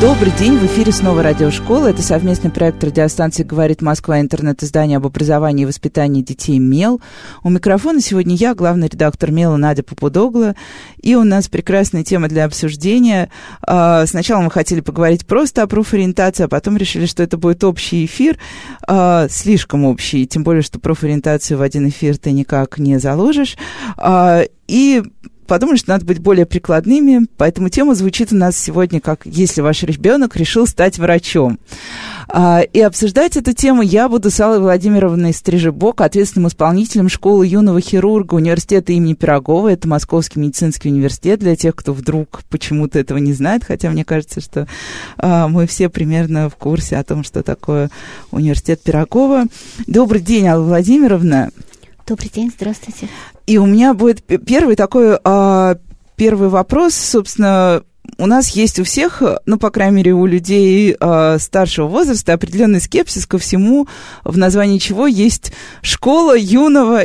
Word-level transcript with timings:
Добрый 0.00 0.32
день, 0.38 0.56
в 0.56 0.64
эфире 0.64 0.92
снова 0.92 1.22
радиошкола. 1.22 1.88
Это 1.88 2.00
совместный 2.00 2.50
проект 2.50 2.82
радиостанции 2.82 3.42
«Говорит 3.42 3.82
Москва» 3.82 4.18
интернет-издание 4.18 4.96
об 4.96 5.04
образовании 5.04 5.64
и 5.64 5.66
воспитании 5.66 6.22
детей 6.22 6.58
«Мел». 6.58 7.02
У 7.42 7.50
микрофона 7.50 8.00
сегодня 8.00 8.34
я, 8.34 8.54
главный 8.54 8.88
редактор 8.88 9.30
«Мела» 9.30 9.58
Надя 9.58 9.82
Попудогла. 9.82 10.56
И 11.02 11.14
у 11.16 11.22
нас 11.22 11.48
прекрасная 11.48 12.02
тема 12.02 12.28
для 12.28 12.46
обсуждения. 12.46 13.28
А, 13.60 14.06
сначала 14.06 14.40
мы 14.40 14.50
хотели 14.50 14.80
поговорить 14.80 15.26
просто 15.26 15.62
о 15.62 15.66
профориентации, 15.66 16.44
а 16.44 16.48
потом 16.48 16.78
решили, 16.78 17.04
что 17.04 17.22
это 17.22 17.36
будет 17.36 17.62
общий 17.62 18.06
эфир. 18.06 18.38
А, 18.88 19.28
слишком 19.28 19.84
общий, 19.84 20.26
тем 20.26 20.44
более, 20.44 20.62
что 20.62 20.80
профориентацию 20.80 21.58
в 21.58 21.62
один 21.62 21.86
эфир 21.90 22.16
ты 22.16 22.32
никак 22.32 22.78
не 22.78 22.98
заложишь. 22.98 23.58
А, 23.98 24.44
и 24.66 25.02
подумали, 25.50 25.78
что 25.78 25.90
надо 25.90 26.04
быть 26.04 26.20
более 26.20 26.46
прикладными, 26.46 27.26
поэтому 27.36 27.70
тема 27.70 27.96
звучит 27.96 28.32
у 28.32 28.36
нас 28.36 28.56
сегодня 28.56 29.00
как 29.00 29.22
«Если 29.24 29.62
ваш 29.62 29.82
ребенок 29.82 30.36
решил 30.36 30.64
стать 30.64 30.96
врачом». 30.96 31.58
А, 32.28 32.60
и 32.60 32.78
обсуждать 32.78 33.36
эту 33.36 33.52
тему 33.52 33.82
я 33.82 34.08
буду 34.08 34.30
с 34.30 34.38
Аллой 34.38 34.60
Владимировной 34.60 35.34
Стрижебок, 35.34 36.02
ответственным 36.02 36.46
исполнителем 36.46 37.08
школы 37.08 37.48
юного 37.48 37.80
хирурга 37.80 38.34
университета 38.34 38.92
имени 38.92 39.14
Пирогова. 39.14 39.72
Это 39.72 39.88
Московский 39.88 40.38
медицинский 40.38 40.88
университет 40.88 41.40
для 41.40 41.56
тех, 41.56 41.74
кто 41.74 41.94
вдруг 41.94 42.42
почему-то 42.48 43.00
этого 43.00 43.18
не 43.18 43.32
знает, 43.32 43.64
хотя 43.64 43.90
мне 43.90 44.04
кажется, 44.04 44.40
что 44.40 44.68
а, 45.16 45.48
мы 45.48 45.66
все 45.66 45.88
примерно 45.88 46.48
в 46.48 46.54
курсе 46.54 46.96
о 46.96 47.02
том, 47.02 47.24
что 47.24 47.42
такое 47.42 47.90
университет 48.30 48.82
Пирогова. 48.84 49.46
Добрый 49.88 50.20
день, 50.20 50.46
Алла 50.46 50.62
Владимировна. 50.62 51.50
Добрый 52.06 52.30
день, 52.32 52.52
здравствуйте. 52.56 53.08
И 53.46 53.58
у 53.58 53.66
меня 53.66 53.94
будет 53.94 54.22
первый 54.22 54.76
такой, 54.76 55.18
а, 55.24 55.76
первый 56.16 56.48
вопрос, 56.48 56.94
собственно, 56.94 57.82
у 58.18 58.26
нас 58.26 58.50
есть 58.50 58.78
у 58.78 58.84
всех, 58.84 59.22
ну, 59.46 59.58
по 59.58 59.70
крайней 59.70 59.96
мере, 59.96 60.12
у 60.12 60.26
людей 60.26 60.96
э, 60.98 61.38
старшего 61.38 61.86
возраста 61.86 62.32
определенный 62.32 62.80
скепсис 62.80 63.26
ко 63.26 63.38
всему, 63.38 63.88
в 64.24 64.36
названии 64.36 64.78
чего 64.78 65.06
есть 65.06 65.52
школа 65.82 66.36
юного 66.36 67.04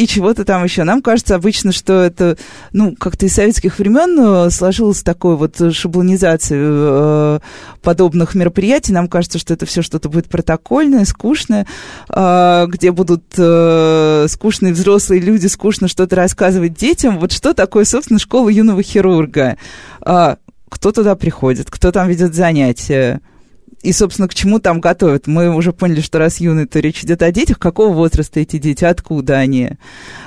и 0.00 0.06
чего-то 0.06 0.46
там 0.46 0.64
еще. 0.64 0.84
Нам 0.84 1.02
кажется 1.02 1.34
обычно, 1.34 1.72
что 1.72 2.00
это, 2.00 2.38
ну, 2.72 2.96
как-то 2.96 3.26
из 3.26 3.34
советских 3.34 3.78
времен 3.78 4.18
э, 4.18 4.50
сложилась 4.50 5.02
такой 5.02 5.36
вот 5.36 5.60
шаблонизация 5.74 6.58
э, 6.58 7.40
подобных 7.82 8.34
мероприятий. 8.34 8.94
Нам 8.94 9.08
кажется, 9.08 9.38
что 9.38 9.52
это 9.52 9.66
все 9.66 9.82
что-то 9.82 10.08
будет 10.08 10.26
протокольное, 10.30 11.04
скучное, 11.04 11.66
э, 12.08 12.66
где 12.68 12.92
будут 12.92 13.24
скучные 13.30 14.72
взрослые 14.72 15.20
люди 15.20 15.48
скучно 15.48 15.86
что-то 15.86 16.16
рассказывать 16.16 16.72
детям. 16.72 17.18
Вот 17.18 17.32
что 17.32 17.52
такое, 17.52 17.84
собственно, 17.84 18.18
школа 18.18 18.48
юного 18.48 18.82
хирурга? 18.82 19.58
Кто 20.00 20.92
туда 20.92 21.14
приходит, 21.14 21.70
кто 21.70 21.92
там 21.92 22.08
ведет 22.08 22.34
занятия? 22.34 23.20
И, 23.82 23.92
собственно, 23.92 24.28
к 24.28 24.34
чему 24.34 24.58
там 24.58 24.80
готовят. 24.80 25.26
Мы 25.26 25.54
уже 25.54 25.72
поняли, 25.72 26.00
что 26.00 26.18
раз 26.18 26.40
юный, 26.40 26.66
то 26.66 26.80
речь 26.80 27.02
идет 27.02 27.22
о 27.22 27.32
детях. 27.32 27.58
Какого 27.58 27.92
возраста 27.92 28.40
эти 28.40 28.58
дети, 28.58 28.84
откуда 28.84 29.38
они? 29.38 29.72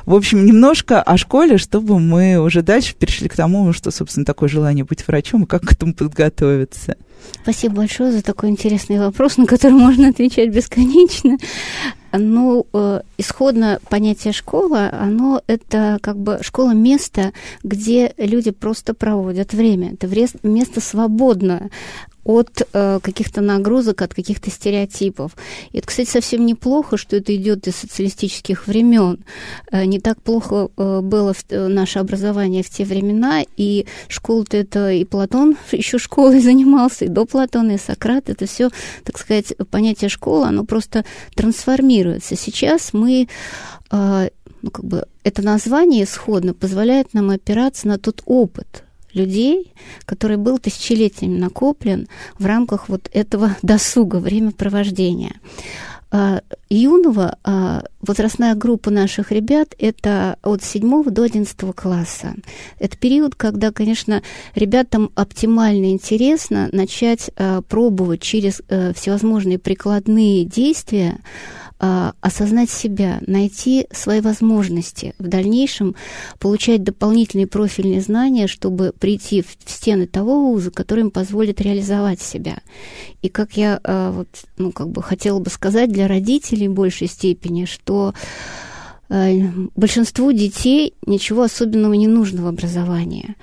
В 0.06 0.16
общем, 0.16 0.46
немножко 0.46 1.02
о 1.02 1.18
школе, 1.18 1.58
чтобы 1.58 2.00
мы 2.00 2.38
уже 2.38 2.62
дальше 2.62 2.96
перешли 2.96 3.30
к 3.30 3.36
тому, 3.36 3.72
что, 3.74 3.92
собственно, 3.92 4.26
такое 4.26 4.50
желание 4.50 4.86
быть 4.86 5.08
врачом 5.08 5.44
и 5.44 5.48
как 5.48 5.64
к 5.64 5.72
этому 5.74 5.94
подготовиться. 5.94 6.96
Спасибо 7.42 7.76
большое 7.76 8.12
за 8.12 8.22
такой 8.22 8.50
интересный 8.50 9.00
вопрос, 9.00 9.38
на 9.38 9.46
который 9.46 9.74
можно 9.74 10.10
отвечать 10.10 10.54
бесконечно. 10.54 11.38
Ну, 12.12 12.68
э, 12.74 13.02
исходно 13.18 13.80
понятие 13.90 14.34
школа, 14.34 14.90
оно 14.92 15.42
это 15.48 15.98
как 16.02 16.18
бы 16.18 16.40
школа 16.42 16.72
место, 16.72 17.34
где 17.64 18.14
люди 18.18 18.52
просто 18.52 18.94
проводят 18.94 19.54
время. 19.54 19.94
Это 19.94 20.08
место 20.44 20.80
свободное 20.80 21.72
от 22.24 22.62
э, 22.74 23.00
каких-то 23.02 23.42
нагрузок, 23.42 24.02
от 24.02 24.14
каких-то 24.14 24.50
стереотипов. 24.50 25.36
И 25.72 25.78
это, 25.78 25.88
кстати, 25.88 26.10
совсем 26.10 26.46
неплохо, 26.46 26.98
что 26.98 27.16
это 27.18 27.36
идет 27.36 27.68
из 27.68 27.76
социалистических 27.76 28.68
времен. 28.68 29.20
Э, 29.72 29.86
не 29.86 30.00
так 30.00 30.22
плохо 30.22 30.70
э, 30.76 31.02
было 31.02 31.34
в, 31.34 31.44
э, 31.50 31.68
наше 31.68 32.00
образование 32.00 32.64
в 32.64 32.70
те 32.70 32.86
времена, 32.86 33.44
и 33.58 33.86
школа-то 34.08 34.58
это 34.58 34.92
и 34.92 35.04
Платон 35.06 35.58
еще 35.72 35.98
школой 35.98 36.40
занимался, 36.40 37.06
и 37.06 37.10
до 37.10 37.26
Платона, 37.26 37.72
и 37.72 37.78
Сократ. 37.78 38.30
Это 38.30 38.46
все, 38.46 38.70
так 39.04 39.18
сказать, 39.18 39.54
понятие 39.70 40.10
школы, 40.10 40.48
оно 40.48 40.64
просто 40.64 41.06
трансформируется. 41.36 42.36
Сейчас 42.36 42.94
мы 42.94 43.28
э, 43.92 44.30
ну, 44.62 44.72
как 44.72 44.86
бы 44.86 45.06
это 45.24 45.42
название 45.42 46.06
исходно 46.06 46.54
позволяет 46.54 47.14
нам 47.14 47.30
опираться 47.30 47.88
на 47.88 47.98
тот 48.00 48.24
опыт, 48.26 48.84
людей, 49.14 49.74
который 50.06 50.38
был 50.38 50.60
тысячелетиями 50.60 51.38
накоплен 51.38 52.08
в 52.38 52.46
рамках 52.46 52.90
вот 52.90 53.10
этого 53.14 53.56
досуга, 53.62 54.18
времяпровождения. 54.18 55.36
А, 56.16 56.42
юного 56.70 57.40
а, 57.44 57.84
возрастная 58.02 58.54
группа 58.54 58.92
наших 58.92 59.32
ребят– 59.32 59.74
это 59.80 60.38
от 60.44 60.64
7 60.64 61.06
до 61.06 61.24
11 61.24 61.58
класса. 61.76 62.36
Это 62.78 62.96
период, 62.98 63.34
когда, 63.34 63.72
конечно, 63.72 64.22
ребятам 64.54 65.10
оптимально 65.16 65.90
интересно 65.90 66.70
начать 66.72 67.32
а, 67.36 67.64
пробовать 67.64 68.22
через 68.22 68.62
э, 68.70 68.94
всевозможные 68.94 69.58
прикладные 69.58 70.46
действия 70.46 71.20
осознать 72.22 72.70
себя, 72.70 73.20
найти 73.28 73.88
свои 73.92 74.22
возможности, 74.22 75.14
в 75.20 75.28
дальнейшем 75.28 75.96
получать 76.40 76.82
дополнительные 76.82 77.46
профильные 77.46 78.00
знания, 78.00 78.48
чтобы 78.48 78.94
прийти 78.98 79.42
в 79.42 79.58
стены 79.66 80.08
того 80.08 80.40
вуза, 80.40 80.72
который 80.72 81.02
им 81.02 81.12
позволит 81.12 81.60
реализовать 81.60 82.22
себя. 82.22 82.60
И 83.22 83.28
как 83.28 83.58
я 83.58 83.82
а, 83.84 84.12
вот, 84.12 84.30
ну, 84.58 84.72
как 84.72 84.90
бы 84.90 85.04
хотела 85.04 85.40
бы 85.40 85.50
сказать 85.50 85.92
для 85.92 86.08
родителей 86.08 86.70
в 86.70 86.74
большей 86.74 87.08
степени, 87.08 87.66
что 87.66 88.14
а, 89.10 89.30
большинству 89.76 90.32
детей 90.32 90.94
ничего 91.06 91.44
особенного 91.44 91.94
не 91.94 92.08
нужно 92.08 92.44
в 92.44 92.48
образовании. 92.48 93.36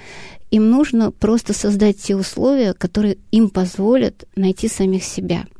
Им 0.51 0.71
нужно 0.71 1.11
просто 1.11 1.53
создать 1.53 1.99
те 1.99 2.17
условия, 2.17 2.72
которые 2.72 3.19
им 3.33 3.51
позволят 3.51 4.25
найти 4.34 4.67
самих 4.69 5.05
себя– 5.05 5.45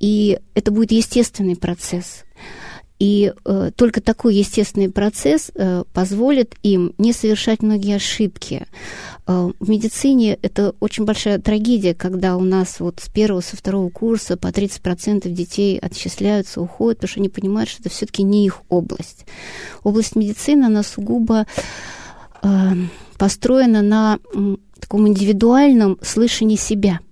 и 0.00 0.38
это 0.54 0.70
будет 0.70 0.92
естественный 0.92 1.56
процесс. 1.56 2.24
И 2.98 3.32
э, 3.44 3.70
только 3.76 4.00
такой 4.00 4.34
естественный 4.34 4.90
процесс 4.90 5.52
э, 5.54 5.84
позволит 5.92 6.56
им 6.64 6.94
не 6.98 7.12
совершать 7.12 7.62
многие 7.62 7.94
ошибки. 7.94 8.66
Э, 9.26 9.50
в 9.60 9.70
медицине 9.70 10.36
это 10.42 10.74
очень 10.80 11.04
большая 11.04 11.38
трагедия, 11.38 11.94
когда 11.94 12.36
у 12.36 12.42
нас 12.42 12.80
вот 12.80 12.98
с 13.00 13.08
первого, 13.08 13.40
со 13.40 13.56
второго 13.56 13.88
курса 13.90 14.36
по 14.36 14.48
30% 14.48 15.28
детей 15.28 15.78
отчисляются, 15.78 16.60
уходят, 16.60 16.98
потому 16.98 17.10
что 17.10 17.20
они 17.20 17.28
понимают, 17.28 17.70
что 17.70 17.82
это 17.82 17.90
все-таки 17.90 18.24
не 18.24 18.44
их 18.44 18.62
область. 18.68 19.26
Область 19.84 20.16
медицины, 20.16 20.64
она 20.64 20.82
сугубо 20.82 21.46
э, 22.42 22.48
построена 23.16 23.80
на 23.80 24.18
э, 24.34 24.56
таком 24.80 25.06
индивидуальном 25.06 25.98
слышании 26.02 26.56
себя– 26.56 26.98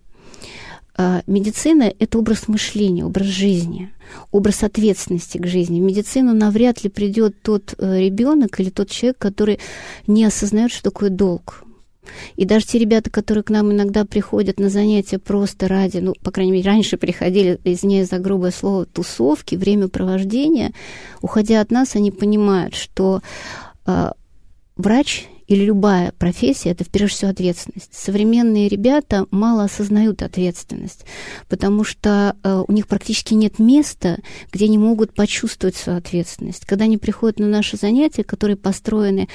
медицина– 1.27 1.93
это 1.99 2.19
образ 2.19 2.49
мышления, 2.49 3.05
образ 3.05 3.27
жизни, 3.27 3.93
образ 4.33 4.63
ответственности 4.63 5.39
к 5.39 5.47
жизни. 5.47 5.81
В 5.81 5.85
медицину 5.85 6.33
навряд 6.33 6.85
ли 6.85 6.91
придет 6.91 7.43
тот 7.43 7.75
э, 7.79 8.01
ребенок 8.01 8.59
или 8.61 8.71
тот 8.71 8.91
человек, 8.91 9.19
который 9.19 9.59
не 10.07 10.25
осознает, 10.25 10.73
что 10.73 10.85
такое 10.85 11.11
долг. 11.11 11.65
И 12.37 12.45
даже 12.45 12.67
те 12.67 12.79
ребята, 12.79 13.11
которые 13.11 13.45
к 13.45 13.51
нам 13.51 13.73
иногда 13.73 14.05
приходят 14.05 14.61
на 14.61 14.69
занятия 14.69 15.19
просто 15.19 15.69
ради, 15.69 15.99
ну, 15.99 16.15
по 16.23 16.31
крайней 16.31 16.53
мере, 16.53 16.71
раньше 16.71 16.97
приходили, 16.97 17.59
извиняюсь 17.65 18.09
за 18.09 18.19
грубое 18.19 18.51
слово, 18.51 18.87
тусовки, 18.87 19.57
времяпровождения, 19.57 20.73
уходя 21.21 21.61
от 21.61 21.71
нас, 21.71 21.97
они 21.97 22.11
понимают, 22.11 22.75
что 22.75 23.23
э, 23.87 24.13
врач 24.77 25.27
или 25.47 25.65
любая 25.65 26.13
профессия, 26.13 26.71
это 26.71 26.85
прежде 26.85 27.17
всего 27.17 27.31
ответственность. 27.31 27.95
Современные 27.95 28.69
ребята 28.69 29.27
мало 29.31 29.65
осознают 29.65 30.23
ответственность, 30.23 31.05
потому 31.49 31.85
что 31.85 32.37
э, 32.43 32.65
у 32.67 32.73
них 32.73 32.87
практически 32.87 33.35
нет 33.35 33.59
места, 33.59 34.19
где 34.53 34.67
они 34.67 34.79
могут 34.79 35.15
почувствовать 35.15 35.77
свою 35.77 35.99
ответственность. 35.99 36.65
Когда 36.67 36.85
они 36.85 36.99
приходят 36.99 37.39
на 37.39 37.47
наши 37.47 37.77
занятия, 37.77 38.25
которые 38.25 38.57
построены 38.57 39.29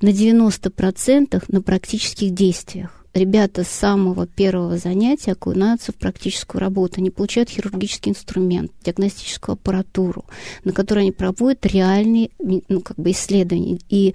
на 0.00 0.08
90% 0.08 1.44
на 1.48 1.62
практических 1.62 2.32
действиях, 2.32 3.03
ребята 3.14 3.62
с 3.64 3.68
самого 3.68 4.26
первого 4.26 4.76
занятия 4.76 5.32
окунаются 5.32 5.92
в 5.92 5.94
практическую 5.94 6.60
работу. 6.60 6.94
Они 6.98 7.10
получают 7.10 7.48
хирургический 7.48 8.10
инструмент, 8.10 8.72
диагностическую 8.84 9.54
аппаратуру, 9.54 10.24
на 10.64 10.72
которой 10.72 11.00
они 11.00 11.12
проводят 11.12 11.64
реальные 11.64 12.30
ну, 12.40 12.80
как 12.80 12.96
бы 12.98 13.12
исследования 13.12 13.78
и 13.88 14.14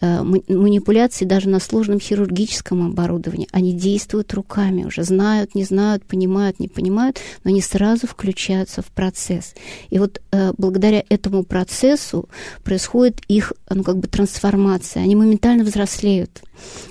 э, 0.00 0.22
манипуляции 0.22 1.24
даже 1.24 1.48
на 1.48 1.60
сложном 1.60 2.00
хирургическом 2.00 2.86
оборудовании. 2.86 3.48
Они 3.52 3.72
действуют 3.72 4.34
руками 4.34 4.84
уже, 4.84 5.04
знают, 5.04 5.54
не 5.54 5.64
знают, 5.64 6.04
понимают, 6.04 6.58
не 6.58 6.68
понимают, 6.68 7.20
но 7.44 7.50
они 7.50 7.60
сразу 7.60 8.06
включаются 8.06 8.82
в 8.82 8.86
процесс. 8.86 9.54
И 9.90 9.98
вот 9.98 10.20
э, 10.32 10.52
благодаря 10.58 11.04
этому 11.08 11.44
процессу 11.44 12.28
происходит 12.64 13.20
их 13.28 13.52
ну, 13.68 13.84
как 13.84 13.98
бы 13.98 14.08
трансформация. 14.08 15.04
Они 15.04 15.14
моментально 15.14 15.62
взрослеют 15.62 16.42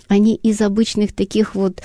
они 0.08 0.36
из 0.36 0.62
обычных 0.62 1.14
таких 1.14 1.56
вот 1.56 1.82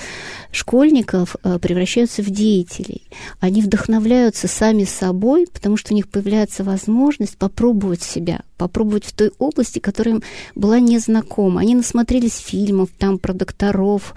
школьников 0.51 1.35
э, 1.43 1.59
превращаются 1.59 2.21
в 2.23 2.29
деятелей. 2.29 3.03
Они 3.39 3.61
вдохновляются 3.61 4.47
сами 4.47 4.83
собой, 4.83 5.47
потому 5.51 5.77
что 5.77 5.93
у 5.93 5.95
них 5.95 6.07
появляется 6.07 6.63
возможность 6.63 7.37
попробовать 7.37 8.01
себя, 8.01 8.41
попробовать 8.57 9.05
в 9.05 9.13
той 9.13 9.31
области, 9.37 9.79
которая 9.79 10.15
им 10.15 10.23
была 10.55 10.79
незнакома. 10.79 11.61
Они 11.61 11.75
насмотрелись 11.75 12.37
фильмов 12.37 12.89
там 12.97 13.19
про 13.19 13.33
докторов. 13.33 14.15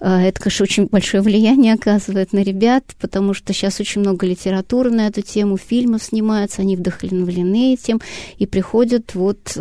Э, 0.00 0.20
это, 0.20 0.40
конечно, 0.40 0.62
очень 0.62 0.86
большое 0.86 1.22
влияние 1.22 1.74
оказывает 1.74 2.32
на 2.32 2.40
ребят, 2.40 2.84
потому 3.00 3.34
что 3.34 3.52
сейчас 3.52 3.80
очень 3.80 4.00
много 4.00 4.26
литературы 4.26 4.90
на 4.90 5.06
эту 5.08 5.22
тему, 5.22 5.56
фильмов 5.56 6.04
снимаются, 6.04 6.62
они 6.62 6.76
вдохновлены 6.76 7.74
этим 7.74 8.00
и 8.38 8.46
приходят 8.46 9.14
вот 9.14 9.56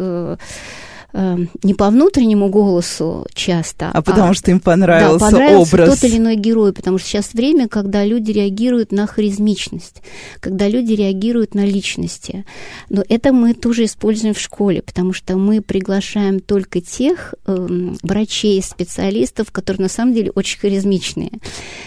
э, 1.14 1.38
э, 1.40 1.46
не 1.64 1.74
по 1.74 1.90
внутреннему 1.90 2.50
голосу 2.50 3.26
часто, 3.34 3.92
а 3.94 4.02
потому 4.02 4.32
а, 4.32 4.34
что 4.34 4.52
им 4.52 4.60
понравился, 4.60 5.20
да, 5.20 5.32
понравился 5.32 5.76
образ. 5.76 5.90
тот 6.00 6.10
или 6.10 6.18
иной 6.18 6.36
герой, 6.36 6.74
потому 6.74 6.98
что 6.98 7.08
сейчас 7.08 7.34
время, 7.34 7.68
когда 7.68 8.06
люди 8.06 8.32
реагируют 8.32 8.92
на 8.92 9.08
харизмичность, 9.08 10.02
когда 10.40 10.68
люди 10.68 10.94
реагируют 10.94 11.56
на 11.56 11.66
личности. 11.66 12.46
Но 12.90 13.04
это 13.08 13.34
мы 13.34 13.54
тоже 13.54 13.86
используем 13.86 14.34
в 14.34 14.40
школе, 14.40 14.82
потому 14.82 15.14
что 15.14 15.38
мы 15.38 15.62
приглашаем 15.62 16.40
только 16.40 16.82
тех 16.82 17.34
э, 17.46 17.68
врачей, 18.04 18.62
специалистов, 18.62 19.52
которые 19.52 19.84
на 19.84 19.90
самом 19.90 20.14
деле 20.14 20.32
очень 20.32 20.60
харизмичные. 20.60 21.32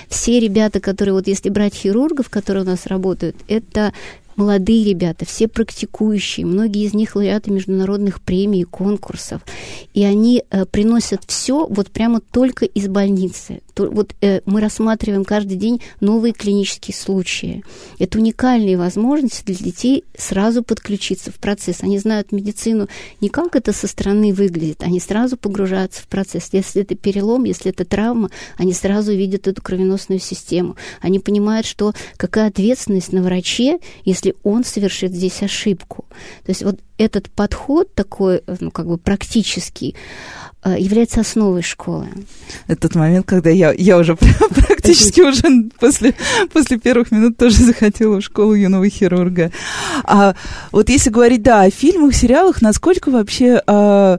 Все 0.08 0.40
ребята, 0.40 0.80
которые 0.80 1.14
вот 1.14 1.26
если 1.26 1.48
брать 1.48 1.74
хирургов, 1.74 2.28
которые 2.28 2.64
у 2.64 2.66
нас 2.66 2.86
работают, 2.86 3.36
это 3.48 3.92
молодые 4.36 4.84
ребята, 4.84 5.24
все 5.24 5.48
практикующие, 5.48 6.46
многие 6.46 6.84
из 6.84 6.94
них 6.94 7.16
лауреаты 7.16 7.50
международных 7.50 8.20
премий 8.20 8.62
и 8.62 8.64
конкурсов. 8.64 9.42
И 9.94 10.04
они 10.04 10.44
э, 10.50 10.64
приносят 10.66 11.22
все 11.26 11.66
вот 11.66 11.90
прямо 11.90 12.20
только 12.20 12.64
из 12.64 12.88
больницы. 12.88 13.60
То, 13.74 13.90
вот 13.90 14.14
э, 14.20 14.40
мы 14.44 14.60
рассматриваем 14.60 15.24
каждый 15.24 15.56
день 15.56 15.80
новые 16.00 16.32
клинические 16.32 16.94
случаи. 16.94 17.64
Это 17.98 18.18
уникальные 18.18 18.76
возможности 18.76 19.44
для 19.44 19.54
детей 19.54 20.04
сразу 20.16 20.62
подключиться 20.62 21.30
в 21.30 21.36
процесс. 21.36 21.82
Они 21.82 21.98
знают 21.98 22.32
медицину 22.32 22.88
не 23.20 23.28
как 23.28 23.56
это 23.56 23.72
со 23.72 23.86
стороны 23.86 24.32
выглядит, 24.32 24.82
они 24.82 25.00
сразу 25.00 25.36
погружаются 25.36 26.02
в 26.02 26.08
процесс. 26.08 26.50
Если 26.52 26.82
это 26.82 26.94
перелом, 26.94 27.44
если 27.44 27.70
это 27.70 27.84
травма, 27.84 28.30
они 28.56 28.72
сразу 28.72 29.12
видят 29.12 29.48
эту 29.48 29.62
кровеносную 29.62 30.20
систему. 30.20 30.76
Они 31.00 31.18
понимают, 31.18 31.66
что 31.66 31.92
какая 32.16 32.48
ответственность 32.48 33.12
на 33.12 33.22
враче, 33.22 33.78
если 34.04 34.21
если 34.22 34.34
он 34.42 34.64
совершит 34.64 35.12
здесь 35.12 35.42
ошибку. 35.42 36.04
То 36.44 36.50
есть 36.50 36.62
вот 36.62 36.80
этот 36.98 37.30
подход 37.30 37.94
такой, 37.94 38.42
ну, 38.60 38.70
как 38.70 38.86
бы 38.86 38.98
практический, 38.98 39.94
э, 40.64 40.76
является 40.78 41.20
основой 41.20 41.62
школы. 41.62 42.08
Это 42.68 42.82
тот 42.82 42.94
момент, 42.94 43.26
когда 43.26 43.50
я, 43.50 43.72
я 43.72 43.98
уже 43.98 44.16
практически 44.68 45.20
уже 45.20 45.70
после, 45.78 46.14
после 46.52 46.78
первых 46.78 47.10
минут 47.10 47.36
тоже 47.36 47.56
захотела 47.56 48.20
в 48.20 48.24
школу 48.24 48.54
юного 48.54 48.88
хирурга. 48.88 49.50
А 50.04 50.34
вот 50.70 50.88
если 50.88 51.10
говорить, 51.10 51.42
да, 51.42 51.62
о 51.62 51.70
фильмах, 51.70 52.14
сериалах, 52.14 52.62
насколько 52.62 53.10
вообще... 53.10 53.60
А, 53.66 54.18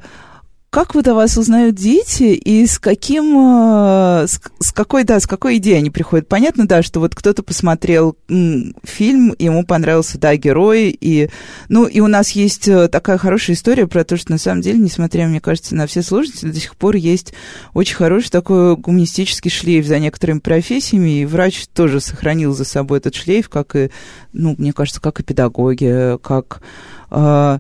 как 0.73 0.95
вот 0.95 1.07
о 1.07 1.13
вас 1.13 1.37
узнают 1.37 1.75
дети 1.75 2.33
и 2.33 2.65
с 2.65 2.79
каким, 2.79 3.37
э, 3.37 4.25
с, 4.25 4.41
с 4.59 4.71
какой, 4.71 5.03
да, 5.03 5.19
с 5.19 5.27
какой 5.27 5.57
идеей 5.57 5.77
они 5.77 5.91
приходят? 5.91 6.27
Понятно, 6.27 6.67
да, 6.67 6.81
что 6.81 6.99
вот 6.99 7.13
кто-то 7.13 7.43
посмотрел 7.43 8.17
фильм, 8.27 9.35
ему 9.37 9.67
понравился, 9.67 10.17
да, 10.17 10.35
герой, 10.35 10.89
и, 10.99 11.29
ну, 11.69 11.85
и 11.85 11.99
у 11.99 12.07
нас 12.07 12.31
есть 12.31 12.67
э, 12.67 12.87
такая 12.87 13.19
хорошая 13.19 13.55
история 13.55 13.85
про 13.85 14.03
то, 14.03 14.17
что 14.17 14.31
на 14.31 14.39
самом 14.39 14.61
деле, 14.61 14.79
несмотря, 14.79 15.27
мне 15.27 15.39
кажется, 15.39 15.75
на 15.75 15.85
все 15.85 16.01
сложности, 16.01 16.47
до 16.47 16.59
сих 16.59 16.75
пор 16.75 16.95
есть 16.95 17.35
очень 17.75 17.95
хороший 17.95 18.31
такой 18.31 18.75
гуманистический 18.75 19.51
шлейф 19.51 19.85
за 19.85 19.99
некоторыми 19.99 20.39
профессиями, 20.39 21.21
и 21.21 21.25
врач 21.25 21.67
тоже 21.67 21.99
сохранил 21.99 22.55
за 22.55 22.65
собой 22.65 22.97
этот 22.97 23.13
шлейф, 23.13 23.47
как 23.47 23.75
и, 23.75 23.91
ну, 24.31 24.55
мне 24.57 24.73
кажется, 24.73 24.99
как 24.99 25.19
и 25.19 25.23
педагоги, 25.23 26.17
как... 26.23 26.63
Э, 27.11 27.59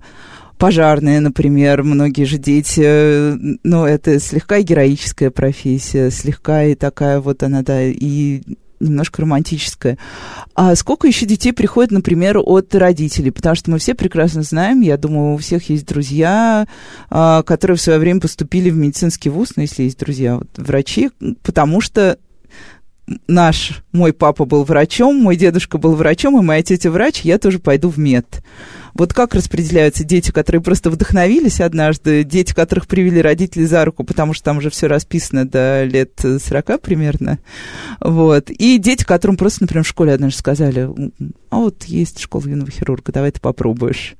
пожарные, 0.63 1.19
например, 1.19 1.83
многие 1.83 2.23
же 2.23 2.37
дети, 2.37 3.37
ну, 3.67 3.83
это 3.83 4.17
слегка 4.21 4.61
героическая 4.61 5.29
профессия, 5.29 6.09
слегка 6.09 6.63
и 6.63 6.73
такая 6.73 7.19
вот 7.19 7.43
она, 7.43 7.63
да, 7.63 7.83
и 7.83 8.41
немножко 8.79 9.23
романтическая. 9.23 9.97
А 10.55 10.73
сколько 10.77 11.05
еще 11.05 11.25
детей 11.25 11.51
приходит, 11.51 11.91
например, 11.91 12.37
от 12.37 12.73
родителей? 12.75 13.31
Потому 13.31 13.55
что 13.57 13.71
мы 13.71 13.77
все 13.77 13.93
прекрасно 13.93 14.41
знаем, 14.43 14.79
я 14.79 14.95
думаю, 14.95 15.33
у 15.33 15.37
всех 15.37 15.69
есть 15.69 15.85
друзья, 15.85 16.65
а, 17.09 17.43
которые 17.43 17.75
в 17.75 17.81
свое 17.81 17.99
время 17.99 18.21
поступили 18.21 18.69
в 18.69 18.77
медицинский 18.77 19.27
вуз, 19.27 19.57
ну, 19.57 19.63
если 19.63 19.83
есть 19.83 19.99
друзья, 19.99 20.37
вот, 20.37 20.47
врачи, 20.55 21.09
потому 21.43 21.81
что 21.81 22.17
наш, 23.27 23.83
мой 23.91 24.13
папа 24.13 24.45
был 24.45 24.63
врачом, 24.63 25.15
мой 25.15 25.35
дедушка 25.35 25.77
был 25.77 25.95
врачом, 25.95 26.39
и 26.39 26.43
моя 26.43 26.63
тетя 26.63 26.91
врач, 26.91 27.21
я 27.21 27.37
тоже 27.37 27.59
пойду 27.59 27.89
в 27.89 27.97
мед. 27.97 28.43
Вот 28.93 29.13
как 29.13 29.33
распределяются 29.33 30.03
дети, 30.03 30.31
которые 30.31 30.61
просто 30.61 30.91
вдохновились 30.91 31.61
однажды, 31.61 32.23
дети, 32.23 32.53
которых 32.53 32.87
привели 32.87 33.21
родители 33.21 33.65
за 33.65 33.83
руку, 33.85 34.03
потому 34.03 34.33
что 34.33 34.43
там 34.45 34.59
уже 34.59 34.69
все 34.69 34.87
расписано 34.87 35.47
до 35.47 35.83
лет 35.83 36.19
40 36.21 36.79
примерно, 36.79 37.39
вот, 37.99 38.49
и 38.49 38.77
дети, 38.77 39.03
которым 39.03 39.35
просто, 39.35 39.63
например, 39.63 39.83
в 39.83 39.87
школе 39.87 40.13
однажды 40.13 40.37
сказали, 40.37 40.89
а 41.49 41.57
вот 41.57 41.85
есть 41.85 42.19
школа 42.19 42.47
юного 42.47 42.71
хирурга, 42.71 43.11
давай 43.11 43.31
ты 43.31 43.39
попробуешь. 43.39 44.15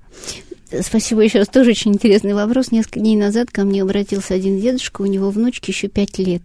Спасибо 0.81 1.21
еще 1.21 1.39
раз. 1.39 1.47
Тоже 1.49 1.71
очень 1.71 1.93
интересный 1.93 2.33
вопрос. 2.33 2.71
Несколько 2.71 2.99
дней 2.99 3.15
назад 3.15 3.51
ко 3.51 3.63
мне 3.63 3.83
обратился 3.83 4.33
один 4.33 4.59
дедушка, 4.59 5.01
у 5.01 5.05
него 5.05 5.29
внучки 5.29 5.69
еще 5.69 5.87
пять 5.87 6.17
лет. 6.17 6.41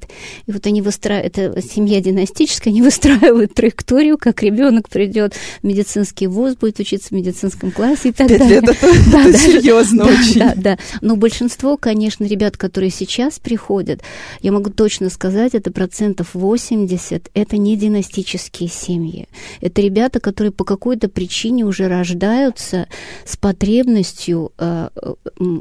И 0.46 0.52
вот 0.52 0.66
они 0.66 0.82
выстраивают, 0.82 1.38
это 1.38 1.62
семья 1.62 2.00
династическая, 2.00 2.70
они 2.72 2.82
выстраивают 2.88 3.54
траекторию, 3.54 4.18
как 4.18 4.42
ребенок 4.42 4.88
придет 4.88 5.34
в 5.34 5.64
медицинский 5.64 6.26
вуз, 6.26 6.56
будет 6.56 6.78
учиться 6.80 7.08
в 7.08 7.12
медицинском 7.12 7.70
классе 7.70 8.10
и 8.10 8.12
так 8.12 8.28
пять 8.28 8.40
далее. 8.40 8.60
Лет 8.60 8.68
это, 8.68 8.80
да, 9.12 9.22
это 9.22 9.32
да, 9.32 9.38
серьезно 9.38 10.04
да, 10.04 10.10
очень. 10.10 10.38
Да, 10.38 10.54
да. 10.56 10.78
Но 11.00 11.16
большинство, 11.16 11.76
конечно, 11.76 12.24
ребят, 12.24 12.56
которые 12.56 12.90
сейчас 12.90 13.38
приходят, 13.38 14.02
я 14.42 14.52
могу 14.52 14.70
точно 14.70 15.08
сказать, 15.10 15.54
это 15.54 15.70
процентов 15.70 16.34
80, 16.34 17.30
это 17.32 17.56
не 17.56 17.76
династические 17.76 18.68
семьи. 18.68 19.28
Это 19.60 19.80
ребята, 19.80 20.20
которые 20.20 20.52
по 20.52 20.64
какой-то 20.64 21.08
причине 21.08 21.64
уже 21.64 21.88
рождаются 21.88 22.88
с 23.24 23.36
потребностью 23.36 24.17
возможностью 24.18 24.52
э, 24.58 24.88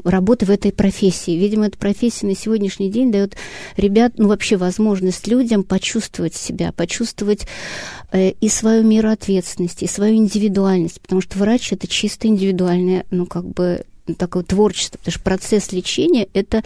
работы 0.04 0.46
в 0.46 0.50
этой 0.50 0.72
профессии. 0.72 1.32
Видимо, 1.32 1.66
эта 1.66 1.78
профессия 1.78 2.26
на 2.26 2.34
сегодняшний 2.34 2.90
день 2.90 3.12
дает 3.12 3.36
ребят, 3.76 4.14
ну 4.16 4.28
вообще 4.28 4.56
возможность 4.56 5.26
людям 5.26 5.62
почувствовать 5.62 6.34
себя, 6.34 6.72
почувствовать 6.72 7.46
э, 8.12 8.30
и 8.30 8.48
свою 8.48 8.82
меру 8.84 9.10
ответственности, 9.10 9.84
и 9.84 9.88
свою 9.88 10.16
индивидуальность, 10.16 11.00
потому 11.00 11.20
что 11.20 11.38
врач 11.38 11.72
это 11.72 11.86
чисто 11.86 12.28
индивидуальное, 12.28 13.04
ну 13.10 13.26
как 13.26 13.44
бы 13.44 13.84
такое 14.18 14.42
творчество, 14.42 14.96
потому 14.96 15.12
что 15.12 15.22
процесс 15.22 15.72
лечения 15.72 16.28
это 16.32 16.62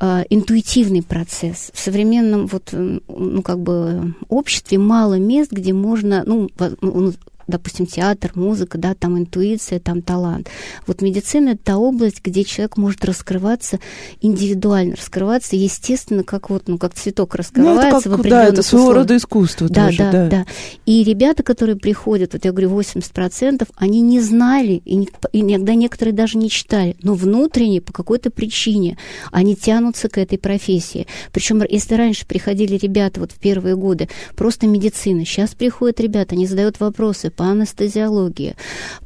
э, 0.00 0.24
интуитивный 0.30 1.02
процесс. 1.02 1.70
В 1.74 1.78
современном 1.78 2.46
вот 2.46 2.70
ну 2.72 3.42
как 3.42 3.60
бы 3.60 4.14
обществе 4.28 4.78
мало 4.78 5.18
мест, 5.18 5.52
где 5.52 5.74
можно 5.74 6.22
ну, 6.24 6.48
ну 6.80 7.12
допустим, 7.46 7.86
театр, 7.86 8.32
музыка, 8.34 8.78
да, 8.78 8.94
там 8.94 9.18
интуиция, 9.18 9.80
там 9.80 10.02
талант. 10.02 10.48
Вот 10.86 11.02
медицина– 11.02 11.50
это 11.50 11.64
та 11.64 11.76
область, 11.78 12.20
где 12.22 12.44
человек 12.44 12.76
может 12.76 13.04
раскрываться 13.04 13.78
индивидуально, 14.20 14.96
раскрываться 14.96 15.56
естественно, 15.56 16.24
как 16.24 16.50
вот, 16.50 16.68
ну, 16.68 16.78
как 16.78 16.94
цветок 16.94 17.34
раскрывается 17.34 17.90
ну, 17.90 17.98
это 17.98 18.10
как, 18.10 18.18
в 18.18 18.28
Да, 18.28 18.44
это 18.44 18.62
своего 18.62 18.86
условиях. 18.86 19.04
рода 19.04 19.16
искусство 19.16 19.68
да, 19.68 19.86
тоже, 19.86 19.98
да, 19.98 20.12
да, 20.12 20.28
да. 20.28 20.46
И 20.86 21.04
ребята, 21.04 21.42
которые 21.42 21.76
приходят, 21.76 22.32
вот 22.32 22.44
я 22.44 22.52
говорю, 22.52 22.78
80%, 22.78 23.68
они 23.76 24.00
не 24.00 24.20
знали, 24.20 24.82
и 24.84 25.08
иногда 25.32 25.74
некоторые 25.74 26.14
даже 26.14 26.38
не 26.38 26.50
читали, 26.50 26.96
но 27.02 27.14
внутренне, 27.14 27.80
по 27.80 27.92
какой-то 27.92 28.30
причине, 28.30 28.98
они 29.30 29.56
тянутся 29.56 30.08
к 30.08 30.18
этой 30.18 30.38
профессии. 30.38 31.06
Причем, 31.32 31.62
если 31.68 31.94
раньше 31.94 32.26
приходили 32.26 32.76
ребята 32.76 33.20
вот 33.20 33.32
в 33.32 33.38
первые 33.38 33.76
годы, 33.76 34.08
просто 34.36 34.66
медицина, 34.66 35.24
сейчас 35.24 35.54
приходят 35.54 36.00
ребята, 36.00 36.34
они 36.34 36.46
задают 36.46 36.80
вопросы, 36.80 37.30
по 37.32 37.46
анестезиологии, 37.46 38.56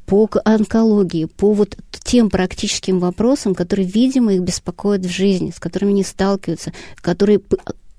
по 0.06 0.28
онкологии, 0.44 1.24
по 1.24 1.52
вот 1.52 1.76
тем 2.06 2.30
практическим 2.30 3.00
вопросам, 3.00 3.54
которые, 3.54 3.86
видимо, 3.86 4.34
их 4.34 4.42
беспокоят 4.42 5.04
в 5.04 5.10
жизни, 5.10 5.50
с 5.50 5.58
которыми 5.58 5.92
они 5.92 6.04
сталкиваются, 6.04 6.72
которые 6.96 7.40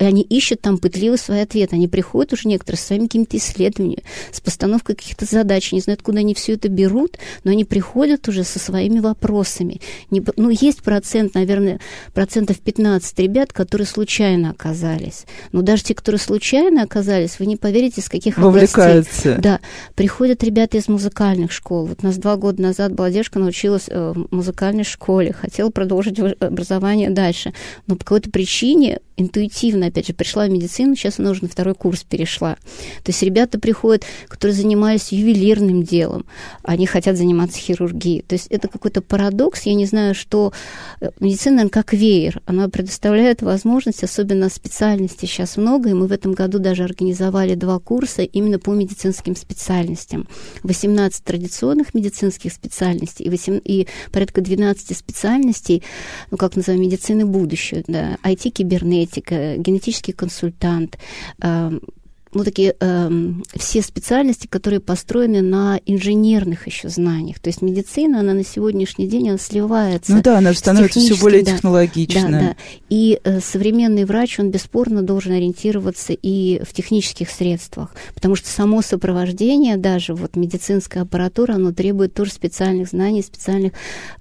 они 0.05 0.21
ищут 0.21 0.61
там 0.61 0.77
пытливо 0.77 1.15
свои 1.15 1.41
ответы. 1.41 1.75
Они 1.75 1.87
приходят 1.87 2.33
уже 2.33 2.47
некоторые 2.47 2.79
со 2.79 2.87
своими 2.87 3.07
какими-то 3.07 3.37
исследованиями, 3.37 4.03
с 4.31 4.39
постановкой 4.39 4.95
каких-то 4.95 5.25
задач, 5.25 5.71
не 5.71 5.81
знают, 5.81 6.01
откуда 6.01 6.19
они 6.19 6.33
все 6.33 6.53
это 6.53 6.69
берут, 6.69 7.17
но 7.43 7.51
они 7.51 7.65
приходят 7.65 8.27
уже 8.27 8.43
со 8.43 8.59
своими 8.59 8.99
вопросами. 8.99 9.81
Не, 10.11 10.23
ну, 10.35 10.49
есть 10.49 10.83
процент, 10.83 11.33
наверное, 11.33 11.79
процентов 12.13 12.59
15 12.59 13.19
ребят, 13.19 13.53
которые 13.53 13.87
случайно 13.87 14.51
оказались. 14.51 15.25
Но 15.51 15.61
даже 15.61 15.83
те, 15.83 15.95
которые 15.95 16.19
случайно 16.19 16.83
оказались, 16.83 17.39
вы 17.39 17.47
не 17.47 17.57
поверите, 17.57 18.01
из 18.01 18.09
каких 18.09 18.37
Вовлекаются. 18.37 19.11
областей. 19.11 19.41
Да, 19.41 19.59
приходят 19.95 20.43
ребята 20.43 20.77
из 20.77 20.87
музыкальных 20.87 21.51
школ. 21.51 21.87
Вот 21.87 21.99
у 22.03 22.05
нас 22.05 22.17
два 22.17 22.35
года 22.35 22.61
назад 22.61 22.93
была 22.93 23.09
девушка, 23.09 23.39
научилась 23.39 23.85
э, 23.87 24.13
в 24.15 24.33
музыкальной 24.33 24.83
школе, 24.83 25.33
хотела 25.33 25.69
продолжить 25.69 26.19
образование 26.19 27.09
дальше. 27.09 27.53
Но 27.87 27.95
по 27.95 28.05
какой-то 28.05 28.29
причине 28.29 28.99
интуитивно, 29.17 29.86
опять 29.87 30.07
же, 30.07 30.13
пришла 30.13 30.45
в 30.45 30.49
медицину, 30.49 30.95
сейчас 30.95 31.19
она 31.19 31.31
уже 31.31 31.43
на 31.43 31.49
второй 31.49 31.75
курс 31.75 32.03
перешла. 32.03 32.55
То 33.03 33.11
есть 33.11 33.21
ребята 33.23 33.59
приходят, 33.59 34.05
которые 34.27 34.55
занимались 34.55 35.11
ювелирным 35.11 35.83
делом, 35.83 36.25
они 36.63 36.85
хотят 36.85 37.17
заниматься 37.17 37.59
хирургией. 37.59 38.21
То 38.21 38.35
есть 38.35 38.47
это 38.47 38.67
какой-то 38.67 39.01
парадокс, 39.01 39.63
я 39.63 39.73
не 39.73 39.85
знаю, 39.85 40.15
что 40.15 40.53
э, 41.01 41.11
медицина, 41.19 41.57
наверное, 41.57 41.71
как 41.71 41.93
веер, 41.93 42.41
она 42.45 42.69
предоставляет 42.69 43.41
возможность, 43.41 44.03
особенно 44.03 44.49
специальностей 44.49 45.27
сейчас 45.27 45.57
много, 45.57 45.89
и 45.89 45.93
мы 45.93 46.07
в 46.07 46.11
этом 46.11 46.33
году 46.33 46.59
даже 46.59 46.83
организовали 46.83 47.55
два 47.55 47.79
курса 47.79 48.23
именно 48.23 48.59
по 48.59 48.73
медицинским 48.73 49.35
специальностям. 49.35 50.27
18 50.63 51.23
традиционных 51.23 51.93
медицинских 51.93 52.53
специальностей 52.53 53.25
и, 53.25 53.29
8, 53.29 53.61
и 53.63 53.87
порядка 54.11 54.41
12 54.41 54.97
специальностей, 54.97 55.83
ну, 56.31 56.37
как 56.37 56.55
называем, 56.55 56.81
медицины 56.81 57.25
будущего, 57.25 57.83
да, 57.87 58.17
IT-кибернетика, 58.23 59.57
генетика, 59.57 59.76
генетический 59.77 60.13
консультант, 60.13 60.97
эм, 61.41 61.81
ну, 62.33 62.43
такие 62.43 62.75
э, 62.79 63.09
все 63.55 63.81
специальности, 63.81 64.47
которые 64.47 64.79
построены 64.79 65.41
на 65.41 65.79
инженерных 65.85 66.67
еще 66.67 66.89
знаниях. 66.89 67.39
То 67.39 67.49
есть 67.49 67.61
медицина, 67.61 68.19
она 68.19 68.33
на 68.33 68.43
сегодняшний 68.43 69.07
день, 69.07 69.29
она 69.29 69.37
сливается. 69.37 70.13
Ну 70.13 70.21
да, 70.21 70.37
она 70.37 70.51
же 70.51 70.59
становится 70.59 70.99
все 70.99 71.15
более 71.15 71.43
да, 71.43 71.53
технологичной. 71.53 72.31
Да, 72.31 72.39
да. 72.39 72.55
И 72.89 73.19
э, 73.23 73.39
современный 73.39 74.03
врач, 74.05 74.39
он 74.39 74.51
бесспорно 74.51 75.01
должен 75.01 75.33
ориентироваться 75.33 76.13
и 76.13 76.61
в 76.63 76.73
технических 76.73 77.29
средствах, 77.29 77.95
потому 78.13 78.35
что 78.35 78.49
само 78.49 78.81
сопровождение, 78.81 79.77
даже 79.77 80.13
вот 80.13 80.35
медицинская 80.35 81.03
аппаратура, 81.03 81.53
оно 81.53 81.71
требует 81.71 82.13
тоже 82.13 82.31
специальных 82.31 82.89
знаний, 82.89 83.21
специальных 83.23 83.71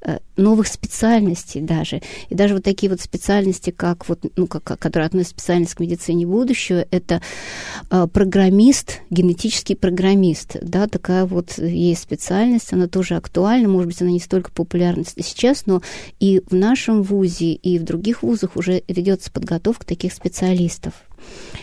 э, 0.02 0.18
новых 0.36 0.68
специальностей 0.68 1.60
даже. 1.60 2.02
И 2.28 2.34
даже 2.34 2.54
вот 2.54 2.64
такие 2.64 2.90
вот 2.90 3.00
специальности, 3.00 3.70
как 3.70 4.08
вот, 4.08 4.24
ну, 4.36 4.46
как, 4.46 4.64
которые 4.64 5.06
относятся 5.06 5.34
специальность 5.34 5.74
к 5.74 5.80
медицине 5.80 6.26
будущего, 6.26 6.86
это 6.90 7.22
э, 7.90 8.06
программист, 8.12 9.00
генетический 9.10 9.76
программист, 9.76 10.56
да, 10.60 10.86
такая 10.86 11.24
вот 11.24 11.58
есть 11.58 12.02
специальность, 12.02 12.72
она 12.72 12.86
тоже 12.88 13.14
актуальна, 13.14 13.68
может 13.68 13.88
быть, 13.88 14.02
она 14.02 14.10
не 14.10 14.20
столько 14.20 14.50
популярна 14.50 15.04
сейчас, 15.04 15.66
но 15.66 15.82
и 16.20 16.42
в 16.48 16.54
нашем 16.54 17.02
вузе, 17.02 17.52
и 17.52 17.78
в 17.78 17.84
других 17.84 18.22
вузах 18.22 18.56
уже 18.56 18.82
ведется 18.88 19.30
подготовка 19.30 19.86
таких 19.86 20.12
специалистов. 20.12 20.94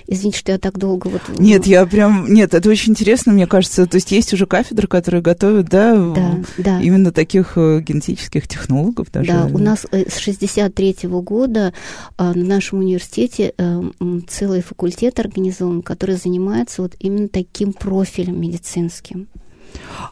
Извините, 0.07 0.37
что 0.37 0.51
я 0.51 0.57
так 0.57 0.77
долго 0.77 1.07
вот... 1.07 1.21
Нет, 1.39 1.65
я 1.65 1.85
прям... 1.85 2.31
Нет, 2.31 2.53
это 2.53 2.69
очень 2.69 2.91
интересно, 2.91 3.31
мне 3.31 3.47
кажется. 3.47 3.85
То 3.85 3.95
есть 3.95 4.11
есть 4.11 4.33
уже 4.33 4.45
кафедры, 4.45 4.87
которые 4.87 5.21
готовят, 5.21 5.69
да, 5.69 5.95
да, 5.95 6.39
да. 6.57 6.81
именно 6.81 7.11
таких 7.11 7.53
э, 7.55 7.79
генетических 7.81 8.47
технологов 8.47 9.11
даже. 9.11 9.31
Да, 9.31 9.49
у 9.51 9.57
нас 9.57 9.85
э, 9.91 10.09
с 10.09 10.17
63 10.17 10.91
-го 11.03 11.21
года 11.21 11.73
а, 12.17 12.33
на 12.33 12.43
нашем 12.43 12.79
университете 12.79 13.53
э, 13.57 13.81
целый 14.27 14.61
факультет 14.61 15.19
организован, 15.19 15.81
который 15.81 16.15
занимается 16.15 16.81
вот 16.81 16.95
именно 16.99 17.29
таким 17.29 17.73
профилем 17.73 18.39
медицинским. 18.39 19.27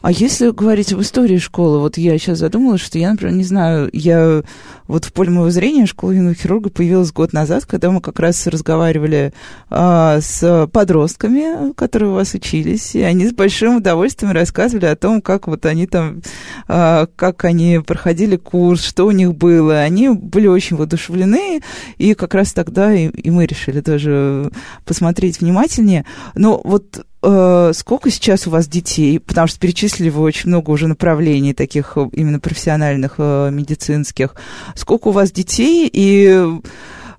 А 0.02 0.10
если 0.10 0.50
говорить 0.50 0.92
об 0.92 1.00
истории 1.00 1.38
школы, 1.38 1.78
вот 1.78 1.96
я 1.96 2.18
сейчас 2.18 2.38
задумалась, 2.38 2.80
что 2.80 2.98
я, 2.98 3.12
например, 3.12 3.34
не 3.34 3.44
знаю, 3.44 3.88
я 3.92 4.42
вот 4.88 5.04
в 5.04 5.12
поле 5.12 5.30
моего 5.30 5.50
зрения 5.50 5.86
школа 5.86 6.10
юного 6.10 6.34
хирурга 6.34 6.70
появилась 6.70 7.12
год 7.12 7.32
назад, 7.32 7.66
когда 7.66 7.90
мы 7.90 8.00
как 8.00 8.18
раз 8.18 8.46
разговаривали 8.46 9.32
а, 9.70 10.20
с 10.20 10.68
подростками, 10.72 11.72
которые 11.74 12.10
у 12.10 12.14
вас 12.14 12.34
учились, 12.34 12.94
и 12.94 13.02
они 13.02 13.28
с 13.28 13.32
большим 13.32 13.76
удовольствием 13.76 14.32
рассказывали 14.32 14.86
о 14.86 14.96
том, 14.96 15.22
как 15.22 15.46
вот 15.46 15.66
они 15.66 15.86
там, 15.86 16.20
а, 16.66 17.06
как 17.14 17.44
они 17.44 17.80
проходили 17.86 18.36
курс, 18.36 18.84
что 18.84 19.06
у 19.06 19.12
них 19.12 19.34
было. 19.34 19.78
Они 19.78 20.08
были 20.08 20.48
очень 20.48 20.76
воодушевлены, 20.76 21.62
и 21.98 22.14
как 22.14 22.34
раз 22.34 22.52
тогда 22.52 22.92
и, 22.92 23.08
и 23.08 23.30
мы 23.30 23.46
решили 23.46 23.80
тоже 23.80 24.50
посмотреть 24.84 25.40
внимательнее. 25.40 26.04
Но 26.34 26.60
вот 26.64 27.04
сколько 27.22 28.10
сейчас 28.10 28.46
у 28.46 28.50
вас 28.50 28.66
детей? 28.66 29.20
Потому 29.20 29.46
что 29.46 29.60
перечислили 29.60 30.10
вы 30.10 30.22
очень 30.22 30.48
много 30.48 30.70
уже 30.70 30.88
направлений 30.88 31.54
таких 31.54 31.92
э, 31.96 32.08
именно 32.12 32.40
профессиональных, 32.40 33.14
э, 33.18 33.50
медицинских. 33.52 34.34
Сколько 34.74 35.08
у 35.08 35.12
вас 35.12 35.30
детей 35.30 35.88
и 35.92 36.44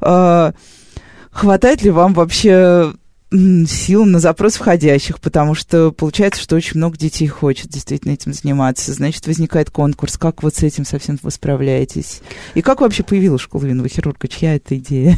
э, 0.01 0.51
хватает 1.31 1.83
ли 1.83 1.89
вам 1.89 2.13
вообще 2.13 2.93
сил 3.31 4.05
на 4.05 4.19
запрос 4.19 4.55
входящих, 4.55 5.19
потому 5.19 5.55
что 5.55 5.91
получается, 5.91 6.41
что 6.41 6.55
очень 6.55 6.77
много 6.77 6.98
детей 6.98 7.27
хочет 7.27 7.69
действительно 7.69 8.12
этим 8.12 8.33
заниматься. 8.33 8.93
Значит, 8.93 9.25
возникает 9.25 9.72
конкурс. 9.72 10.17
Как 10.17 10.43
вот 10.43 10.55
с 10.55 10.63
этим 10.63 10.86
совсем 10.86 11.17
вы 11.24 11.31
справляетесь? 11.31 12.22
И 12.53 12.62
как 12.62 12.81
вообще 12.81 13.03
появилась 13.03 13.41
школа 13.41 13.65
юного 13.65 13.89
хирурга? 13.89 14.27
Чья 14.27 14.55
это 14.55 14.77
идея? 14.77 15.17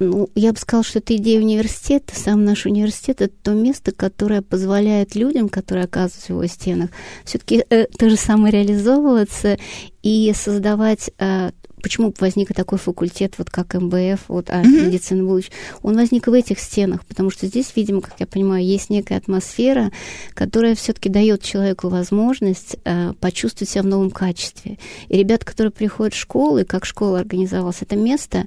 Ну, 0.00 0.30
я 0.34 0.52
бы 0.52 0.58
сказала, 0.58 0.82
что 0.82 0.98
это 0.98 1.14
идея 1.16 1.40
университета. 1.40 2.16
Сам 2.16 2.44
наш 2.44 2.64
университет— 2.64 3.20
это 3.20 3.34
то 3.42 3.52
место, 3.52 3.92
которое 3.92 4.40
позволяет 4.40 5.14
людям, 5.14 5.50
которые 5.50 5.84
оказываются 5.84 6.26
в 6.26 6.30
его 6.30 6.46
стенах, 6.46 6.90
все-таки 7.26 7.64
э, 7.68 7.84
то 7.84 8.08
же 8.08 8.16
самое 8.16 8.50
реализовываться 8.50 9.58
и 10.02 10.32
создавать 10.34 11.10
э, 11.18 11.50
почему 11.80 12.12
возник 12.18 12.54
такой 12.54 12.78
факультет, 12.78 13.34
вот 13.38 13.50
как 13.50 13.74
МБФ, 13.74 14.20
вот 14.28 14.50
а, 14.50 14.62
mm-hmm. 14.62 14.86
медицина 14.86 15.24
будущего, 15.24 15.52
он 15.82 15.96
возник 15.96 16.26
в 16.26 16.32
этих 16.32 16.58
стенах, 16.58 17.04
потому 17.06 17.30
что 17.30 17.46
здесь, 17.46 17.72
видимо, 17.74 18.00
как 18.00 18.14
я 18.18 18.26
понимаю, 18.26 18.64
есть 18.64 18.90
некая 18.90 19.16
атмосфера, 19.18 19.90
которая 20.34 20.74
все-таки 20.74 21.08
дает 21.08 21.42
человеку 21.42 21.88
возможность 21.88 22.76
э, 22.84 23.12
почувствовать 23.20 23.70
себя 23.70 23.82
в 23.82 23.86
новом 23.86 24.10
качестве. 24.10 24.78
И 25.08 25.16
ребята, 25.16 25.44
которые 25.44 25.72
приходят 25.72 26.14
в 26.14 26.18
школу, 26.18 26.58
и 26.58 26.64
как 26.64 26.84
школа 26.84 27.20
организовалась, 27.20 27.78
это 27.80 27.96
место, 27.96 28.46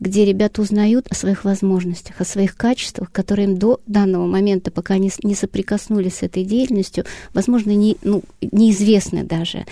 где 0.00 0.24
ребята 0.24 0.62
узнают 0.62 1.06
о 1.10 1.14
своих 1.14 1.44
возможностях, 1.44 2.20
о 2.20 2.24
своих 2.24 2.56
качествах, 2.56 3.10
которые 3.12 3.48
им 3.48 3.58
до 3.58 3.80
данного 3.86 4.26
момента, 4.26 4.70
пока 4.70 4.94
они 4.94 5.10
не 5.22 5.34
соприкоснулись 5.34 6.16
с 6.16 6.22
этой 6.22 6.44
деятельностью, 6.44 7.04
возможно, 7.32 7.70
не, 7.70 7.96
ну, 8.02 8.22
неизвестны 8.40 9.24
даже. 9.24 9.66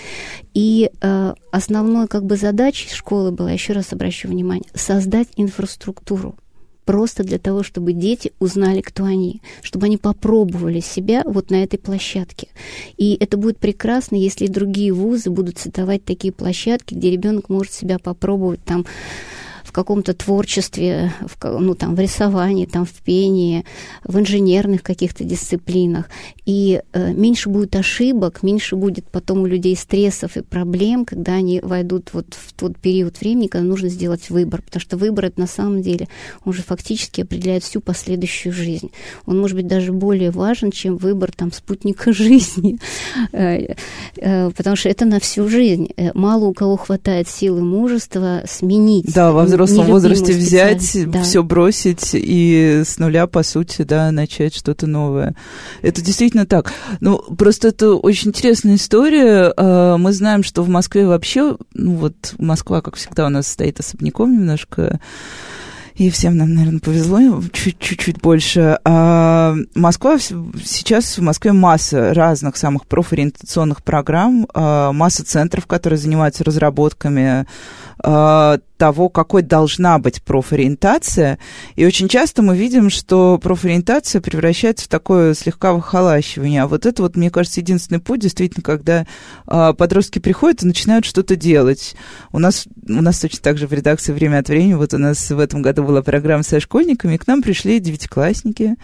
И 0.55 0.91
э, 1.01 1.35
основной 1.51 2.07
как 2.07 2.25
бы 2.25 2.37
задачей 2.37 2.89
школы 2.89 3.33
была, 3.33 3.51
еще 3.51 3.73
раз 3.73 3.93
обращу 3.93 4.29
внимание, 4.29 4.69
создать 4.75 5.29
инфраструктуру 5.37 6.37
просто 6.85 7.25
для 7.25 7.39
того, 7.39 7.63
чтобы 7.63 7.93
дети 7.93 8.33
узнали, 8.39 8.81
кто 8.81 9.05
они, 9.05 9.41
чтобы 9.63 9.87
они 9.87 9.97
попробовали 9.97 10.81
себя 10.81 11.23
вот 11.25 11.51
на 11.51 11.63
этой 11.63 11.79
площадке. 11.79 12.49
И 12.97 13.17
это 13.19 13.37
будет 13.37 13.59
прекрасно, 13.59 14.17
если 14.17 14.47
другие 14.47 14.93
вузы 14.93 15.31
будут 15.31 15.59
создавать 15.59 16.05
такие 16.05 16.33
площадки, 16.33 16.95
где 16.95 17.11
ребенок 17.11 17.49
может 17.49 17.73
себя 17.73 17.99
попробовать 17.99 18.63
там 18.65 18.85
каком-то 19.75 20.15
творчестве, 20.15 21.13
в, 21.21 21.61
ну, 21.61 21.75
там, 21.75 21.95
в 21.95 22.01
рисовании, 22.01 22.65
там, 22.65 22.87
в 22.87 22.93
пении, 23.03 23.65
в 24.05 24.19
инженерных 24.19 24.83
каких-то 24.83 25.25
дисциплинах. 25.25 26.09
И 26.47 26.81
э, 26.93 27.13
меньше 27.13 27.49
будет 27.49 27.75
ошибок, 27.75 28.43
меньше 28.43 28.77
будет 28.77 29.11
потом 29.11 29.43
у 29.43 29.47
людей 29.47 29.77
стрессов 29.77 30.37
и 30.37 30.43
проблем, 30.43 31.05
когда 31.05 31.33
они 31.33 31.61
войдут 31.61 32.11
вот 32.13 32.27
в 32.35 32.53
тот 32.53 32.79
период 32.79 33.21
времени, 33.21 33.49
когда 33.49 33.67
нужно 33.67 33.89
сделать 33.89 34.31
выбор. 34.31 34.63
Потому 34.63 34.81
что 34.81 34.97
выбор 34.97 35.27
это 35.27 35.41
на 35.41 35.49
самом 35.49 35.83
деле, 35.83 36.09
он 36.45 36.53
же 36.53 36.63
фактически 36.63 37.23
определяет 37.23 37.65
всю 37.65 37.81
последующую 37.81 38.53
жизнь. 38.53 38.93
Он 39.27 39.41
может 39.41 39.57
быть 39.57 39.67
даже 39.67 39.93
более 39.93 40.31
важен, 40.31 40.71
чем 40.71 40.97
выбор 40.97 41.33
там 41.33 41.53
спутника 41.53 42.13
жизни. 42.15 42.79
Э, 43.33 43.75
э, 44.19 44.51
потому 44.51 44.77
что 44.77 44.89
это 44.89 45.05
на 45.05 45.19
всю 45.19 45.49
жизнь. 45.49 45.89
Э, 45.97 46.13
мало 46.15 46.45
у 46.45 46.55
кого 46.55 46.77
хватает 46.77 47.29
силы 47.29 47.63
мужества 47.63 48.43
сменить. 48.47 49.13
Да, 49.13 49.33
во 49.33 49.43
взрослом 49.43 49.64
взрослом 49.65 49.87
возрасте 49.87 50.33
взять, 50.33 51.11
да. 51.11 51.23
все 51.23 51.43
бросить 51.43 52.11
и 52.13 52.83
с 52.85 52.99
нуля, 52.99 53.27
по 53.27 53.43
сути, 53.43 53.83
да, 53.83 54.11
начать 54.11 54.55
что-то 54.55 54.87
новое. 54.87 55.35
Это 55.83 56.03
действительно 56.03 56.47
так. 56.47 56.73
Ну, 57.01 57.19
просто 57.19 57.69
это 57.69 57.95
очень 57.95 58.29
интересная 58.31 58.77
история. 58.77 59.53
А, 59.57 59.97
мы 59.97 60.13
знаем, 60.13 60.43
что 60.43 60.63
в 60.63 60.69
Москве 60.69 61.07
вообще, 61.07 61.57
ну 61.73 61.95
вот 61.95 62.35
Москва, 62.39 62.81
как 62.81 62.97
всегда, 62.97 63.27
у 63.27 63.31
нас 63.31 63.47
стоит 63.47 63.81
особняком 63.81 64.33
немножко 64.33 65.01
и 65.95 66.11
всем 66.11 66.37
нам, 66.37 66.55
наверное, 66.55 66.81
повезло 66.81 67.41
чуть-чуть 67.53 68.21
больше. 68.21 68.79
А 68.85 69.55
Москва, 69.75 70.19
сейчас 70.19 71.19
в 71.19 71.23
Москве 71.23 71.53
масса 71.53 72.13
разных 72.15 72.57
самых 72.57 72.87
профориентационных 72.87 73.83
программ, 73.83 74.47
а, 74.55 74.93
масса 74.93 75.25
центров, 75.25 75.67
которые 75.67 75.99
занимаются 75.99 76.43
разработками 76.43 77.47
э, 78.03 78.59
того, 78.77 79.09
какой 79.09 79.43
должна 79.43 79.99
быть 79.99 80.23
профориентация. 80.23 81.39
И 81.77 81.87
очень 81.87 82.09
часто 82.09 82.43
мы 82.43 82.57
видим, 82.57 82.91
что 82.91 83.39
профориентация 83.39 84.21
превращается 84.21 84.87
в 84.87 84.89
такое 84.89 85.35
слегка 85.35 85.73
выхолащивание. 85.73 86.63
А 86.63 86.67
вот 86.67 86.85
это 86.85 87.03
вот, 87.03 87.17
мне 87.17 87.31
кажется, 87.31 87.61
единственный 87.61 88.01
путь, 88.01 88.21
действительно, 88.21 88.63
когда 88.63 89.07
э, 89.47 89.75
подростки 89.79 90.19
приходят 90.19 90.63
и 90.63 90.67
начинают 90.67 91.05
что-то 91.05 91.37
делать. 91.37 91.95
У 92.33 92.39
нас, 92.39 92.67
у 92.87 93.01
нас 93.01 93.21
точно 93.21 93.41
так 93.43 93.59
же 93.59 93.67
в 93.67 93.73
редакции 93.73 94.13
время 94.13 94.39
от 94.39 94.49
времени, 94.49 94.75
вот 94.75 94.93
у 94.93 94.99
нас 94.99 95.31
в 95.31 95.39
этом 95.39 95.63
году 95.63 95.85
была 95.85 96.03
программа 96.03 96.43
со 96.43 96.59
школьниками, 96.61 97.15
и 97.15 97.19
к 97.19 97.27
нам 97.27 97.43
пришли 97.43 97.79
девятиклассники, 97.79 98.75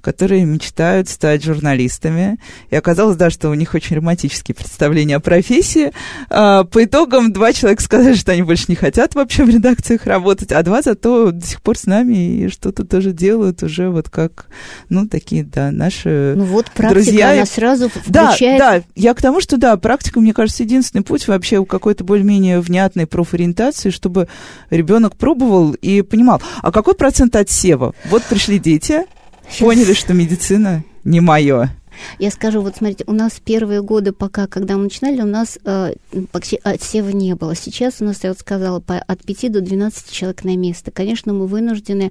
которые 0.00 0.44
мечтают 0.44 1.08
стать 1.08 1.42
журналистами. 1.42 2.38
И 2.70 2.76
оказалось, 2.76 3.16
да, 3.16 3.30
что 3.30 3.48
у 3.50 3.54
них 3.54 3.74
очень 3.74 3.96
романтические 3.96 4.54
представления 4.54 5.16
о 5.16 5.20
профессии. 5.20 5.92
А, 6.28 6.64
по 6.64 6.84
итогам 6.84 7.32
два 7.32 7.52
человека 7.52 7.82
сказали, 7.82 8.14
что 8.14 8.32
они 8.32 8.42
больше 8.42 8.57
не 8.66 8.74
хотят 8.74 9.14
вообще 9.14 9.44
в 9.44 9.50
редакциях 9.50 10.06
работать, 10.06 10.50
а 10.50 10.62
два 10.64 10.82
зато 10.82 11.30
до 11.30 11.46
сих 11.46 11.62
пор 11.62 11.78
с 11.78 11.86
нами 11.86 12.44
и 12.44 12.48
что-то 12.48 12.84
тоже 12.84 13.12
делают 13.12 13.62
уже 13.62 13.90
вот 13.90 14.08
как, 14.08 14.46
ну, 14.88 15.06
такие, 15.06 15.44
да, 15.44 15.70
наши 15.70 16.34
Ну 16.36 16.44
вот 16.44 16.66
практика, 16.72 16.88
друзья. 17.04 17.30
она 17.32 17.46
сразу 17.46 17.90
Да, 18.06 18.28
включает... 18.32 18.58
да, 18.58 18.82
я 18.96 19.14
к 19.14 19.22
тому, 19.22 19.40
что 19.40 19.56
да, 19.58 19.76
практика, 19.76 20.18
мне 20.20 20.32
кажется, 20.34 20.62
единственный 20.64 21.02
путь 21.02 21.28
вообще 21.28 21.64
какой-то 21.64 22.02
более-менее 22.02 22.60
внятной 22.60 23.06
профориентации, 23.06 23.90
чтобы 23.90 24.26
ребенок 24.70 25.14
пробовал 25.16 25.72
и 25.74 26.02
понимал, 26.02 26.42
а 26.62 26.72
какой 26.72 26.94
процент 26.94 27.36
отсева? 27.36 27.94
Вот 28.10 28.22
пришли 28.24 28.58
дети, 28.58 29.04
Сейчас. 29.48 29.58
поняли, 29.60 29.92
что 29.92 30.14
медицина 30.14 30.82
не 31.04 31.20
мое. 31.20 31.70
Я 32.18 32.30
скажу, 32.30 32.60
вот 32.62 32.76
смотрите, 32.76 33.04
у 33.06 33.12
нас 33.12 33.40
первые 33.44 33.82
годы, 33.82 34.12
пока, 34.12 34.46
когда 34.46 34.76
мы 34.76 34.84
начинали, 34.84 35.20
у 35.20 35.26
нас 35.26 35.58
э, 35.64 35.94
почти 36.32 36.60
отсева 36.62 37.10
не 37.10 37.34
было. 37.34 37.54
Сейчас 37.54 37.96
у 38.00 38.04
нас, 38.04 38.22
я 38.24 38.30
вот 38.30 38.38
сказала, 38.38 38.80
по, 38.80 38.98
от 38.98 39.22
5 39.22 39.52
до 39.52 39.60
12 39.60 40.10
человек 40.10 40.44
на 40.44 40.56
место. 40.56 40.90
Конечно, 40.90 41.32
мы 41.32 41.46
вынуждены 41.46 42.10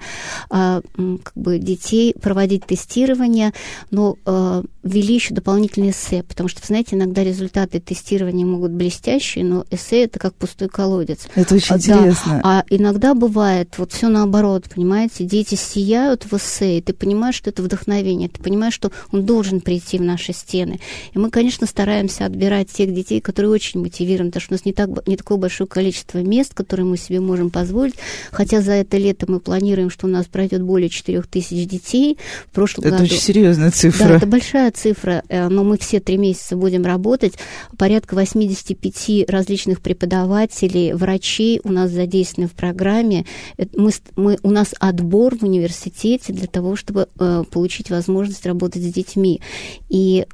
э, 0.50 0.82
как 1.24 1.34
бы 1.36 1.60
детей 1.60 2.13
проводить 2.20 2.65
тестирование, 2.65 3.53
но 3.91 4.17
э, 4.25 4.63
ввели 4.84 5.15
еще 5.15 5.34
дополнительные 5.34 5.91
эссе, 5.91 6.24
потому 6.24 6.50
что, 6.50 6.65
знаете, 6.65 6.96
иногда 6.96 7.24
результаты 7.24 7.79
тестирования 7.79 8.46
могут 8.46 8.72
блестящие, 8.72 9.46
но 9.46 9.65
эссе 9.70 10.03
это 10.06 10.20
как 10.20 10.34
пустой 10.36 10.70
колодец. 10.70 11.27
Это 11.36 11.56
очень 11.56 11.75
А, 11.75 11.77
да. 11.77 11.98
интересно. 12.00 12.41
А 12.44 12.63
иногда 12.70 13.13
бывает 13.13 13.75
вот 13.77 13.91
все 13.91 14.08
наоборот, 14.08 14.65
понимаете, 14.74 15.24
дети 15.24 15.56
сияют 15.56 16.25
в 16.25 16.34
эссе, 16.34 16.77
и 16.77 16.82
ты 16.82 16.94
понимаешь, 16.94 17.36
что 17.36 17.50
это 17.50 17.62
вдохновение, 17.62 18.29
ты 18.29 18.41
понимаешь, 18.41 18.74
что 18.74 18.91
он 19.12 19.25
должен 19.25 19.62
прийти 19.62 19.77
в 19.80 20.02
наши 20.02 20.34
стены. 20.34 20.80
И 21.14 21.20
мы, 21.20 21.30
конечно, 21.30 21.68
стараемся 21.68 22.26
отбирать 22.26 22.70
тех 22.70 22.94
детей, 22.94 23.22
которые 23.22 23.52
очень 23.52 23.80
мотивированы, 23.80 24.30
потому 24.32 24.42
что 24.42 24.54
у 24.54 24.56
нас 24.56 24.66
не, 24.66 24.74
так, 24.74 25.08
не 25.08 25.18
такое 25.18 25.38
большое 25.38 25.68
количество 25.68 26.20
мест, 26.20 26.54
которые 26.54 26.86
мы 26.86 26.98
себе 26.98 27.20
можем 27.20 27.50
позволить, 27.50 27.96
хотя 28.32 28.62
за 28.62 28.74
это 28.74 28.98
лето 28.98 29.26
мы 29.30 29.40
планируем, 29.40 29.90
что 29.90 30.08
у 30.08 30.10
нас 30.10 30.26
пройдет 30.26 30.62
более 30.62 30.90
4 30.90 31.22
тысяч 31.24 31.68
детей. 31.68 32.18
В 32.48 32.56
прошлом 32.56 32.86
Это 32.86 32.98
году... 32.98 33.04
очень 33.06 33.18
серьезная 33.18 33.72
цифра. 33.72 34.08
Да, 34.08 34.16
это 34.18 34.26
большая 34.26 34.72
цифра, 34.72 35.24
э, 35.30 35.48
но 35.48 35.64
мы 35.64 35.78
все 35.78 36.00
три 36.00 36.18
месяца 36.18 36.56
будем 36.56 36.86
работать. 36.86 37.34
Порядка 37.78 38.16
85 38.16 39.30
различных 39.30 39.82
преподавателей, 39.82 40.94
врачей 40.94 41.62
у 41.64 41.72
нас 41.72 41.92
задействованы 41.92 42.50
в 42.50 42.54
программе. 42.54 43.26
Это 43.58 43.80
Мы, 43.80 43.92
мы, 44.16 44.38
у 44.44 44.52
нас 44.52 44.74
отбор 44.80 45.38
в 45.38 45.44
университете 45.44 46.34
для 46.34 46.48
того, 46.48 46.76
чтобы 46.76 47.08
э, 47.20 47.44
получить 47.50 47.90
возможность 47.90 48.46
работать 48.46 48.84
с 48.84 48.94
детьми. 48.94 49.42
И 49.90 50.26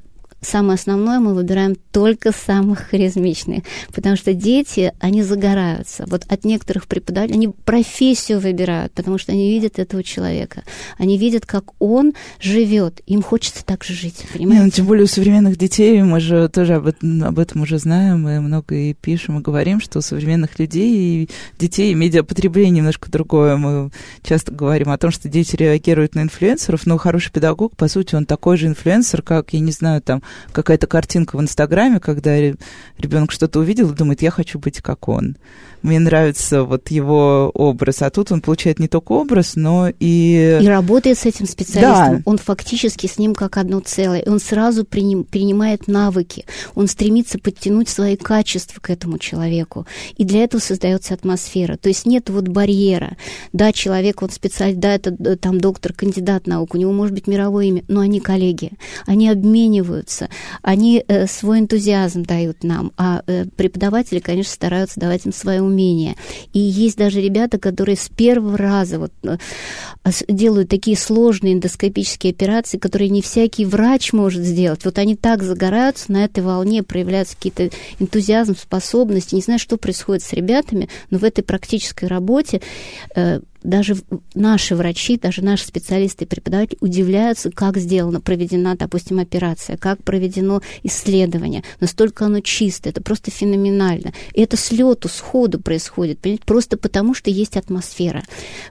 самое 0.44 0.74
основное 0.74 1.18
мы 1.20 1.34
выбираем 1.34 1.76
только 1.92 2.32
самых 2.32 2.80
харизмичных, 2.90 3.64
потому 3.92 4.16
что 4.16 4.34
дети, 4.34 4.92
они 5.00 5.22
загораются. 5.22 6.04
Вот 6.06 6.24
от 6.28 6.44
некоторых 6.44 6.86
преподавателей, 6.86 7.36
они 7.36 7.48
профессию 7.48 8.40
выбирают, 8.40 8.92
потому 8.92 9.18
что 9.18 9.32
они 9.32 9.50
видят 9.50 9.78
этого 9.78 10.02
человека. 10.02 10.62
Они 10.98 11.18
видят, 11.18 11.46
как 11.46 11.64
он 11.78 12.12
живет. 12.40 13.00
Им 13.06 13.22
хочется 13.22 13.64
так 13.64 13.84
же 13.84 13.94
жить, 13.94 14.18
Не, 14.18 14.24
ну, 14.24 14.50
понимаете? 14.50 14.76
тем 14.76 14.86
более 14.86 15.04
у 15.04 15.08
современных 15.08 15.56
детей, 15.56 16.02
мы 16.02 16.20
же 16.20 16.48
тоже 16.48 16.74
об 16.74 16.86
этом, 16.86 17.24
об 17.24 17.38
этом 17.38 17.62
уже 17.62 17.78
знаем, 17.78 18.22
мы 18.22 18.40
много 18.40 18.74
и 18.74 18.94
пишем, 18.94 19.38
и 19.38 19.42
говорим, 19.42 19.80
что 19.80 19.98
у 19.98 20.02
современных 20.02 20.58
людей 20.58 21.24
и 21.24 21.30
детей 21.58 21.92
и 21.92 21.94
медиапотребление 21.94 22.70
немножко 22.70 23.10
другое. 23.10 23.56
Мы 23.56 23.90
часто 24.22 24.52
говорим 24.52 24.90
о 24.90 24.98
том, 24.98 25.10
что 25.10 25.28
дети 25.28 25.56
реагируют 25.56 26.14
на 26.14 26.22
инфлюенсеров, 26.22 26.86
но 26.86 26.98
хороший 26.98 27.32
педагог, 27.32 27.76
по 27.76 27.88
сути, 27.88 28.14
он 28.14 28.26
такой 28.26 28.56
же 28.56 28.66
инфлюенсер, 28.66 29.22
как, 29.22 29.52
я 29.52 29.60
не 29.60 29.72
знаю, 29.72 30.02
там, 30.02 30.22
какая-то 30.52 30.86
картинка 30.86 31.36
в 31.36 31.40
Инстаграме, 31.40 32.00
когда 32.00 32.36
ребенок 32.98 33.32
что-то 33.32 33.60
увидел 33.60 33.90
и 33.90 33.94
думает, 33.94 34.22
я 34.22 34.30
хочу 34.30 34.58
быть 34.58 34.80
как 34.80 35.08
он. 35.08 35.36
Мне 35.84 35.98
нравится 35.98 36.64
вот 36.64 36.90
его 36.90 37.50
образ, 37.52 38.00
а 38.00 38.08
тут 38.08 38.32
он 38.32 38.40
получает 38.40 38.78
не 38.78 38.88
только 38.88 39.12
образ, 39.12 39.52
но 39.54 39.90
и... 40.00 40.58
И 40.62 40.66
работает 40.66 41.18
с 41.18 41.26
этим 41.26 41.46
специалистом. 41.46 42.16
Да. 42.16 42.22
Он 42.24 42.38
фактически 42.38 43.06
с 43.06 43.18
ним 43.18 43.34
как 43.34 43.58
одно 43.58 43.80
целое. 43.80 44.20
И 44.20 44.28
он 44.30 44.40
сразу 44.40 44.84
приним- 44.84 45.24
принимает 45.24 45.86
навыки. 45.86 46.46
Он 46.74 46.88
стремится 46.88 47.38
подтянуть 47.38 47.90
свои 47.90 48.16
качества 48.16 48.80
к 48.80 48.88
этому 48.88 49.18
человеку. 49.18 49.86
И 50.16 50.24
для 50.24 50.44
этого 50.44 50.58
создается 50.58 51.12
атмосфера. 51.12 51.76
То 51.76 51.90
есть 51.90 52.06
нет 52.06 52.30
вот 52.30 52.48
барьера. 52.48 53.18
Да, 53.52 53.70
человек, 53.70 54.22
он 54.22 54.30
специалист, 54.30 54.78
да, 54.78 54.94
это 54.94 55.14
э, 55.22 55.36
там 55.36 55.60
доктор, 55.60 55.92
кандидат 55.92 56.46
наук, 56.46 56.74
у 56.74 56.78
него 56.78 56.92
может 56.92 57.12
быть 57.12 57.26
мировое 57.26 57.66
имя, 57.66 57.84
но 57.88 58.00
они 58.00 58.20
коллеги. 58.20 58.72
Они 59.04 59.28
обмениваются, 59.28 60.30
они 60.62 61.04
э, 61.06 61.26
свой 61.26 61.58
энтузиазм 61.60 62.22
дают 62.22 62.64
нам. 62.64 62.92
А 62.96 63.22
э, 63.26 63.44
преподаватели, 63.54 64.20
конечно, 64.20 64.54
стараются 64.54 64.98
давать 64.98 65.26
им 65.26 65.34
свое 65.34 65.60
умение. 65.60 65.73
И 66.52 66.58
есть 66.58 66.96
даже 66.96 67.20
ребята, 67.20 67.58
которые 67.58 67.96
с 67.96 68.08
первого 68.08 68.56
раза 68.56 68.98
вот, 68.98 69.12
э, 69.24 69.38
делают 70.28 70.68
такие 70.68 70.96
сложные 70.96 71.54
эндоскопические 71.54 72.32
операции, 72.32 72.78
которые 72.78 73.10
не 73.10 73.22
всякий 73.22 73.64
врач 73.64 74.12
может 74.12 74.42
сделать. 74.42 74.84
Вот 74.84 74.98
они 74.98 75.16
так 75.16 75.42
загораются, 75.42 76.12
на 76.12 76.24
этой 76.24 76.42
волне 76.42 76.82
проявляются 76.82 77.36
какие-то 77.36 77.70
энтузиазм, 77.98 78.56
способности. 78.56 79.34
Не 79.34 79.40
знаю, 79.40 79.58
что 79.58 79.76
происходит 79.76 80.22
с 80.22 80.32
ребятами, 80.32 80.88
но 81.10 81.18
в 81.18 81.24
этой 81.24 81.42
практической 81.42 82.06
работе 82.06 82.60
э, 83.14 83.40
даже 83.64 83.96
наши 84.34 84.76
врачи, 84.76 85.16
даже 85.16 85.42
наши 85.42 85.66
специалисты 85.66 86.24
и 86.24 86.28
преподаватели 86.28 86.78
удивляются, 86.80 87.50
как 87.50 87.78
сделана, 87.78 88.20
проведена, 88.20 88.76
допустим, 88.76 89.18
операция, 89.18 89.76
как 89.76 90.02
проведено 90.04 90.60
исследование. 90.82 91.64
Настолько 91.80 92.26
оно 92.26 92.40
чисто, 92.40 92.90
это 92.90 93.02
просто 93.02 93.30
феноменально. 93.30 94.12
И 94.34 94.42
это 94.42 94.56
с 94.56 94.70
лету, 94.70 95.08
сходу 95.08 95.58
происходит, 95.58 96.20
понимаете, 96.20 96.44
просто 96.44 96.76
потому, 96.76 97.14
что 97.14 97.30
есть 97.30 97.56
атмосфера. 97.56 98.22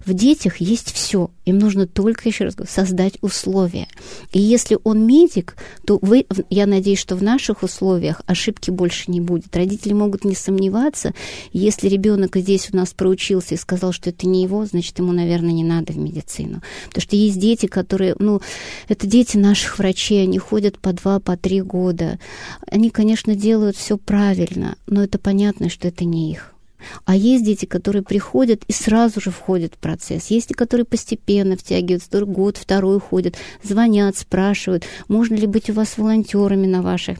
В 0.05 0.13
детях 0.13 0.57
есть 0.57 0.93
все. 0.93 1.31
Им 1.45 1.59
нужно 1.59 1.87
только, 1.87 2.29
еще 2.29 2.45
раз 2.45 2.55
говорю, 2.55 2.71
создать 2.71 3.17
условия. 3.21 3.87
И 4.31 4.39
если 4.39 4.77
он 4.83 5.05
медик, 5.05 5.57
то 5.85 5.99
вы, 6.01 6.25
я 6.49 6.67
надеюсь, 6.67 6.99
что 6.99 7.15
в 7.15 7.23
наших 7.23 7.63
условиях 7.63 8.21
ошибки 8.27 8.69
больше 8.69 9.11
не 9.11 9.19
будет. 9.19 9.55
Родители 9.55 9.93
могут 9.93 10.23
не 10.23 10.35
сомневаться. 10.35 11.13
Если 11.51 11.89
ребенок 11.89 12.37
здесь 12.37 12.69
у 12.71 12.77
нас 12.77 12.93
проучился 12.93 13.55
и 13.55 13.57
сказал, 13.57 13.91
что 13.91 14.11
это 14.11 14.27
не 14.27 14.43
его, 14.43 14.65
значит, 14.65 14.82
ему, 15.01 15.11
наверное, 15.11 15.51
не 15.51 15.63
надо 15.63 15.93
в 15.93 15.97
медицину. 15.97 16.61
Потому 16.87 17.01
что 17.01 17.15
есть 17.15 17.39
дети, 17.39 17.65
которые, 17.65 18.15
ну, 18.19 18.41
это 18.87 19.07
дети 19.07 19.37
наших 19.37 19.77
врачей, 19.79 20.23
они 20.23 20.37
ходят 20.37 20.79
по 20.79 20.93
два, 20.93 21.19
по 21.19 21.37
три 21.37 21.61
года. 21.61 22.19
Они, 22.67 22.89
конечно, 22.89 23.35
делают 23.35 23.75
все 23.75 23.97
правильно, 23.97 24.75
но 24.87 25.03
это 25.03 25.19
понятно, 25.19 25.69
что 25.69 25.87
это 25.87 26.05
не 26.05 26.31
их. 26.31 26.52
А 27.05 27.15
есть 27.15 27.45
дети, 27.45 27.65
которые 27.65 28.03
приходят 28.03 28.61
и 28.67 28.73
сразу 28.73 29.21
же 29.21 29.31
входят 29.31 29.75
в 29.75 29.77
процесс. 29.77 30.27
Есть 30.27 30.51
и 30.51 30.53
которые 30.53 30.85
постепенно 30.85 31.55
втягиваются, 31.55 32.09
год, 32.25 32.57
второй 32.57 32.99
ходят, 32.99 33.35
звонят, 33.61 34.17
спрашивают, 34.17 34.85
можно 35.07 35.35
ли 35.35 35.47
быть 35.47 35.69
у 35.69 35.73
вас 35.73 35.97
волонтерами 35.97 36.67
на 36.67 36.81
ваших 36.81 37.17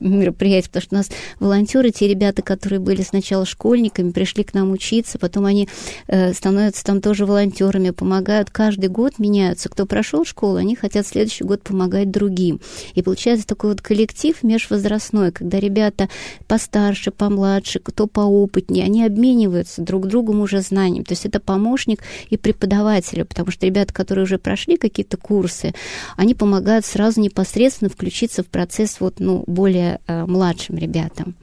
мероприятиях, 0.00 0.70
потому 0.70 0.82
что 0.82 0.94
у 0.94 0.98
нас 0.98 1.10
волонтеры, 1.40 1.90
те 1.90 2.08
ребята, 2.08 2.42
которые 2.42 2.80
были 2.80 3.02
сначала 3.02 3.46
школьниками, 3.46 4.10
пришли 4.10 4.44
к 4.44 4.54
нам 4.54 4.72
учиться, 4.72 5.18
потом 5.18 5.46
они 5.46 5.68
э, 6.06 6.32
становятся 6.32 6.84
там 6.84 7.00
тоже 7.00 7.26
волонтерами, 7.26 7.90
помогают, 7.90 8.50
каждый 8.50 8.88
год 8.88 9.18
меняются. 9.18 9.68
Кто 9.68 9.86
прошел 9.86 10.24
школу, 10.24 10.56
они 10.56 10.76
хотят 10.76 11.06
следующий 11.06 11.44
год 11.44 11.62
помогать 11.62 12.10
другим. 12.10 12.60
И 12.94 13.02
получается 13.02 13.46
такой 13.46 13.70
вот 13.70 13.80
коллектив 13.80 14.40
межвозрастной, 14.42 15.32
когда 15.32 15.58
ребята 15.58 16.08
постарше, 16.46 17.10
помладше, 17.10 17.80
кто 17.80 18.06
поопытнее, 18.06 18.83
они 18.84 19.04
обмениваются 19.04 19.82
друг 19.82 20.06
другом 20.06 20.40
уже 20.40 20.60
знанием. 20.60 21.04
То 21.04 21.12
есть 21.12 21.26
это 21.26 21.40
помощник 21.40 22.02
и 22.30 22.36
преподавателю, 22.36 23.26
потому 23.26 23.50
что 23.50 23.66
ребята, 23.66 23.92
которые 23.92 24.24
уже 24.24 24.38
прошли 24.38 24.76
какие-то 24.76 25.16
курсы, 25.16 25.74
они 26.16 26.34
помогают 26.34 26.86
сразу 26.86 27.20
непосредственно 27.20 27.90
включиться 27.90 28.42
в 28.42 28.46
процесс 28.46 29.00
вот, 29.00 29.20
ну, 29.20 29.44
более 29.46 30.00
э, 30.06 30.24
младшим 30.26 30.76
ребятам. 30.76 31.34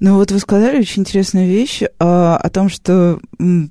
Ну 0.00 0.14
вот 0.16 0.32
вы 0.32 0.38
сказали 0.38 0.78
очень 0.78 1.02
интересную 1.02 1.46
вещь 1.46 1.82
а, 1.98 2.38
о 2.38 2.48
том, 2.48 2.70
что, 2.70 3.20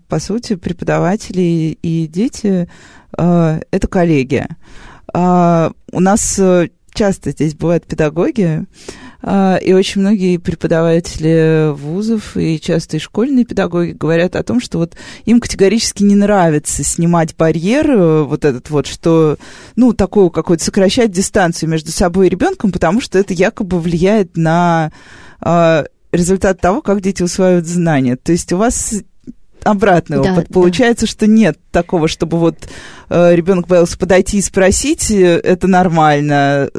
по 0.07 0.19
сути, 0.19 0.55
преподаватели 0.55 1.77
и 1.81 2.05
дети 2.05 2.69
а, 3.17 3.59
это 3.71 3.87
коллеги. 3.87 4.45
А, 5.11 5.71
у 5.91 5.99
нас 5.99 6.37
э, 6.37 6.69
часто 6.93 7.31
здесь 7.31 7.55
бывают 7.55 7.87
педагоги, 7.87 8.65
и 9.21 9.73
очень 9.73 9.99
многие 10.01 10.37
преподаватели 10.37 11.71
вузов 11.73 12.37
и 12.37 12.59
часто 12.59 12.97
и 12.97 12.99
школьные 12.99 13.43
педагоги 13.43 13.91
говорят 13.91 14.35
о 14.35 14.43
том, 14.43 14.61
что 14.61 14.77
вот 14.77 14.95
им 15.25 15.41
категорически 15.41 16.03
не 16.03 16.15
нравится 16.15 16.83
снимать 16.83 17.35
барьер 17.35 17.91
э, 17.91 18.23
вот 18.23 18.45
этот 18.45 18.69
вот, 18.69 18.87
что, 18.87 19.37
ну, 19.75 19.93
такую 19.93 20.29
какую-то 20.29 20.63
сокращать 20.63 21.11
дистанцию 21.11 21.69
между 21.69 21.91
собой 21.91 22.27
и 22.27 22.29
ребенком, 22.29 22.71
потому 22.71 23.01
что 23.01 23.19
это 23.19 23.33
якобы 23.33 23.79
влияет 23.79 24.37
на 24.37 24.91
а, 25.41 25.85
результат 26.11 26.61
того, 26.61 26.81
как 26.81 27.01
дети 27.01 27.23
усваивают 27.23 27.67
знания. 27.67 28.15
То 28.15 28.31
есть 28.31 28.51
у 28.53 28.57
вас 28.57 28.93
обратный 29.63 30.21
да, 30.21 30.33
опыт. 30.33 30.47
Получается, 30.49 31.05
да. 31.05 31.11
что 31.11 31.27
нет 31.27 31.57
такого, 31.71 32.07
чтобы 32.07 32.39
вот 32.39 32.57
э, 33.09 33.35
ребенок 33.35 33.67
боялся 33.67 33.97
подойти 33.97 34.37
и 34.37 34.41
спросить, 34.41 35.11
э, 35.11 35.39
это 35.39 35.67
нормально. 35.67 36.69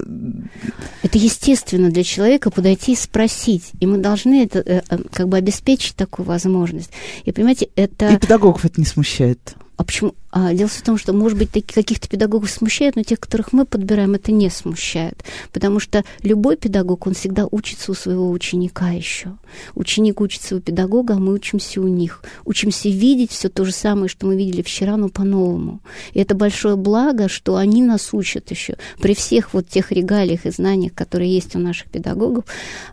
Это 1.03 1.19
естественно 1.19 1.90
для 1.90 2.05
человека 2.05 2.51
подойти 2.51 2.93
и 2.93 2.97
спросить. 2.97 3.71
И 3.81 3.87
мы 3.87 3.99
должны 3.99 4.45
это 4.45 4.61
э, 4.61 4.83
э 4.88 4.99
как 5.12 5.29
бы 5.29 5.37
обеспечить 5.37 5.97
такую 5.97 6.27
возможность. 6.27 6.90
И 7.25 7.33
понимаете, 7.33 7.69
это... 7.77 8.09
И 8.09 8.19
педагогов 8.19 8.64
это 8.64 8.81
не 8.81 8.87
смущает. 8.87 9.55
А 9.81 9.85
почему? 9.85 10.14
А 10.31 10.53
дело 10.53 10.69
в 10.69 10.83
том, 10.83 10.99
что, 10.99 11.14
может 11.14 11.38
быть, 11.38 11.51
таких 11.51 11.75
каких-то 11.75 12.07
педагогов 12.07 12.51
смущает, 12.51 12.97
но 12.97 13.03
тех, 13.03 13.19
которых 13.19 13.55
мы 13.55 13.64
подбираем, 13.64 14.12
это 14.12 14.31
не 14.31 14.51
смущает. 14.51 15.25
Потому 15.53 15.81
что 15.81 16.05
любой 16.23 16.59
педагог, 16.59 17.07
он 17.07 17.14
всегда 17.14 17.49
учится 17.51 17.90
у 17.90 17.95
своего 17.95 18.31
ученика 18.31 18.90
еще. 18.90 19.38
Ученик 19.75 20.21
учится 20.21 20.55
у 20.55 20.61
педагога, 20.61 21.14
а 21.14 21.19
мы 21.19 21.33
учимся 21.33 21.81
у 21.81 21.88
них. 21.88 22.23
Учимся 22.45 22.90
видеть 22.90 23.33
все 23.33 23.49
то 23.49 23.64
же 23.64 23.73
самое, 23.73 24.09
что 24.09 24.27
мы 24.27 24.37
видели 24.37 24.61
вчера, 24.61 24.99
но 24.99 25.09
по-новому. 25.09 25.81
И 26.12 26.21
это 26.21 26.35
большое 26.35 26.77
благо, 26.77 27.29
что 27.29 27.57
они 27.57 27.83
нас 27.83 28.11
учат 28.12 28.51
еще. 28.51 28.77
При 29.01 29.14
всех 29.14 29.55
вот 29.55 29.66
тех 29.66 29.90
регалиях 29.90 30.45
и 30.45 30.51
знаниях, 30.51 30.93
которые 30.95 31.33
есть 31.33 31.57
у 31.57 31.59
наших 31.59 31.88
педагогов, 31.88 32.45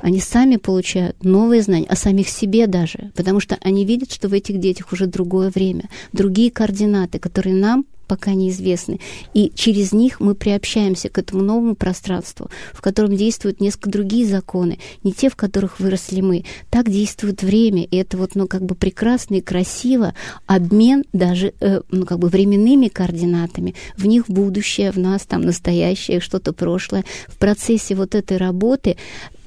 они 0.02 0.22
сами 0.22 0.56
получают 0.56 1.22
новые 1.24 1.62
знания, 1.62 1.86
о 1.88 1.98
самих 1.98 2.30
себе 2.30 2.66
даже. 2.66 3.12
Потому 3.14 3.42
что 3.42 3.58
они 3.62 3.86
видят, 3.86 4.12
что 4.12 4.28
в 4.28 4.34
этих 4.34 4.60
детях 4.60 4.92
уже 4.94 5.06
другое 5.06 5.52
время, 5.52 5.90
другие 6.14 6.50
координаты, 6.50 6.77
которые 7.20 7.56
нам 7.56 7.86
пока 8.08 8.34
неизвестны. 8.34 9.00
И 9.34 9.52
через 9.54 9.92
них 9.92 10.20
мы 10.20 10.36
приобщаемся 10.36 11.10
к 11.10 11.18
этому 11.18 11.44
новому 11.44 11.76
пространству, 11.76 12.50
в 12.74 12.82
котором 12.82 13.16
действуют 13.16 13.62
несколько 13.62 13.90
другие 13.90 14.26
законы, 14.26 14.80
не 15.04 15.12
те, 15.12 15.30
в 15.30 15.36
которых 15.36 15.80
выросли 15.80 16.22
мы. 16.22 16.46
Так 16.70 16.90
действует 16.90 17.44
время, 17.44 17.84
и 17.84 17.98
это 17.98 18.18
вот, 18.18 18.36
ну, 18.36 18.48
как 18.48 18.64
бы 18.64 18.76
прекрасно 18.76 19.36
и 19.36 19.42
красиво. 19.42 20.14
Обмен 20.46 21.04
даже, 21.14 21.54
э, 21.60 21.82
ну, 21.92 22.06
как 22.06 22.20
бы 22.20 22.30
временными 22.30 22.88
координатами. 22.88 23.76
В 23.98 24.06
них 24.06 24.30
будущее, 24.30 24.92
в 24.92 24.98
нас 24.98 25.24
там 25.24 25.42
настоящее, 25.42 26.20
что-то 26.20 26.54
прошлое. 26.54 27.04
В 27.28 27.38
процессе 27.38 27.96
вот 27.96 28.16
этой 28.16 28.38
работы 28.38 28.98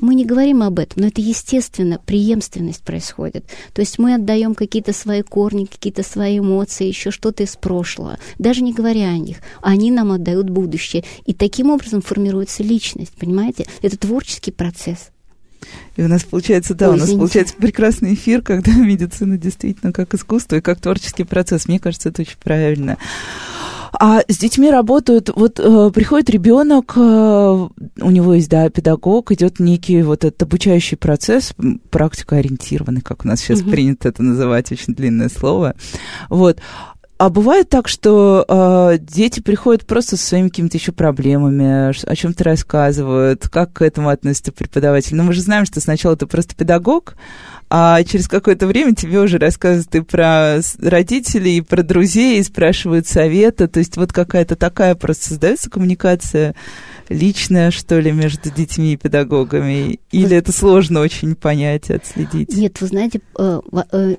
мы 0.01 0.15
не 0.15 0.25
говорим 0.25 0.63
об 0.63 0.79
этом, 0.79 1.03
но 1.03 1.09
это 1.09 1.21
естественно, 1.21 2.01
преемственность 2.05 2.83
происходит. 2.83 3.45
То 3.75 3.81
есть 3.81 3.99
мы 3.99 4.15
отдаем 4.15 4.55
какие-то 4.55 4.93
свои 4.93 5.23
корни, 5.23 5.67
какие-то 5.67 6.03
свои 6.03 6.39
эмоции, 6.39 6.87
еще 6.87 7.11
что-то 7.11 7.43
из 7.43 7.57
прошлого, 7.57 8.19
даже 8.51 8.65
не 8.65 8.73
говоря 8.73 9.11
о 9.11 9.17
них. 9.17 9.37
Они 9.63 9.93
нам 9.93 10.11
отдают 10.11 10.51
будущее. 10.51 11.05
И 11.25 11.33
таким 11.33 11.71
образом 11.71 12.03
формируется 12.03 12.65
личность, 12.65 13.13
понимаете? 13.13 13.65
Это 13.81 13.97
творческий 13.97 14.51
процесс. 14.51 15.11
И 15.95 16.03
у 16.03 16.09
нас 16.09 16.25
получается, 16.25 16.75
да, 16.75 16.89
Ой, 16.89 16.95
у 16.95 16.97
нас 16.97 17.05
извините. 17.05 17.21
получается 17.21 17.55
прекрасный 17.57 18.15
эфир, 18.15 18.43
когда 18.43 18.73
медицина 18.75 19.39
действительно 19.39 19.93
как 19.93 20.15
искусство 20.15 20.57
и 20.57 20.61
как 20.61 20.81
творческий 20.81 21.23
процесс. 21.23 21.69
Мне 21.69 21.79
кажется, 21.79 22.09
это 22.09 22.23
очень 22.23 22.39
правильно. 22.43 22.99
А 23.93 24.23
с 24.27 24.39
детьми 24.39 24.69
работают, 24.69 25.31
вот 25.33 25.61
э, 25.61 25.91
приходит 25.95 26.29
ребенок, 26.31 26.95
э, 26.97 27.01
у 27.01 28.11
него 28.11 28.35
есть, 28.35 28.51
да, 28.51 28.69
педагог, 28.69 29.31
идет 29.31 29.61
некий 29.61 30.03
вот 30.03 30.25
этот 30.25 30.43
обучающий 30.43 30.97
процесс, 30.97 31.55
практика 31.91 32.37
ориентированный, 32.37 33.01
как 33.01 33.25
у 33.25 33.29
нас 33.29 33.39
сейчас 33.39 33.61
угу. 33.61 33.71
принято 33.71 34.09
это 34.09 34.25
называть, 34.25 34.73
очень 34.73 34.95
длинное 34.95 35.29
слово. 35.29 35.77
Вот. 36.29 36.59
А 37.21 37.29
бывает 37.29 37.69
так, 37.69 37.87
что 37.87 38.47
э, 38.49 38.97
дети 38.99 39.41
приходят 39.41 39.85
просто 39.85 40.17
со 40.17 40.27
своими 40.27 40.49
какими-то 40.49 40.79
еще 40.79 40.91
проблемами, 40.91 41.91
о 41.91 42.17
чем-то 42.17 42.43
рассказывают, 42.45 43.47
как 43.47 43.75
к 43.75 43.83
этому 43.83 44.09
относится 44.09 44.53
преподаватель. 44.53 45.17
Но 45.17 45.25
мы 45.25 45.35
же 45.35 45.43
знаем, 45.43 45.67
что 45.67 45.83
сначала 45.83 46.17
ты 46.17 46.25
просто 46.25 46.57
педагог, 46.57 47.17
а 47.69 48.03
через 48.05 48.27
какое-то 48.27 48.67
время 48.67 48.95
тебе 48.95 49.21
уже 49.21 49.37
рассказывают 49.37 49.95
и 49.95 50.01
про 50.01 50.61
родителей, 50.79 51.59
и 51.59 51.61
про 51.61 51.83
друзей, 51.83 52.41
и 52.41 52.43
спрашивают 52.43 53.07
совета. 53.07 53.69
То 53.69 53.81
есть 53.81 53.99
вот 53.99 54.15
какая-то 54.15 54.57
такая 54.57 54.95
просто 54.95 55.29
создается 55.29 55.69
коммуникация 55.69 56.55
личная, 57.11 57.71
что 57.71 58.01
ли, 58.01 58.13
между 58.13 58.51
детьми 58.51 58.95
и 58.95 58.97
педагогами? 58.97 60.01
Или 60.11 60.39
это 60.39 60.53
сложно 60.53 61.01
очень 61.01 61.35
понять, 61.35 61.91
отследить? 61.91 62.57
Нет, 62.57 62.81
вы 62.81 62.87
знаете, 62.87 63.21
э, 63.39 63.61
э, 63.93 64.17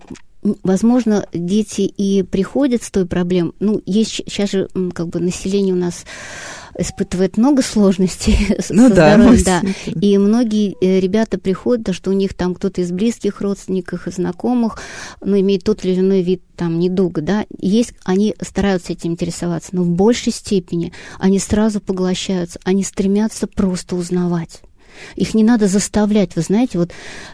возможно, 0.64 1.28
дети 1.34 1.82
и 1.82 2.24
приходят 2.24 2.84
с 2.84 2.92
той 2.92 3.06
проблемой. 3.06 3.54
Ну, 3.60 3.82
есть 3.86 4.12
сейчас 4.12 4.52
же 4.52 4.70
как 4.94 5.08
бы 5.08 5.20
население 5.20 5.74
у 5.74 5.78
нас 5.78 6.06
испытывает 6.78 7.38
много 7.38 7.62
сложностей 7.62 8.38
ну, 8.70 8.88
со 8.90 8.96
да, 8.96 9.16
здоровьем, 9.16 9.44
да. 9.44 9.62
И 9.86 10.18
многие 10.18 10.76
э, 10.82 11.00
ребята 11.00 11.38
приходят, 11.38 11.84
да, 11.84 11.94
что 11.94 12.12
у 12.12 12.14
них 12.14 12.34
там 12.34 12.56
кто-то 12.56 12.82
из 12.82 12.92
близких 12.92 13.42
родственников 13.42 14.08
и 14.08 14.12
знакомых, 14.12 14.80
ну, 15.22 15.40
имеет 15.40 15.64
тот 15.64 15.84
или 15.86 16.00
иной 16.00 16.22
вид 16.22 16.44
там 16.56 16.80
недуга, 16.80 17.22
да, 17.22 17.46
есть, 17.58 17.94
они 18.04 18.36
стараются 18.42 18.94
этим 18.94 19.12
интересоваться, 19.12 19.70
но 19.74 19.84
в 19.84 19.90
большей 19.90 20.32
степени 20.32 20.94
они 21.20 21.40
сразу 21.40 21.82
поглощаются, 21.82 22.60
они 22.64 22.84
стремятся 22.84 23.48
просто 23.48 23.96
узнавать. 23.96 24.62
Их 25.16 25.34
не 25.34 25.44
надо 25.44 25.68
заставлять, 25.68 26.36
вы 26.36 26.42
знаете, 26.42 26.78
вот 26.78 26.92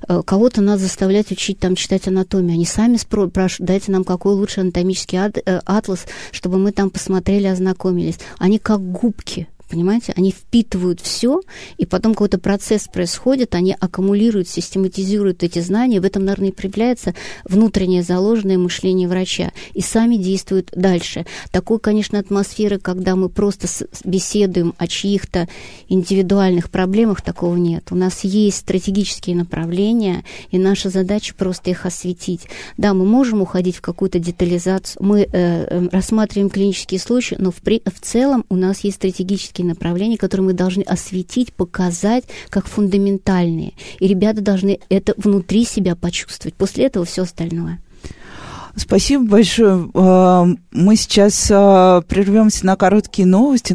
э, 0.08 0.22
кого-то 0.26 0.62
надо 0.62 0.82
заставлять 0.82 1.32
учить 1.32 1.60
там 1.60 1.76
читать 1.76 2.08
анатомию. 2.08 2.54
Они 2.54 2.66
сами 2.66 2.98
спрашивают, 2.98 3.68
дайте 3.68 3.92
нам 3.92 4.04
какой 4.04 4.34
лучший 4.34 4.64
анатомический 4.64 5.18
э, 5.20 5.62
атлас, 5.66 6.06
чтобы 6.32 6.58
мы 6.58 6.72
там 6.72 6.90
посмотрели, 6.90 7.48
ознакомились. 7.48 8.20
Они 8.38 8.60
как 8.60 8.82
губки 8.82 9.48
понимаете? 9.70 10.14
Они 10.16 10.32
впитывают 10.32 11.02
все, 11.02 11.42
и 11.78 11.86
потом 11.86 12.14
какой-то 12.14 12.40
процесс 12.40 12.88
происходит, 12.88 13.56
они 13.56 13.76
аккумулируют, 13.80 14.48
систематизируют 14.48 15.44
эти 15.44 15.60
знания, 15.60 16.02
в 16.02 16.06
этом, 16.06 16.26
наверное, 16.26 16.50
и 16.50 16.54
проявляется 16.54 17.14
внутреннее 17.44 18.04
заложенное 18.04 18.58
мышление 18.58 19.08
врача, 19.08 19.52
и 19.74 19.82
сами 19.82 20.16
действуют 20.16 20.72
дальше. 20.76 21.26
Такой, 21.52 21.80
конечно, 21.80 22.20
атмосферы, 22.20 22.80
когда 22.80 23.16
мы 23.16 23.30
просто 23.30 23.68
беседуем 24.04 24.74
о 24.78 24.88
чьих-то 24.88 25.48
индивидуальных 25.90 26.70
проблемах, 26.70 27.22
такого 27.22 27.56
нет. 27.56 27.88
У 27.92 27.96
нас 27.96 28.24
есть 28.24 28.58
стратегические 28.58 29.36
направления, 29.36 30.24
и 30.52 30.58
наша 30.58 30.90
задача 30.90 31.34
просто 31.36 31.70
их 31.72 31.86
осветить. 31.86 32.48
Да, 32.78 32.94
мы 32.94 33.06
можем 33.06 33.42
уходить 33.42 33.78
в 33.78 33.82
какую-то 33.82 34.20
детализацию, 34.20 35.04
мы 35.04 35.22
э, 35.22 35.28
э 35.32 35.88
рассматриваем 35.92 36.50
клинические 36.50 37.00
случаи, 37.00 37.36
но 37.40 37.52
в, 37.52 37.56
при, 37.56 37.82
в 37.86 38.00
целом 38.02 38.46
у 38.50 38.56
нас 38.56 38.82
есть 38.82 38.98
стратегические 38.98 39.57
тематические 39.58 39.68
направления, 39.68 40.18
которые 40.18 40.48
мы 40.48 40.54
должны 40.54 40.82
осветить, 40.84 41.54
показать 41.54 42.26
как 42.50 42.68
фундаментальные. 42.68 43.74
И 44.00 44.08
ребята 44.08 44.42
должны 44.42 44.80
это 44.90 45.14
внутри 45.18 45.66
себя 45.66 45.96
почувствовать. 45.96 46.56
После 46.56 46.86
этого 46.86 47.06
все 47.06 47.24
остальное. 47.24 47.80
Спасибо 48.76 49.26
большое. 49.26 49.90
А, 49.96 50.46
мы 50.72 50.96
сейчас 50.96 51.50
а, 51.52 52.02
прервемся 52.02 52.66
на 52.66 52.76
короткие 52.76 53.26
новости. 53.28 53.74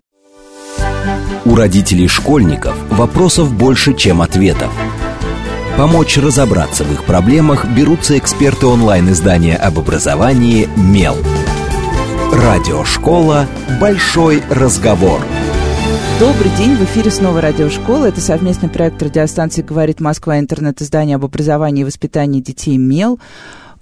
У 1.45 1.57
родителей 1.57 2.07
школьников 2.07 2.77
вопросов 2.91 3.53
больше, 3.53 3.95
чем 3.95 4.23
ответов. 4.23 4.71
Помочь 5.77 6.19
разобраться 6.19 6.85
в 6.85 6.93
их 6.93 7.03
проблемах 7.05 7.67
берутся 7.67 8.17
эксперты 8.17 8.67
онлайн-издания 8.67 9.57
об 9.57 9.79
образовании 9.79 10.69
«Мел». 10.77 11.17
Радиошкола 12.33 13.47
«Большой 13.81 14.43
разговор». 14.51 15.21
Добрый 16.21 16.51
день, 16.57 16.77
в 16.77 16.85
эфире 16.85 17.11
снова 17.11 17.41
радиошкола. 17.41 18.07
Это 18.07 18.21
совместный 18.21 18.69
проект 18.69 19.03
радиостанции 19.03 19.63
«Говорит 19.63 20.01
Москва» 20.01 20.39
интернет-издание 20.39 21.17
об 21.17 21.25
образовании 21.25 21.83
и 21.83 21.85
воспитании 21.85 22.41
детей 22.41 22.77
«МЕЛ». 22.77 23.19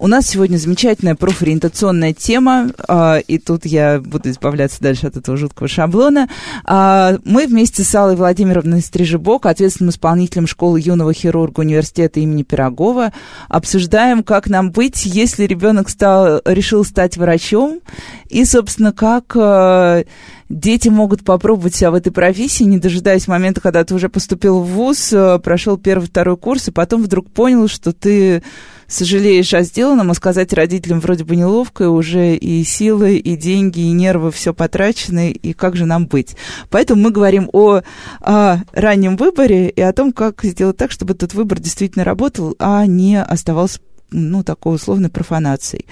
У 0.01 0.07
нас 0.07 0.25
сегодня 0.25 0.57
замечательная 0.57 1.13
профориентационная 1.13 2.11
тема, 2.11 2.71
а, 2.87 3.19
и 3.19 3.37
тут 3.37 3.67
я 3.67 3.99
буду 3.99 4.31
избавляться 4.31 4.81
дальше 4.81 5.05
от 5.05 5.15
этого 5.15 5.37
жуткого 5.37 5.67
шаблона. 5.67 6.27
А, 6.65 7.19
мы 7.23 7.45
вместе 7.45 7.83
с 7.83 7.93
Аллой 7.93 8.15
Владимировной 8.15 8.81
Стрижебок, 8.81 9.45
ответственным 9.45 9.91
исполнителем 9.91 10.47
школы 10.47 10.81
юного 10.83 11.13
хирурга 11.13 11.59
университета 11.59 12.19
имени 12.19 12.41
Пирогова, 12.41 13.13
обсуждаем, 13.47 14.23
как 14.23 14.49
нам 14.49 14.71
быть, 14.71 15.05
если 15.05 15.43
ребенок 15.43 15.87
стал, 15.87 16.41
решил 16.45 16.83
стать 16.83 17.17
врачом, 17.17 17.79
и, 18.27 18.43
собственно, 18.43 18.93
как 18.93 19.35
а, 19.35 20.03
дети 20.49 20.89
могут 20.89 21.23
попробовать 21.23 21.75
себя 21.75 21.91
в 21.91 21.93
этой 21.93 22.11
профессии, 22.11 22.63
не 22.63 22.79
дожидаясь 22.79 23.27
момента, 23.27 23.61
когда 23.61 23.83
ты 23.83 23.93
уже 23.93 24.09
поступил 24.09 24.61
в 24.61 24.65
ВУЗ, 24.65 25.13
прошел 25.43 25.77
первый, 25.77 26.05
второй 26.07 26.37
курс, 26.37 26.69
и 26.69 26.71
потом 26.71 27.03
вдруг 27.03 27.29
понял, 27.29 27.67
что 27.67 27.93
ты 27.93 28.41
сожалеешь 28.91 29.53
о 29.53 29.63
сделанном, 29.63 30.11
а 30.11 30.13
сказать 30.13 30.53
родителям 30.53 30.99
вроде 30.99 31.23
бы 31.23 31.35
неловко, 31.35 31.89
уже 31.89 32.35
и 32.35 32.63
силы, 32.63 33.15
и 33.17 33.35
деньги, 33.35 33.79
и 33.79 33.91
нервы 33.91 34.31
все 34.31 34.53
потрачены, 34.53 35.31
и 35.31 35.53
как 35.53 35.75
же 35.75 35.85
нам 35.85 36.07
быть. 36.07 36.35
Поэтому 36.69 37.01
мы 37.01 37.11
говорим 37.11 37.49
о, 37.53 37.81
о 38.19 38.57
раннем 38.73 39.15
выборе 39.15 39.69
и 39.69 39.81
о 39.81 39.93
том, 39.93 40.11
как 40.11 40.43
сделать 40.43 40.77
так, 40.77 40.91
чтобы 40.91 41.13
этот 41.13 41.33
выбор 41.33 41.59
действительно 41.59 42.03
работал, 42.03 42.55
а 42.59 42.85
не 42.85 43.21
оставался 43.21 43.79
ну, 44.11 44.43
такой 44.43 44.75
условной 44.75 45.09
профанацией. 45.09 45.85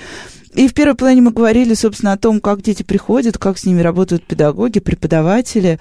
И 0.54 0.68
в 0.68 0.74
первой 0.74 0.96
плане 0.96 1.22
мы 1.22 1.32
говорили, 1.32 1.74
собственно, 1.76 2.14
о 2.14 2.18
том, 2.18 2.42
как 2.42 2.62
дети 2.62 2.84
приходят, 2.84 3.38
как 3.38 3.58
с 3.58 3.66
ними 3.66 3.82
работают 3.82 4.26
педагоги, 4.26 4.80
преподаватели. 4.80 5.80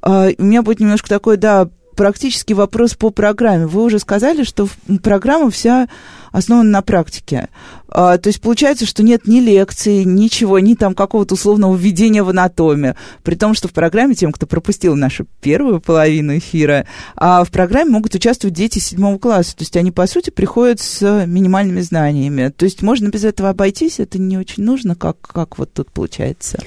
А, 0.00 0.28
у 0.38 0.42
меня 0.42 0.62
будет 0.62 0.80
немножко 0.80 1.08
такой, 1.08 1.36
да, 1.36 1.68
практический 1.94 2.54
вопрос 2.54 2.94
по 2.94 3.10
программе. 3.10 3.66
Вы 3.66 3.82
уже 3.84 3.98
сказали, 3.98 4.44
что 4.44 4.68
программа 5.02 5.50
вся 5.50 5.88
основана 6.32 6.68
на 6.68 6.82
практике. 6.82 7.48
А, 7.88 8.18
то 8.18 8.28
есть 8.28 8.40
получается, 8.40 8.86
что 8.86 9.04
нет 9.04 9.26
ни 9.28 9.38
лекции, 9.38 10.02
ничего, 10.02 10.58
ни 10.58 10.74
там 10.74 10.94
какого-то 10.94 11.34
условного 11.34 11.76
введения 11.76 12.24
в 12.24 12.30
анатомию. 12.30 12.96
При 13.22 13.36
том, 13.36 13.54
что 13.54 13.68
в 13.68 13.72
программе, 13.72 14.14
тем, 14.14 14.32
кто 14.32 14.46
пропустил 14.46 14.96
нашу 14.96 15.26
первую 15.40 15.80
половину 15.80 16.38
эфира, 16.38 16.86
а 17.14 17.44
в 17.44 17.50
программе 17.52 17.90
могут 17.90 18.14
участвовать 18.14 18.56
дети 18.56 18.80
седьмого 18.80 19.18
класса. 19.18 19.56
То 19.56 19.62
есть 19.62 19.76
они, 19.76 19.92
по 19.92 20.06
сути, 20.08 20.30
приходят 20.30 20.80
с 20.80 21.24
минимальными 21.26 21.80
знаниями. 21.80 22.48
То 22.48 22.64
есть 22.64 22.82
можно 22.82 23.08
без 23.08 23.24
этого 23.24 23.50
обойтись, 23.50 24.00
это 24.00 24.18
не 24.18 24.36
очень 24.36 24.64
нужно, 24.64 24.96
как, 24.96 25.20
как 25.20 25.56
вот 25.58 25.72
тут 25.72 25.92
получается. 25.92 26.58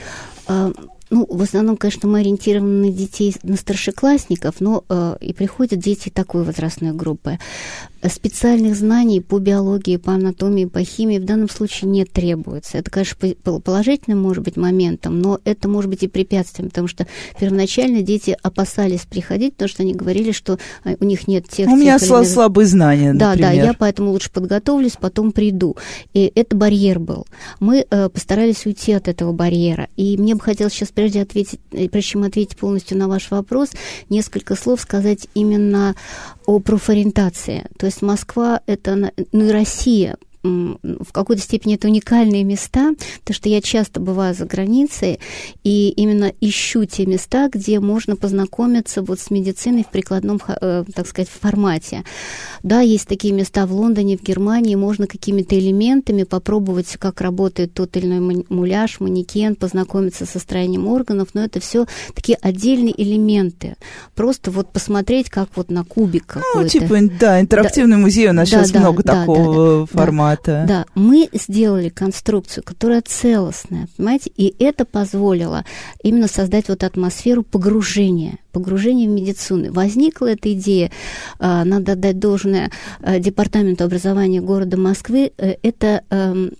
Ну, 1.09 1.25
в 1.29 1.41
основном, 1.41 1.77
конечно, 1.77 2.09
мы 2.09 2.19
ориентированы 2.19 2.87
на 2.87 2.91
детей, 2.91 3.35
на 3.43 3.55
старшеклассников, 3.55 4.55
но 4.59 4.83
э, 4.89 5.17
и 5.21 5.33
приходят 5.33 5.79
дети 5.79 6.09
такой 6.09 6.43
возрастной 6.43 6.91
группы 6.91 7.39
специальных 8.09 8.75
знаний 8.75 9.21
по 9.21 9.39
биологии, 9.39 9.97
по 9.97 10.13
анатомии, 10.13 10.65
по 10.65 10.83
химии 10.83 11.19
в 11.19 11.25
данном 11.25 11.49
случае 11.49 11.89
не 11.89 12.05
требуется. 12.05 12.77
Это, 12.77 12.91
конечно, 12.91 13.17
положительным 13.61 14.21
может 14.21 14.43
быть 14.43 14.57
моментом, 14.57 15.19
но 15.19 15.39
это 15.43 15.67
может 15.67 15.89
быть 15.89 16.03
и 16.03 16.07
препятствием, 16.07 16.69
потому 16.69 16.87
что 16.87 17.07
первоначально 17.39 18.01
дети 18.01 18.37
опасались 18.41 19.01
приходить, 19.01 19.53
потому 19.53 19.69
что 19.69 19.83
они 19.83 19.93
говорили, 19.93 20.31
что 20.31 20.59
а, 20.83 20.95
у 20.99 21.05
них 21.05 21.27
нет 21.27 21.47
тех... 21.49 21.67
У 21.67 21.75
меня 21.75 21.99
тех 21.99 22.11
или... 22.11 22.25
слабые 22.25 22.65
знания, 22.67 23.13
Да, 23.13 23.31
например. 23.31 23.55
да, 23.55 23.63
я 23.67 23.73
поэтому 23.73 24.11
лучше 24.11 24.31
подготовлюсь, 24.31 24.93
потом 24.99 25.31
приду. 25.31 25.75
И 26.13 26.31
это 26.35 26.55
барьер 26.55 26.99
был. 26.99 27.25
Мы 27.59 27.85
э, 27.89 28.09
постарались 28.09 28.65
уйти 28.65 28.93
от 28.93 29.07
этого 29.07 29.31
барьера. 29.31 29.87
И 29.95 30.17
мне 30.17 30.35
бы 30.35 30.41
хотелось 30.41 30.73
сейчас, 30.73 30.89
прежде, 30.89 31.21
ответить, 31.21 31.59
э, 31.71 31.89
прежде 31.89 32.11
чем 32.11 32.23
ответить 32.23 32.57
полностью 32.57 32.97
на 32.97 33.07
ваш 33.07 33.31
вопрос, 33.31 33.69
несколько 34.09 34.55
слов 34.55 34.81
сказать 34.81 35.27
именно 35.33 35.95
о 36.47 36.59
профориентации. 36.59 37.65
То 37.77 37.85
есть 37.85 38.01
Москва, 38.01 38.61
это, 38.65 39.11
ну 39.31 39.45
и 39.45 39.51
Россия 39.51 40.17
в 40.83 41.11
какой-то 41.11 41.41
степени 41.41 41.75
это 41.75 41.87
уникальные 41.87 42.43
места, 42.43 42.93
потому 43.19 43.35
что 43.35 43.49
я 43.49 43.61
часто 43.61 43.99
бываю 43.99 44.33
за 44.33 44.45
границей 44.45 45.19
и 45.63 45.89
именно 45.89 46.31
ищу 46.41 46.85
те 46.85 47.05
места, 47.05 47.49
где 47.51 47.79
можно 47.79 48.15
познакомиться 48.15 49.01
вот 49.01 49.19
с 49.19 49.29
медициной 49.31 49.83
в 49.83 49.91
прикладном, 49.91 50.39
э, 50.47 50.83
так 50.93 51.07
сказать, 51.07 51.29
формате. 51.29 52.03
Да, 52.63 52.81
есть 52.81 53.07
такие 53.07 53.33
места 53.33 53.65
в 53.65 53.73
Лондоне, 53.73 54.17
в 54.17 54.23
Германии, 54.23 54.75
можно 54.75 55.07
какими-то 55.07 55.57
элементами 55.57 56.23
попробовать, 56.23 56.97
как 56.97 57.21
работает 57.21 57.73
тот 57.73 57.95
или 57.97 58.05
иной 58.07 58.45
муляж, 58.49 58.99
манекен, 58.99 59.55
познакомиться 59.55 60.25
со 60.25 60.39
строением 60.39 60.87
органов, 60.87 61.29
но 61.33 61.43
это 61.43 61.59
все 61.59 61.85
такие 62.13 62.37
отдельные 62.41 62.99
элементы. 63.01 63.75
Просто 64.15 64.51
вот 64.51 64.71
посмотреть, 64.71 65.29
как 65.29 65.49
вот 65.55 65.69
на 65.69 65.83
кубик 65.83 66.35
ну, 66.35 66.41
какой-то. 66.41 66.59
Ну, 66.59 66.67
типа, 66.67 67.15
да, 67.19 67.41
интерактивный 67.41 67.97
да, 67.97 68.01
музей, 68.01 68.29
у 68.29 68.33
нас 68.33 68.49
да, 68.49 68.57
сейчас 68.57 68.71
да, 68.71 68.79
много 68.79 69.03
да, 69.03 69.21
такого 69.21 69.81
да, 69.81 69.85
формата 69.85 70.36
формата. 70.37 70.65
Да, 70.67 70.85
мы 70.95 71.29
сделали 71.33 71.89
конструкцию, 71.89 72.63
которая 72.63 73.01
целостная, 73.01 73.87
понимаете, 73.97 74.31
и 74.35 74.53
это 74.63 74.85
позволило 74.85 75.65
именно 76.03 76.27
создать 76.27 76.69
вот 76.69 76.83
атмосферу 76.83 77.43
погружения 77.43 78.37
погружения 78.51 79.07
в 79.07 79.11
медицину. 79.11 79.71
Возникла 79.71 80.27
эта 80.27 80.51
идея, 80.53 80.91
а, 81.37 81.63
надо 81.63 81.95
дать 81.95 82.17
должное 82.17 82.71
а, 83.01 83.19
Департаменту 83.19 83.83
образования 83.83 84.41
города 84.41 84.77
Москвы, 84.77 85.31
э, 85.37 85.57
это 85.61 86.01
эм, 86.09 86.53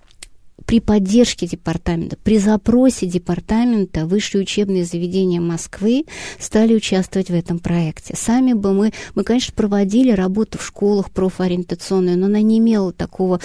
при 0.68 0.80
поддержке 0.80 1.46
департамента, 1.46 2.18
при 2.22 2.36
запросе 2.36 3.06
департамента 3.06 4.04
высшие 4.04 4.42
учебные 4.42 4.84
заведения 4.84 5.40
Москвы 5.40 6.04
стали 6.38 6.74
участвовать 6.74 7.30
в 7.30 7.34
этом 7.34 7.58
проекте. 7.58 8.14
Сами 8.14 8.52
бы 8.52 8.74
мы, 8.74 8.92
мы, 9.14 9.24
конечно, 9.24 9.54
проводили 9.56 10.10
работу 10.10 10.58
в 10.58 10.66
школах 10.66 11.10
профориентационную, 11.10 12.18
но 12.18 12.26
она 12.26 12.42
не 12.42 12.58
имела 12.58 12.92
такого 12.92 13.40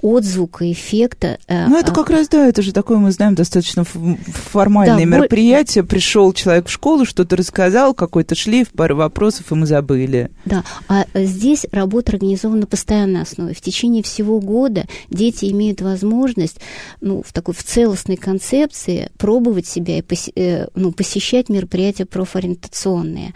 отзвука, 0.00 0.72
эффекта. 0.72 1.38
Э, 1.46 1.66
ну, 1.68 1.78
это 1.78 1.92
а 1.92 1.94
как 1.94 2.08
раз, 2.08 2.28
да, 2.30 2.48
это 2.48 2.62
же 2.62 2.72
такое, 2.72 2.96
мы 2.96 3.12
знаем, 3.12 3.34
достаточно 3.34 3.84
формальное 3.84 4.96
да, 4.96 5.04
мероприятие. 5.04 5.84
Пришел 5.84 6.32
человек 6.32 6.68
в 6.68 6.70
школу, 6.70 7.04
что-то 7.04 7.36
рассказал, 7.36 7.92
какой-то 7.92 8.34
шлейф, 8.34 8.70
пару 8.70 8.96
вопросов, 8.96 9.52
и 9.52 9.54
мы 9.54 9.66
забыли. 9.66 10.30
Да, 10.46 10.64
а 10.88 11.04
здесь 11.12 11.66
работа 11.70 12.12
организована 12.12 12.62
на 12.62 12.66
постоянной 12.66 13.20
основе. 13.20 13.52
В 13.52 13.60
течение 13.60 14.02
всего 14.02 14.40
года 14.40 14.86
дети 15.10 15.50
имеют 15.50 15.82
возможность 15.82 16.61
ну, 17.00 17.22
в 17.22 17.32
такой 17.32 17.54
в 17.54 17.62
целостной 17.62 18.16
концепции 18.16 19.10
пробовать 19.18 19.66
себя 19.66 19.98
и 19.98 20.04
э, 20.36 20.66
ну, 20.74 20.92
посещать 20.92 21.48
мероприятия 21.48 22.04
профориентационные 22.04 23.34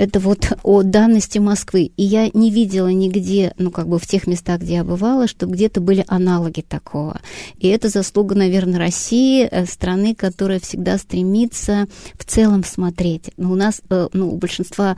это 0.00 0.18
вот 0.18 0.52
о 0.62 0.82
данности 0.82 1.38
Москвы. 1.38 1.92
И 1.98 2.02
я 2.02 2.30
не 2.32 2.50
видела 2.50 2.88
нигде, 2.88 3.52
ну, 3.58 3.70
как 3.70 3.86
бы 3.86 3.98
в 3.98 4.06
тех 4.06 4.26
местах, 4.26 4.60
где 4.62 4.76
я 4.76 4.84
бывала, 4.84 5.28
что 5.28 5.44
где-то 5.44 5.82
были 5.82 6.06
аналоги 6.08 6.62
такого. 6.62 7.20
И 7.58 7.68
это 7.68 7.90
заслуга, 7.90 8.34
наверное, 8.34 8.78
России, 8.78 9.44
э, 9.44 9.66
страны, 9.66 10.14
которая 10.14 10.58
всегда 10.58 10.96
стремится 10.96 11.86
в 12.14 12.24
целом 12.24 12.64
смотреть. 12.64 13.24
Но 13.36 13.52
у 13.52 13.54
нас, 13.56 13.82
э, 13.90 14.08
ну, 14.14 14.32
у 14.32 14.38
большинства, 14.38 14.96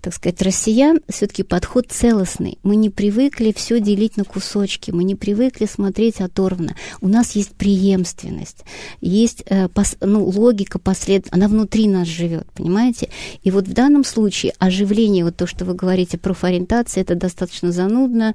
так 0.00 0.14
сказать, 0.14 0.40
россиян 0.40 1.00
все-таки 1.08 1.42
подход 1.42 1.86
целостный. 1.90 2.58
Мы 2.62 2.76
не 2.76 2.90
привыкли 2.90 3.52
все 3.56 3.80
делить 3.80 4.16
на 4.16 4.22
кусочки, 4.22 4.92
мы 4.92 5.02
не 5.02 5.16
привыкли 5.16 5.66
смотреть 5.66 6.20
оторвано. 6.20 6.76
У 7.00 7.08
нас 7.08 7.32
есть 7.32 7.56
преемственность, 7.56 8.58
есть 9.00 9.42
э, 9.50 9.66
ну, 10.00 10.24
логика 10.24 10.78
послед... 10.78 11.26
она 11.32 11.48
внутри 11.48 11.88
нас 11.88 12.06
живет, 12.06 12.46
понимаете? 12.54 13.08
И 13.42 13.50
вот 13.50 13.66
в 13.66 13.72
данном 13.72 14.04
случае 14.04 14.43
случае 14.44 14.52
оживление, 14.58 15.24
вот 15.24 15.36
то, 15.36 15.46
что 15.46 15.64
вы 15.64 15.74
говорите, 15.74 16.18
профориентация, 16.18 17.02
это 17.02 17.14
достаточно 17.14 17.72
занудно, 17.72 18.34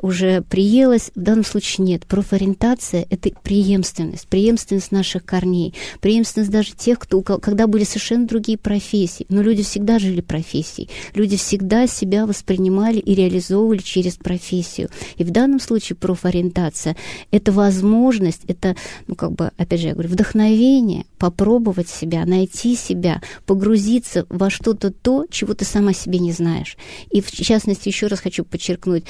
уже 0.00 0.42
приелось. 0.42 1.10
В 1.14 1.20
данном 1.20 1.44
случае 1.44 1.86
нет. 1.86 2.06
Профориентация– 2.06 3.06
это 3.10 3.30
преемственность, 3.42 4.28
преемственность 4.28 4.92
наших 4.92 5.24
корней, 5.24 5.74
преемственность 6.00 6.50
даже 6.50 6.72
тех, 6.72 6.98
кто, 6.98 7.22
когда 7.22 7.66
были 7.66 7.84
совершенно 7.84 8.26
другие 8.26 8.58
профессии. 8.58 9.26
Но 9.28 9.42
люди 9.42 9.62
всегда 9.62 9.98
жили 9.98 10.20
профессией. 10.20 10.88
Люди 11.14 11.36
всегда 11.36 11.86
себя 11.86 12.26
воспринимали 12.26 12.98
и 12.98 13.14
реализовывали 13.14 13.78
через 13.78 14.16
профессию. 14.16 14.88
И 15.16 15.24
в 15.24 15.30
данном 15.30 15.60
случае 15.60 15.96
профориентация– 15.96 16.96
это 17.30 17.52
возможность, 17.52 18.42
это, 18.48 18.76
ну, 19.06 19.14
как 19.14 19.32
бы, 19.32 19.50
опять 19.56 19.80
же, 19.80 19.88
я 19.88 19.92
говорю, 19.94 20.10
вдохновение, 20.10 21.04
попробовать 21.18 21.88
себя, 21.88 22.24
найти 22.24 22.76
себя, 22.76 23.20
погрузиться 23.46 24.26
во 24.28 24.50
что-то 24.50 24.90
то, 24.90 25.26
чего 25.38 25.54
ты 25.54 25.64
сама 25.64 25.92
себе 25.92 26.18
не 26.18 26.32
знаешь. 26.32 26.76
И 27.10 27.20
в 27.20 27.30
частности, 27.30 27.88
еще 27.88 28.08
раз 28.08 28.20
хочу 28.20 28.44
подчеркнуть, 28.44 29.04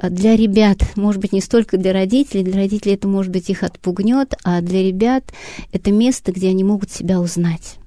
для 0.00 0.36
ребят, 0.36 0.78
может 0.96 1.20
быть, 1.20 1.32
не 1.32 1.40
столько 1.40 1.76
для 1.76 1.92
родителей, 1.92 2.44
для 2.44 2.56
родителей 2.56 2.94
это, 2.94 3.08
может 3.08 3.32
быть, 3.32 3.50
их 3.50 3.62
отпугнет, 3.62 4.34
а 4.44 4.60
для 4.60 4.82
ребят 4.82 5.24
это 5.72 5.90
место, 5.90 6.32
где 6.32 6.48
они 6.48 6.64
могут 6.64 6.90
себя 6.90 7.20
узнать 7.20 7.78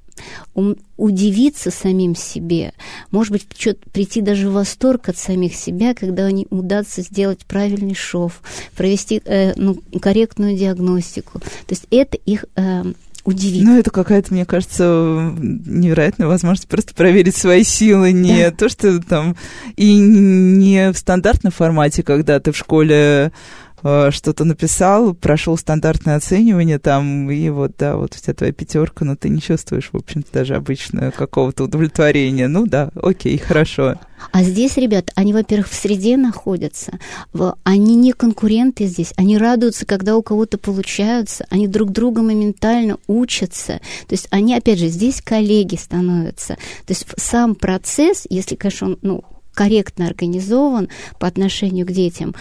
удивиться 0.98 1.72
самим 1.72 2.14
себе, 2.14 2.74
может 3.10 3.32
быть, 3.32 3.46
прийти 3.94 4.20
даже 4.20 4.50
в 4.50 4.54
восторг 4.54 5.08
от 5.08 5.18
самих 5.18 5.56
себя, 5.56 5.94
когда 5.94 6.26
они 6.26 6.46
удастся 6.50 7.02
сделать 7.02 7.46
правильный 7.46 7.96
шов, 7.96 8.42
провести 8.76 9.22
э, 9.24 9.54
ну, 9.56 9.82
корректную 10.02 10.58
диагностику. 10.58 11.40
То 11.40 11.70
есть 11.70 11.86
это 11.90 12.18
их 12.18 12.44
э, 12.58 12.84
удивить. 13.24 13.64
Ну, 13.64 13.78
это 13.78 13.92
какая-то, 13.92 14.34
мне 14.34 14.46
кажется, 14.46 15.34
невероятная 15.38 16.28
возможность 16.28 16.68
просто 16.68 16.94
проверить 16.94 17.36
свои 17.36 17.64
силы. 17.64 18.12
Не 18.12 18.46
да. 18.46 18.52
то, 18.52 18.70
что 18.70 19.00
там... 19.02 19.36
И 19.76 19.96
не 19.96 20.92
в 20.92 20.98
стандартном 20.98 21.52
формате, 21.52 22.04
когда 22.04 22.40
ты 22.40 22.52
в 22.52 22.58
школе 22.58 23.32
Э, 23.84 24.10
что-то 24.12 24.44
написал, 24.44 25.14
прошел 25.14 25.58
стандартное 25.58 26.16
оценивание 26.16 26.80
там, 26.80 27.30
и 27.32 27.50
вот, 27.50 27.74
да, 27.78 27.96
вот 27.96 28.14
вся 28.14 28.34
твоя 28.34 28.52
пятерка, 28.52 29.06
но 29.06 29.16
ты 29.16 29.30
не 29.30 29.42
чувствуешь, 29.42 29.90
в 29.92 29.98
общем-то, 29.98 30.32
даже 30.34 30.56
обычно 30.56 31.12
какого-то 31.12 31.64
удовлетворения. 31.64 32.48
Ну 32.48 32.66
да, 32.66 32.92
окей, 33.02 33.38
хорошо. 33.38 33.96
А 34.32 34.44
здесь, 34.44 34.76
ребят, 34.76 35.12
они, 35.16 35.32
во-первых, 35.34 35.70
в 35.70 35.74
среде 35.74 36.18
находятся, 36.18 37.00
они 37.64 37.96
не 37.96 38.12
конкуренты 38.12 38.86
здесь, 38.86 39.14
они 39.16 39.38
радуются, 39.38 39.86
когда 39.86 40.18
у 40.18 40.22
кого-то 40.22 40.58
получаются, 40.58 41.46
они 41.50 41.68
друг 41.68 41.92
друга 41.92 42.22
моментально 42.22 42.98
учатся. 43.08 43.80
То 44.08 44.14
есть 44.14 44.28
они, 44.30 44.56
опять 44.56 44.80
же, 44.80 44.88
здесь 44.88 45.22
коллеги 45.22 45.76
становятся. 45.76 46.56
То 46.86 46.92
есть 46.92 47.06
сам 47.16 47.56
процесс, 47.56 48.26
если, 48.30 48.56
конечно, 48.56 48.88
он 48.88 49.00
ну, 49.02 49.24
корректно 49.54 50.08
организован 50.08 50.90
по 51.18 51.28
отношению 51.28 51.86
к 51.86 51.92
детям, 51.92 52.36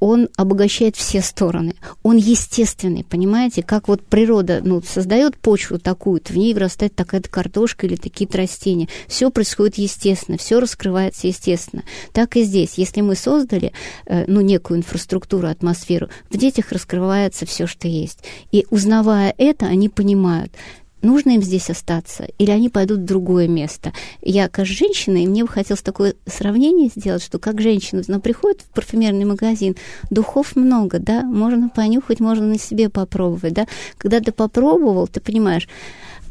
он 0.00 0.28
обогащает 0.36 0.96
все 0.96 1.20
стороны. 1.20 1.76
Он 2.02 2.16
естественный, 2.16 3.04
понимаете? 3.04 3.62
Как 3.62 3.88
вот 3.88 4.02
природа 4.02 4.60
ну, 4.62 4.82
создает 4.82 5.36
почву 5.36 5.78
такую, 5.78 6.20
в 6.24 6.36
ней 6.36 6.54
вырастает 6.54 6.94
такая-то 6.94 7.28
картошка 7.28 7.86
или 7.86 7.96
такие-то 7.96 8.38
растения. 8.38 8.88
Все 9.08 9.30
происходит 9.30 9.78
естественно, 9.78 10.38
все 10.38 10.60
раскрывается 10.60 11.26
естественно. 11.26 11.84
Так 12.12 12.36
и 12.36 12.42
здесь. 12.42 12.74
Если 12.76 13.00
мы 13.00 13.14
создали 13.14 13.72
э, 14.06 14.24
ну, 14.26 14.40
некую 14.40 14.78
инфраструктуру, 14.78 15.48
атмосферу, 15.48 16.08
в 16.30 16.36
детях 16.36 16.72
раскрывается 16.72 17.46
все, 17.46 17.66
что 17.66 17.88
есть. 17.88 18.20
И 18.52 18.66
узнавая 18.70 19.34
это, 19.38 19.66
они 19.66 19.88
понимают, 19.88 20.52
нужно 21.04 21.32
им 21.32 21.42
здесь 21.42 21.70
остаться, 21.70 22.26
или 22.38 22.50
они 22.50 22.68
пойдут 22.68 23.00
в 23.00 23.04
другое 23.04 23.46
место. 23.46 23.92
Я, 24.22 24.48
как 24.48 24.66
женщина, 24.66 25.18
и 25.18 25.26
мне 25.26 25.44
бы 25.44 25.48
хотелось 25.48 25.82
такое 25.82 26.14
сравнение 26.26 26.90
сделать, 26.94 27.22
что 27.22 27.38
как 27.38 27.60
женщина, 27.60 28.02
она 28.08 28.18
приходит 28.18 28.62
в 28.62 28.74
парфюмерный 28.74 29.24
магазин, 29.24 29.76
духов 30.10 30.56
много, 30.56 30.98
да, 30.98 31.22
можно 31.22 31.68
понюхать, 31.68 32.20
можно 32.20 32.46
на 32.46 32.58
себе 32.58 32.88
попробовать, 32.88 33.52
да. 33.52 33.66
Когда 33.98 34.20
ты 34.20 34.32
попробовал, 34.32 35.06
ты 35.06 35.20
понимаешь, 35.20 35.68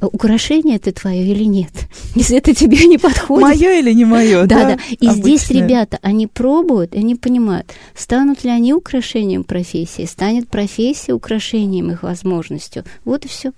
украшение 0.02 0.78
это 0.78 0.92
твое 0.92 1.26
или 1.26 1.46
нет. 1.46 1.72
Если 2.16 2.38
это 2.38 2.54
тебе 2.54 2.86
не 2.86 2.98
подходит. 2.98 3.42
Мое 3.42 3.80
или 3.80 3.94
не 3.94 4.06
мое, 4.06 4.46
да? 4.46 4.56
Да, 4.56 4.66
да. 4.66 4.78
И 4.90 5.08
Обычное. 5.08 5.14
здесь 5.14 5.50
ребята, 5.50 6.00
они 6.02 6.28
пробуют, 6.28 6.94
и 6.96 7.00
они 7.00 7.16
понимают, 7.16 7.72
станут 7.96 8.44
ли 8.44 8.50
они 8.50 8.74
украшением 8.74 9.44
профессии, 9.44 10.06
станет 10.06 10.50
профессия 10.50 11.14
украшением 11.14 11.92
их 11.92 12.04
возможностью. 12.04 12.84
Вот 13.06 13.26
и 13.26 13.28
все. 13.28 13.54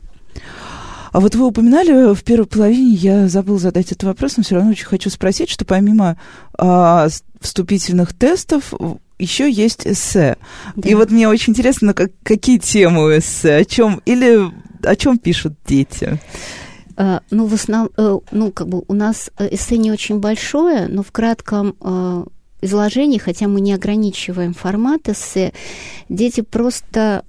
А 1.16 1.22
вот 1.22 1.34
вы 1.34 1.46
упоминали 1.46 2.14
в 2.14 2.26
первой 2.26 2.46
половине, 2.46 2.92
я 2.92 3.30
забыл 3.30 3.58
задать 3.58 3.86
этот 3.94 4.04
вопрос, 4.04 4.36
но 4.36 4.44
все 4.44 4.56
равно 4.56 4.72
очень 4.72 4.84
хочу 4.84 5.10
спросить, 5.10 5.50
что 5.50 5.64
помимо 5.64 6.18
а, 6.58 7.08
вступительных 7.40 8.14
тестов 8.14 8.74
еще 9.18 9.50
есть 9.50 9.88
эссе. 9.88 10.36
Да. 10.76 10.90
И 10.90 10.94
вот 10.94 11.12
мне 11.12 11.30
очень 11.30 11.54
интересно, 11.54 11.94
как, 11.94 12.12
какие 12.22 12.58
темы 12.58 13.20
эссе, 13.20 13.56
о 13.56 13.64
чем 13.64 14.02
или 14.06 14.52
о 14.84 14.96
чем 14.98 15.18
пишут 15.18 15.54
дети? 15.66 16.20
Uh, 16.98 17.22
ну, 17.32 17.46
в 17.46 17.54
основном, 17.54 17.92
uh, 17.96 18.22
ну, 18.32 18.52
как 18.52 18.68
бы 18.68 18.84
у 18.86 18.94
нас 18.94 19.32
эссе 19.40 19.78
не 19.78 19.94
очень 19.94 20.20
большое, 20.20 20.90
но 20.90 21.02
в 21.02 21.14
кратком 21.14 21.78
uh, 21.80 22.30
изложении, 22.60 23.20
хотя 23.20 23.48
мы 23.48 23.62
не 23.62 23.72
ограничиваем 23.72 24.54
формат 24.54 25.08
эссе, 25.08 25.54
дети 26.10 26.42
просто 26.42 27.24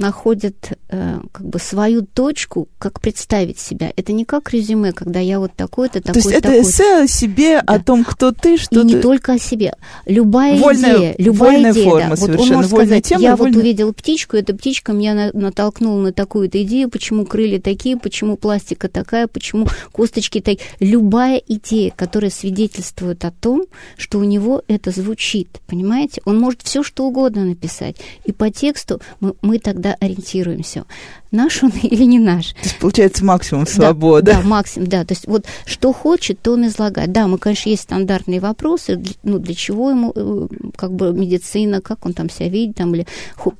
находят 0.00 0.72
э, 0.88 1.20
как 1.30 1.46
бы 1.46 1.58
свою 1.58 2.02
точку, 2.02 2.68
как 2.78 3.00
представить 3.00 3.58
себя. 3.58 3.92
Это 3.96 4.12
не 4.12 4.24
как 4.24 4.50
резюме, 4.52 4.92
когда 4.92 5.20
я 5.20 5.38
вот 5.38 5.52
такой-то, 5.54 6.00
такой-то. 6.00 6.12
То 6.12 6.18
есть 6.18 6.44
это 6.44 6.60
эссе 6.60 7.04
о 7.04 7.06
себе, 7.06 7.62
да. 7.62 7.74
о 7.74 7.78
том, 7.78 8.04
кто 8.04 8.32
ты, 8.32 8.56
что 8.56 8.80
И 8.80 8.82
ты... 8.82 8.84
не 8.84 9.00
только 9.00 9.34
о 9.34 9.38
себе. 9.38 9.74
Любая 10.06 10.58
вольная, 10.58 10.96
идея, 10.96 11.14
любая 11.18 11.52
вольная 11.52 11.72
идея, 11.72 11.84
форма 11.84 12.10
да. 12.10 12.16
совершенно. 12.16 12.38
Вот 12.38 12.50
он 12.50 12.56
может 12.56 12.70
сказать, 12.70 13.04
тема, 13.04 13.22
я 13.22 13.36
вольная... 13.36 13.54
вот 13.54 13.62
увидел 13.62 13.92
птичку, 13.92 14.36
эта 14.36 14.54
птичка 14.54 14.92
меня 14.92 15.14
на, 15.14 15.30
натолкнула 15.32 16.00
на 16.00 16.12
такую-то 16.12 16.62
идею, 16.62 16.88
почему 16.88 17.26
крылья 17.26 17.60
такие, 17.60 17.96
почему 17.96 18.36
пластика 18.36 18.88
такая, 18.88 19.26
почему 19.26 19.68
косточки 19.92 20.40
такие. 20.40 20.64
Любая 20.80 21.40
идея, 21.46 21.92
которая 21.94 22.30
свидетельствует 22.30 23.24
о 23.24 23.30
том, 23.30 23.64
что 23.96 24.18
у 24.18 24.24
него 24.24 24.62
это 24.66 24.90
звучит, 24.90 25.60
понимаете? 25.66 26.22
Он 26.24 26.38
может 26.38 26.62
все 26.62 26.82
что 26.82 27.06
угодно 27.06 27.44
написать. 27.44 27.96
И 28.24 28.32
по 28.32 28.50
тексту 28.50 29.00
мы, 29.20 29.34
мы 29.42 29.58
тогда 29.58 29.89
ориентируемся 29.94 30.84
наш 31.30 31.62
он 31.62 31.72
или 31.82 32.04
не 32.04 32.18
наш. 32.18 32.52
То 32.52 32.64
есть, 32.64 32.78
получается, 32.78 33.24
максимум 33.24 33.66
свободы. 33.66 34.26
Да, 34.26 34.42
да, 34.42 34.48
максимум, 34.48 34.88
да. 34.88 35.04
То 35.04 35.14
есть, 35.14 35.26
вот 35.26 35.46
что 35.64 35.92
хочет, 35.92 36.40
то 36.40 36.52
он 36.52 36.66
излагает. 36.66 37.12
Да, 37.12 37.26
мы, 37.26 37.38
конечно, 37.38 37.68
есть 37.68 37.82
стандартные 37.82 38.40
вопросы, 38.40 39.02
ну, 39.22 39.38
для 39.38 39.54
чего 39.54 39.90
ему, 39.90 40.12
э, 40.14 40.48
как 40.76 40.92
бы, 40.92 41.12
медицина, 41.12 41.80
как 41.80 42.06
он 42.06 42.12
там 42.12 42.28
себя 42.30 42.48
видит, 42.48 42.76
там, 42.76 42.94
или 42.94 43.06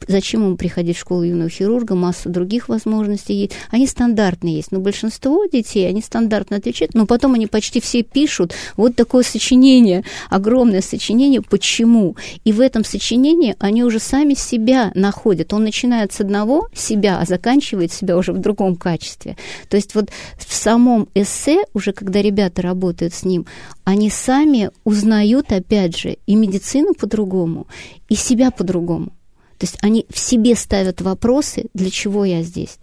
зачем 0.08 0.44
ему 0.44 0.56
приходить 0.56 0.96
в 0.96 1.00
школу 1.00 1.22
юного 1.22 1.50
хирурга, 1.50 1.94
масса 1.94 2.28
других 2.28 2.68
возможностей 2.68 3.34
есть. 3.34 3.52
Они 3.70 3.86
стандартные 3.86 4.56
есть, 4.56 4.72
но 4.72 4.80
большинство 4.80 5.44
детей, 5.46 5.88
они 5.88 6.02
стандартно 6.02 6.56
отвечают, 6.56 6.94
но 6.94 7.06
потом 7.06 7.34
они 7.34 7.46
почти 7.46 7.80
все 7.80 8.02
пишут 8.02 8.54
вот 8.76 8.96
такое 8.96 9.22
сочинение, 9.22 10.04
огромное 10.28 10.80
сочинение, 10.80 11.42
почему. 11.42 12.16
И 12.44 12.52
в 12.52 12.60
этом 12.60 12.84
сочинении 12.84 13.56
они 13.58 13.84
уже 13.84 14.00
сами 14.00 14.34
себя 14.34 14.90
находят. 14.94 15.52
Он 15.52 15.64
начинает 15.64 16.12
с 16.12 16.20
одного 16.20 16.68
себя, 16.74 17.20
а 17.20 17.24
заканчивает 17.24 17.59
заканчивает 17.60 17.92
себя 17.92 18.16
уже 18.16 18.32
в 18.32 18.38
другом 18.38 18.76
качестве. 18.76 19.36
То 19.68 19.76
есть 19.76 19.94
вот 19.94 20.10
в 20.38 20.52
самом 20.52 21.08
эссе, 21.14 21.64
уже 21.74 21.92
когда 21.92 22.22
ребята 22.22 22.62
работают 22.62 23.12
с 23.12 23.24
ним, 23.24 23.46
они 23.84 24.10
сами 24.10 24.70
узнают, 24.84 25.52
опять 25.52 25.96
же, 25.96 26.16
и 26.26 26.34
медицину 26.34 26.94
по-другому, 26.94 27.66
и 28.08 28.14
себя 28.14 28.50
по-другому. 28.50 29.12
То 29.58 29.66
есть 29.66 29.78
они 29.82 30.06
в 30.08 30.18
себе 30.18 30.54
ставят 30.56 31.02
вопросы, 31.02 31.66
для 31.74 31.90
чего 31.90 32.24
я 32.24 32.42
здесь 32.42 32.78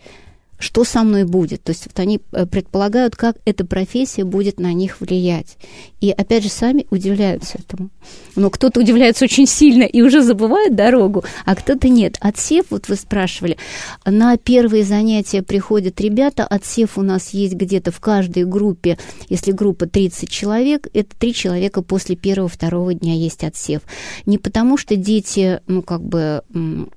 что 0.60 0.84
со 0.84 1.04
мной 1.04 1.24
будет. 1.24 1.64
То 1.64 1.72
есть 1.72 1.86
вот 1.86 2.00
они 2.00 2.20
э, 2.32 2.46
предполагают, 2.46 3.16
как 3.16 3.38
эта 3.46 3.66
профессия 3.66 4.24
будет 4.24 4.60
на 4.60 4.74
них 4.74 5.00
влиять. 5.02 5.58
И 6.02 6.12
опять 6.12 6.44
же 6.44 6.50
сами 6.50 6.88
удивляются 6.90 7.60
этому. 7.60 7.90
Но 8.36 8.50
кто-то 8.50 8.80
удивляется 8.80 9.26
очень 9.26 9.48
сильно 9.48 9.84
и 9.84 10.02
уже 10.02 10.22
забывает 10.22 10.76
дорогу, 10.76 11.24
а 11.46 11.56
кто-то 11.56 11.90
нет. 11.90 12.18
Отсев, 12.20 12.66
вот 12.70 12.88
вы 12.88 12.96
спрашивали, 12.96 13.58
на 14.06 14.38
первые 14.38 14.84
занятия 14.84 15.42
приходят 15.44 16.00
ребята, 16.02 16.46
отсев 16.46 16.98
у 16.98 17.02
нас 17.02 17.30
есть 17.30 17.54
где-то 17.54 17.92
в 17.92 18.00
каждой 18.00 18.46
группе, 18.46 18.98
если 19.30 19.52
группа 19.52 19.88
30 19.88 20.30
человек, 20.30 20.88
это 20.94 21.16
3 21.18 21.34
человека 21.34 21.82
после 21.82 22.16
первого-второго 22.16 22.94
дня 22.94 23.14
есть 23.14 23.44
отсев. 23.44 23.82
Не 24.26 24.38
потому 24.38 24.78
что 24.78 24.96
дети, 24.96 25.62
ну 25.68 25.82
как 25.82 26.02
бы, 26.02 26.44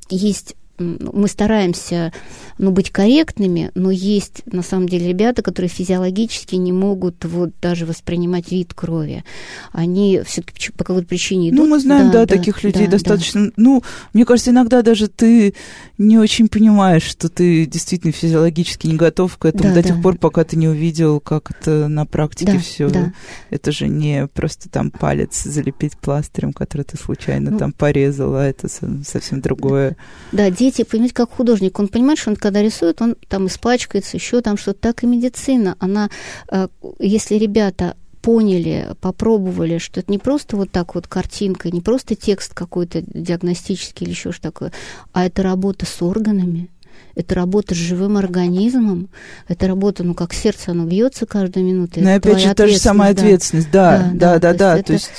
есть 0.09 0.57
мы 0.81 1.29
стараемся 1.29 2.13
ну, 2.59 2.71
быть 2.71 2.91
корректными, 2.91 3.71
но 3.75 3.91
есть 3.91 4.43
на 4.47 4.63
самом 4.63 4.89
деле 4.89 5.09
ребята, 5.09 5.43
которые 5.43 5.69
физиологически 5.69 6.57
не 6.57 6.73
могут 6.73 7.25
вот 7.25 7.51
даже 7.61 7.87
воспринимать 7.87 8.51
вид 8.51 8.75
крови. 8.75 9.25
Они 9.73 10.23
все-таки 10.27 10.73
по 10.73 10.85
какой-то 10.85 11.07
причине 11.07 11.51
идут. 11.51 11.59
Ну, 11.59 11.67
мы 11.67 11.81
знаем, 11.81 12.07
да, 12.07 12.21
да, 12.21 12.27
да 12.27 12.37
таких 12.37 12.63
людей 12.63 12.87
да, 12.87 12.93
достаточно. 12.93 13.47
Да. 13.47 13.53
Ну, 13.57 13.83
мне 14.13 14.25
кажется, 14.25 14.51
иногда 14.51 14.83
даже 14.83 15.09
ты 15.09 15.55
не 15.99 16.19
очень 16.19 16.49
понимаешь, 16.49 17.03
что 17.03 17.29
ты 17.29 17.67
действительно 17.67 18.13
физиологически 18.13 18.87
не 18.87 18.97
готов 18.97 19.37
к 19.37 19.45
этому 19.45 19.75
да, 19.75 19.75
до 19.75 19.83
тех 19.83 20.03
пор, 20.03 20.17
пока 20.17 20.45
ты 20.45 20.57
не 20.57 20.69
увидел, 20.69 21.21
как 21.21 21.51
это 21.51 21.89
на 21.89 22.07
практике 22.07 22.53
да, 22.53 22.59
все. 22.59 22.89
Да. 22.89 23.13
Это 23.51 23.73
же 23.73 23.89
не 23.89 24.27
просто 24.27 24.69
там 24.69 24.91
палец 24.91 25.43
залепить 25.43 25.97
пластырем, 25.99 26.53
который 26.53 26.83
ты 26.83 26.97
случайно 26.97 27.51
ну, 27.51 27.59
там 27.59 27.73
порезал, 27.73 28.35
а 28.35 28.45
это 28.45 28.69
совсем 29.05 29.41
другое. 29.41 29.97
Да, 30.33 30.51
дети 30.51 30.70
дети, 30.71 30.85
понимаете, 30.89 31.15
как 31.15 31.31
художник, 31.31 31.79
он 31.79 31.89
понимает, 31.89 32.19
что 32.19 32.31
он 32.31 32.37
когда 32.37 32.63
рисует, 32.63 33.03
он 33.03 33.17
там 33.29 33.47
испачкается, 33.47 34.17
еще 34.17 34.41
там 34.41 34.57
что-то. 34.57 34.81
Так 34.81 35.03
и 35.03 35.07
медицина, 35.07 35.77
она, 35.79 36.11
э, 36.51 36.69
если 36.99 37.37
ребята 37.37 37.97
поняли, 38.23 38.89
попробовали, 39.01 39.79
что 39.79 40.01
это 40.01 40.11
не 40.11 40.19
просто 40.19 40.57
вот 40.57 40.71
так 40.71 40.95
вот 40.95 41.07
картинка, 41.07 41.71
не 41.71 41.81
просто 41.81 42.15
текст 42.15 42.55
какой-то 42.55 43.03
диагностический 43.03 44.05
или 44.05 44.13
еще 44.13 44.33
что 44.33 44.43
такое, 44.43 44.73
а 45.13 45.25
это 45.25 45.43
работа 45.43 45.87
с 45.87 46.03
органами, 46.03 46.69
это 47.15 47.35
работа 47.35 47.75
с 47.75 47.79
живым 47.79 48.19
организмом, 48.19 49.09
это 49.49 49.67
работа, 49.67 50.05
ну, 50.05 50.15
как 50.15 50.35
сердце, 50.35 50.73
оно 50.73 50.85
бьется 50.85 51.27
каждую 51.27 51.65
минуту. 51.65 52.01
Но 52.01 52.15
опять 52.15 52.41
же, 52.41 52.55
та 52.55 52.67
же 52.67 52.79
самая 52.79 53.13
ответственность, 53.13 53.71
да, 53.71 54.11
да, 54.13 54.39
да, 54.39 54.39
да. 54.39 54.53
да, 54.53 54.77
да 54.77 54.83
то 54.83 54.93
есть... 54.93 55.11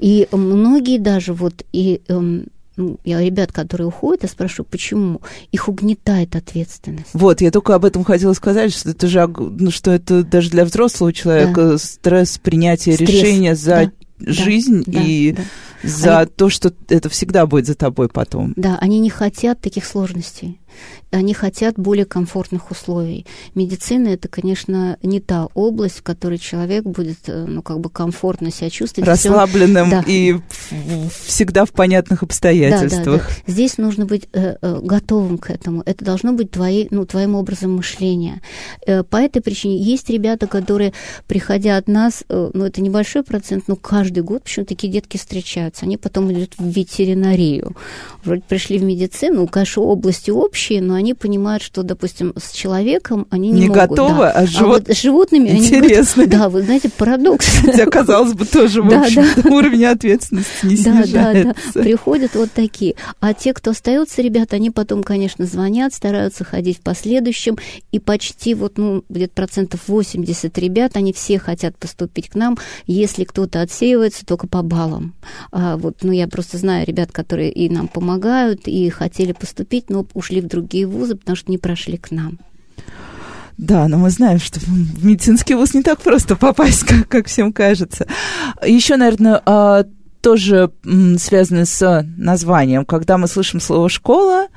И 0.00 0.28
многие 0.32 0.98
даже 0.98 1.32
вот, 1.32 1.64
и 1.72 2.02
эм, 2.08 2.48
ну, 2.78 2.98
я 3.04 3.20
ребят, 3.20 3.52
которые 3.52 3.88
уходят, 3.88 4.22
я 4.22 4.28
спрашиваю, 4.28 4.66
почему? 4.70 5.20
Их 5.50 5.68
угнетает 5.68 6.36
ответственность. 6.36 7.10
Вот, 7.12 7.40
я 7.40 7.50
только 7.50 7.74
об 7.74 7.84
этом 7.84 8.04
хотела 8.04 8.32
сказать, 8.34 8.72
что 8.72 8.90
это 8.90 9.08
же, 9.08 9.26
ну, 9.26 9.72
что 9.72 9.90
это 9.90 10.22
даже 10.22 10.50
для 10.50 10.64
взрослого 10.64 11.12
человека 11.12 11.72
да. 11.72 11.78
стресс 11.78 12.38
принятия 12.38 12.92
стресс. 12.92 13.10
решения 13.10 13.56
за 13.56 13.70
да. 13.70 13.92
Жизнь 14.20 14.84
да. 14.86 15.02
и 15.02 15.32
да. 15.32 15.42
за 15.82 16.18
они... 16.20 16.30
то, 16.34 16.50
что 16.50 16.72
это 16.88 17.08
всегда 17.08 17.46
будет 17.46 17.66
за 17.66 17.74
тобой 17.74 18.08
потом. 18.08 18.52
Да, 18.56 18.78
они 18.80 18.98
не 18.98 19.10
хотят 19.10 19.60
таких 19.60 19.84
сложностей 19.84 20.60
они 21.10 21.32
хотят 21.32 21.78
более 21.78 22.04
комфортных 22.04 22.70
условий. 22.70 23.26
Медицина 23.54 24.08
это, 24.08 24.28
конечно, 24.28 24.98
не 25.02 25.20
та 25.20 25.46
область, 25.54 25.98
в 25.98 26.02
которой 26.02 26.38
человек 26.38 26.84
будет, 26.84 27.18
э, 27.26 27.46
ну, 27.46 27.62
как 27.62 27.80
бы 27.80 27.88
комфортно 27.88 28.50
себя 28.50 28.68
чувствовать. 28.68 29.08
Расслабленным 29.08 29.90
да. 29.90 30.04
и 30.06 30.36
всегда 31.24 31.64
в 31.64 31.72
понятных 31.72 32.22
обстоятельствах. 32.22 33.04
Да, 33.04 33.12
да, 33.12 33.34
да. 33.46 33.52
Здесь 33.52 33.78
нужно 33.78 34.04
быть 34.04 34.28
э, 34.32 34.56
э, 34.60 34.80
готовым 34.82 35.38
к 35.38 35.50
этому. 35.50 35.82
Это 35.86 36.04
должно 36.04 36.32
быть 36.32 36.50
твои, 36.50 36.88
ну, 36.90 37.06
твоим 37.06 37.34
образом 37.34 37.76
мышления. 37.76 38.42
Э, 38.86 39.02
по 39.02 39.16
этой 39.16 39.40
причине 39.40 39.78
есть 39.78 40.10
ребята, 40.10 40.46
которые, 40.46 40.92
приходя 41.26 41.78
от 41.78 41.88
нас, 41.88 42.22
э, 42.28 42.50
ну, 42.52 42.64
это 42.64 42.82
небольшой 42.82 43.22
процент, 43.22 43.64
но 43.66 43.76
каждый 43.76 44.07
каждый 44.08 44.22
год 44.22 44.44
почему-то 44.44 44.70
такие 44.70 44.90
детки 44.90 45.18
встречаются. 45.18 45.84
Они 45.84 45.98
потом 45.98 46.32
идут 46.32 46.54
в 46.56 46.66
ветеринарию. 46.66 47.76
Вроде 48.24 48.40
пришли 48.40 48.78
в 48.78 48.82
медицину, 48.82 49.46
конечно, 49.46 49.82
области 49.82 50.30
общие, 50.30 50.80
но 50.80 50.94
они 50.94 51.12
понимают, 51.12 51.62
что, 51.62 51.82
допустим, 51.82 52.32
с 52.38 52.52
человеком 52.52 53.26
они 53.28 53.50
не, 53.50 53.60
не 53.60 53.68
могут. 53.68 53.90
готовы, 53.90 54.22
да. 54.22 54.30
а, 54.30 54.46
живот... 54.46 54.84
а 54.86 54.88
вот 54.88 54.96
с 54.96 55.02
животными 55.02 55.50
Интересно. 55.50 56.22
они... 56.22 56.32
Да, 56.32 56.48
вы 56.48 56.62
знаете, 56.62 56.88
парадокс. 56.88 57.46
Хотя, 57.60 57.84
казалось 57.84 58.32
бы, 58.32 58.46
тоже, 58.46 58.80
в 58.80 58.90
общем 58.90 59.24
уровень 59.52 59.84
ответственности 59.84 60.64
не 60.64 60.76
снижается. 60.76 61.12
Да, 61.12 61.32
да, 61.34 61.54
да. 61.74 61.82
Приходят 61.82 62.34
вот 62.34 62.50
такие. 62.52 62.94
А 63.20 63.34
те, 63.34 63.52
кто 63.52 63.72
остается, 63.72 64.22
ребята, 64.22 64.56
они 64.56 64.70
потом, 64.70 65.02
конечно, 65.02 65.44
звонят, 65.44 65.92
стараются 65.92 66.44
ходить 66.44 66.78
в 66.78 66.80
последующем, 66.80 67.58
и 67.92 67.98
почти 67.98 68.54
вот, 68.54 68.78
ну, 68.78 69.04
где-то 69.10 69.34
процентов 69.34 69.80
80 69.86 70.56
ребят, 70.56 70.92
они 70.94 71.12
все 71.12 71.38
хотят 71.38 71.76
поступить 71.76 72.30
к 72.30 72.34
нам, 72.36 72.56
если 72.86 73.24
кто-то 73.24 73.60
отсеивается, 73.60 73.97
только 74.26 74.46
по 74.46 74.62
баллам. 74.62 75.14
А 75.52 75.76
вот, 75.76 75.98
ну, 76.02 76.12
я 76.12 76.28
просто 76.28 76.58
знаю 76.58 76.86
ребят, 76.86 77.12
которые 77.12 77.50
и 77.50 77.68
нам 77.68 77.88
помогают, 77.88 78.66
и 78.66 78.88
хотели 78.90 79.32
поступить, 79.32 79.90
но 79.90 80.06
ушли 80.14 80.40
в 80.40 80.46
другие 80.46 80.86
вузы, 80.86 81.16
потому 81.16 81.36
что 81.36 81.50
не 81.50 81.58
прошли 81.58 81.96
к 81.96 82.10
нам. 82.10 82.38
Да, 83.56 83.88
но 83.88 83.98
мы 83.98 84.10
знаем, 84.10 84.38
что 84.38 84.60
в 84.60 85.04
медицинский 85.04 85.54
вуз 85.54 85.74
не 85.74 85.82
так 85.82 86.00
просто 86.00 86.36
попасть, 86.36 86.84
как, 86.86 87.08
как 87.08 87.26
всем 87.26 87.52
кажется. 87.52 88.06
Еще, 88.64 88.96
наверное, 88.96 89.42
а, 89.44 89.84
тоже 90.20 90.70
связаны 91.18 91.64
с 91.64 92.06
названием. 92.16 92.84
Когда 92.84 93.18
мы 93.18 93.26
слышим 93.28 93.60
слово 93.60 93.88
«школа», 93.88 94.48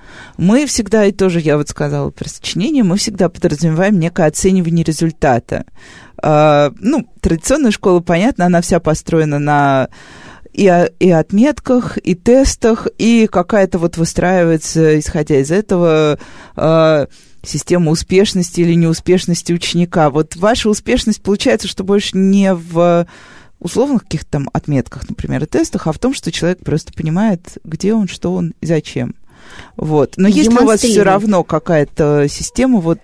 мы 0.42 0.66
всегда, 0.66 1.06
и 1.06 1.12
тоже 1.12 1.40
я 1.40 1.56
вот 1.56 1.70
сказала 1.70 2.10
про 2.10 2.28
сочинение, 2.28 2.84
мы 2.84 2.98
всегда 2.98 3.30
подразумеваем 3.30 4.00
некое 4.00 4.26
оценивание 4.26 4.84
результата. 4.84 5.66
А, 6.18 6.74
ну, 6.80 7.08
традиционная 7.22 7.70
школа, 7.70 8.00
понятно, 8.00 8.48
она 8.48 8.62
вся 8.62 8.80
построена 8.80 9.38
на 9.38 9.90
и, 10.52 10.64
и 11.00 11.12
отметках, 11.12 12.00
и 12.00 12.16
тестах, 12.16 12.88
и 12.98 13.30
какая-то 13.32 13.78
вот 13.78 13.98
выстраивается, 13.98 14.98
исходя 14.98 15.40
из 15.40 15.52
этого, 15.52 16.18
э, 16.56 17.06
система 17.44 17.92
успешности 17.92 18.62
или 18.62 18.74
неуспешности 18.74 19.54
ученика. 19.54 20.10
Вот 20.10 20.36
ваша 20.38 20.70
успешность 20.70 21.22
получается, 21.22 21.68
что 21.68 21.84
больше 21.84 22.18
не 22.18 22.56
в 22.56 23.06
условных 23.60 24.06
каких-то 24.06 24.32
там 24.32 24.50
отметках, 24.54 25.08
например, 25.08 25.44
и 25.44 25.46
тестах, 25.46 25.86
а 25.86 25.92
в 25.92 26.00
том, 26.00 26.16
что 26.16 26.32
человек 26.32 26.64
просто 26.66 26.92
понимает, 26.94 27.60
где 27.64 27.94
он, 27.94 28.08
что 28.08 28.34
он 28.34 28.56
и 28.60 28.66
зачем. 28.66 29.14
Вот. 29.78 30.14
Но 30.18 30.28
если 30.28 30.54
у 30.54 30.66
вас 30.66 30.82
все 30.82 31.04
равно 31.04 31.44
какая-то 31.44 32.28
система, 32.30 32.80
вот, 32.80 33.00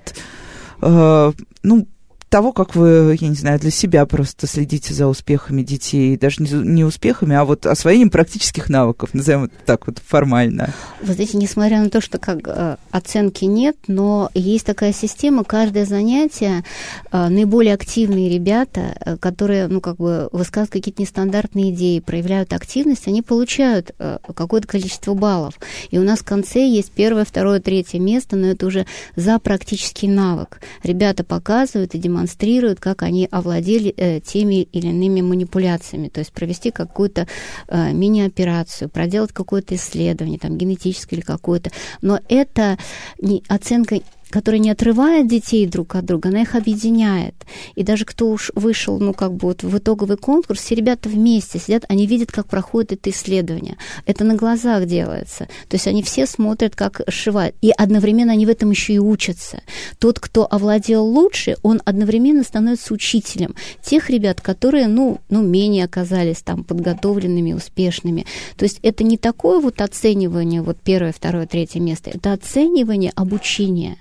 э, 0.82 1.32
ну, 1.64 1.88
того, 2.30 2.52
как 2.52 2.76
вы, 2.76 3.18
я 3.20 3.28
не 3.30 3.36
знаю, 3.36 3.60
для 3.60 3.72
себя 3.72 4.06
просто 4.06 4.48
следите 4.48 4.94
за 4.94 5.08
успехами 5.08 5.62
детей, 5.62 6.18
даже 6.18 6.44
не, 6.44 6.50
не 6.52 6.84
успехами, 6.84 7.36
а 7.36 7.46
вот 7.46 7.66
освоением 7.66 8.10
практических 8.10 8.70
навыков, 8.70 9.12
назовем 9.14 9.46
это 9.46 9.56
так 9.66 9.88
вот 9.88 10.00
формально. 10.06 10.74
Вы 11.02 11.14
знаете, 11.14 11.38
несмотря 11.38 11.82
на 11.82 11.90
то, 11.90 12.02
что 12.02 12.18
как 12.18 12.40
э, 12.46 12.76
оценки 12.92 13.46
нет, 13.46 13.78
но 13.88 14.30
есть 14.34 14.66
такая 14.66 14.92
система, 14.92 15.44
каждое 15.46 15.86
занятие, 15.86 16.64
э, 17.12 17.30
наиболее 17.30 17.74
активные 17.74 18.30
ребята, 18.30 18.98
э, 19.00 19.18
которые, 19.18 19.68
ну, 19.68 19.80
как 19.80 19.96
бы 19.96 20.28
высказывают 20.34 20.74
какие-то 20.74 21.02
нестандартные 21.02 21.72
идеи, 21.72 22.00
проявляют 22.00 22.52
активность, 22.54 23.08
они 23.08 23.22
получают 23.22 23.92
какое-то 24.36 24.68
количество 24.68 25.14
баллов. 25.14 25.60
И 25.92 25.98
у 25.98 26.04
нас 26.04 26.20
в 26.20 26.26
конце 26.26 26.68
есть 26.68 26.92
первое, 26.92 27.26
второе, 27.26 27.60
третье 27.60 28.00
место, 28.00 28.36
но 28.36 28.48
это 28.48 28.66
уже 28.66 28.86
за 29.16 29.40
практический 29.40 30.08
навык. 30.08 30.60
Ребята 30.84 31.24
показывают 31.24 31.96
и 31.96 31.98
демонстрируют 31.98 32.17
демонстрируют, 32.18 32.80
как 32.80 33.04
они 33.04 33.28
овладели 33.30 33.94
э, 33.96 34.20
теми 34.20 34.64
или 34.64 34.88
иными 34.88 35.22
манипуляциями, 35.22 36.10
то 36.10 36.20
есть 36.20 36.32
провести 36.32 36.72
какую-то 36.72 37.28
э, 37.68 37.94
мини-операцию, 37.94 38.90
проделать 38.90 39.32
какое-то 39.34 39.76
исследование, 39.76 40.40
там, 40.40 40.58
генетическое 40.58 41.18
или 41.18 41.24
какое-то. 41.24 41.72
Но 42.02 42.20
это 42.28 42.78
не, 43.22 43.44
оценка 43.48 44.00
которая 44.30 44.60
не 44.60 44.70
отрывает 44.70 45.28
детей 45.28 45.66
друг 45.66 45.96
от 45.96 46.06
друга, 46.06 46.30
она 46.30 46.42
их 46.42 46.56
объединяет. 46.56 47.36
И 47.76 47.84
даже 47.84 48.06
кто 48.06 48.30
уж 48.30 48.52
вышел, 48.56 49.00
ну, 49.00 49.14
как 49.14 49.34
бы 49.34 49.48
вот 49.48 49.64
в 49.64 49.78
итоговый 49.78 50.18
конкурс, 50.18 50.60
все 50.60 50.76
ребята 50.76 51.10
вместе 51.10 51.60
сидят, 51.60 51.86
они 51.88 52.08
видят, 52.08 52.32
как 52.32 52.48
проходит 52.48 52.94
это 52.94 53.10
исследование. 53.10 53.78
Это 54.06 54.24
на 54.24 54.36
глазах 54.36 54.86
делается. 54.86 55.46
То 55.70 55.76
есть 55.76 55.88
они 55.88 56.04
все 56.04 56.26
смотрят, 56.26 56.76
как 56.76 57.02
сшивают. 57.10 57.56
И 57.62 57.72
одновременно 57.76 58.34
они 58.34 58.46
в 58.46 58.50
этом 58.50 58.72
еще 58.72 58.94
и 58.94 59.00
учатся. 59.00 59.62
Тот, 60.00 60.20
кто 60.20 60.48
овладел 60.50 61.06
лучше, 61.06 61.56
он 61.64 61.82
одновременно 61.86 62.44
становится 62.44 62.94
учителем 62.94 63.56
тех 63.82 64.10
ребят, 64.10 64.42
которые, 64.42 64.88
ну, 64.88 65.20
ну 65.30 65.42
менее 65.42 65.86
оказались 65.86 66.42
там 66.42 66.64
подготовленными, 66.64 67.54
успешными. 67.54 68.26
То 68.58 68.64
есть 68.64 68.80
это 68.84 69.04
не 69.04 69.18
такое 69.18 69.60
вот 69.60 69.82
оценивание, 69.82 70.62
вот 70.62 70.78
первое, 70.84 71.12
второе, 71.12 71.48
третье 71.48 71.80
место, 71.80 72.12
это 72.14 72.34
оценивание 72.34 73.12
обучения. 73.16 73.98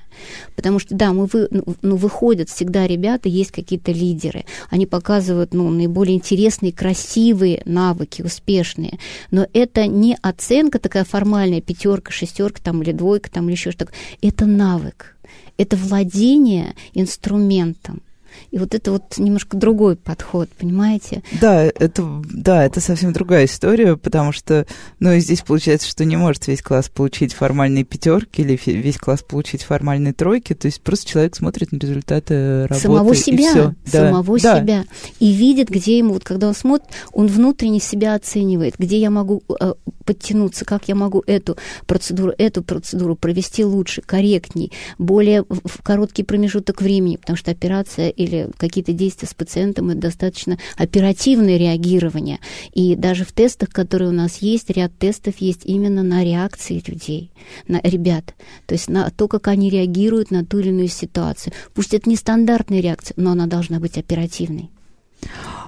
Потому 0.55 0.79
что, 0.79 0.95
да, 0.95 1.13
мы 1.13 1.27
вы, 1.27 1.49
ну, 1.51 1.65
ну, 1.83 1.97
выходят 1.97 2.49
всегда 2.49 2.87
ребята, 2.87 3.29
есть 3.29 3.51
какие-то 3.51 3.93
лидеры. 3.93 4.45
Они 4.71 4.87
показывают 4.87 5.55
ну, 5.55 5.69
наиболее 5.71 6.17
интересные, 6.17 6.73
красивые 6.73 7.63
навыки, 7.65 8.23
успешные. 8.23 8.99
Но 9.31 9.47
это 9.53 9.87
не 9.87 10.17
оценка 10.23 10.79
такая 10.79 11.05
формальная, 11.05 11.61
пятерка, 11.61 12.13
шестерка 12.13 12.61
там, 12.63 12.83
или 12.83 12.93
двойка 12.93 13.31
там, 13.31 13.47
или 13.47 13.53
еще 13.53 13.71
что-то. 13.71 13.93
Это 14.23 14.47
навык. 14.47 15.17
Это 15.59 15.77
владение 15.77 16.75
инструментом. 16.95 18.03
И 18.51 18.59
вот 18.59 18.75
это 18.75 18.93
вот 18.93 19.19
немножко 19.19 19.57
другой 19.57 19.97
подход, 19.97 20.49
понимаете? 20.59 21.23
Да, 21.41 21.63
это, 21.65 22.23
да, 22.25 22.65
это 22.65 22.81
совсем 22.81 23.13
другая 23.13 23.47
история, 23.47 23.97
потому 23.97 24.33
что, 24.33 24.67
ну, 25.01 25.13
и 25.13 25.21
здесь 25.21 25.43
получается, 25.43 25.89
что 25.89 26.05
не 26.05 26.17
может 26.17 26.47
весь 26.47 26.63
класс 26.63 26.89
получить 26.89 27.33
формальные 27.33 27.85
пятерки 27.85 28.43
или 28.43 28.59
весь 28.67 28.99
класс 28.99 29.23
получить 29.23 29.63
формальные 29.63 30.13
тройки, 30.13 30.55
то 30.55 30.67
есть 30.67 30.81
просто 30.81 31.09
человек 31.09 31.37
смотрит 31.37 31.73
на 31.73 31.79
результаты 31.79 32.67
работы. 32.67 32.81
Самого 32.81 33.15
себя, 33.15 33.37
и 33.37 33.49
все. 33.49 33.75
самого 33.87 34.39
да. 34.41 34.61
себя. 34.61 34.85
И 35.21 35.33
видит, 35.33 35.69
где 35.69 35.99
ему, 35.99 36.15
вот 36.15 36.25
когда 36.25 36.49
он 36.49 36.55
смотрит, 36.55 36.89
он 37.13 37.27
внутренне 37.27 37.81
себя 37.81 38.15
оценивает, 38.15 38.75
где 38.79 38.99
я 38.99 39.11
могу 39.11 39.43
э, 39.61 39.75
подтянуться, 40.05 40.65
как 40.65 40.89
я 40.89 40.95
могу 40.95 41.23
эту 41.27 41.57
процедуру, 41.87 42.33
эту 42.39 42.63
процедуру 42.63 43.17
провести 43.17 43.65
лучше, 43.65 44.03
корректней, 44.03 44.73
более 44.99 45.43
в 45.43 45.83
короткий 45.83 46.23
промежуток 46.23 46.81
времени, 46.81 47.17
потому 47.17 47.37
что 47.37 47.51
операция 47.51 48.09
или 48.27 48.51
какие-то 48.57 48.93
действия 48.93 49.29
с 49.29 49.35
пациентом 49.35 49.91
это 49.91 50.01
достаточно 50.01 50.59
оперативное 50.77 51.57
реагирование. 51.57 52.41
И 52.73 52.97
даже 52.97 53.25
в 53.25 53.33
тестах, 53.33 53.71
которые 53.71 54.11
у 54.11 54.13
нас 54.13 54.39
есть, 54.39 54.71
ряд 54.71 54.93
тестов 54.99 55.37
есть 55.39 55.63
именно 55.65 56.03
на 56.03 56.25
реакции 56.25 56.83
людей, 56.87 57.31
на 57.69 57.81
ребят, 57.83 58.35
то 58.67 58.75
есть 58.75 58.89
на 58.89 59.11
то, 59.11 59.29
как 59.29 59.49
они 59.49 59.71
реагируют 59.71 60.31
на 60.31 60.45
ту 60.45 60.59
или 60.59 60.69
иную 60.69 60.89
ситуацию. 60.89 61.53
Пусть 61.75 61.95
это 61.95 62.09
не 62.09 62.17
стандартная 62.17 62.81
реакция, 62.81 63.15
но 63.17 63.33
она 63.33 63.47
должна 63.47 63.81
быть 63.81 63.99
оперативной. 63.99 64.71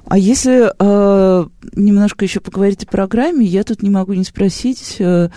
А 0.04 0.16
если 0.16 0.70
э, 0.78 1.46
немножко 1.74 2.24
еще 2.24 2.40
поговорить 2.40 2.84
о 2.84 2.86
программе, 2.86 3.44
я 3.44 3.64
тут 3.64 3.82
не 3.82 3.90
могу 3.90 4.14
не 4.14 4.24
спросить. 4.24 4.96
Э, 4.98 5.28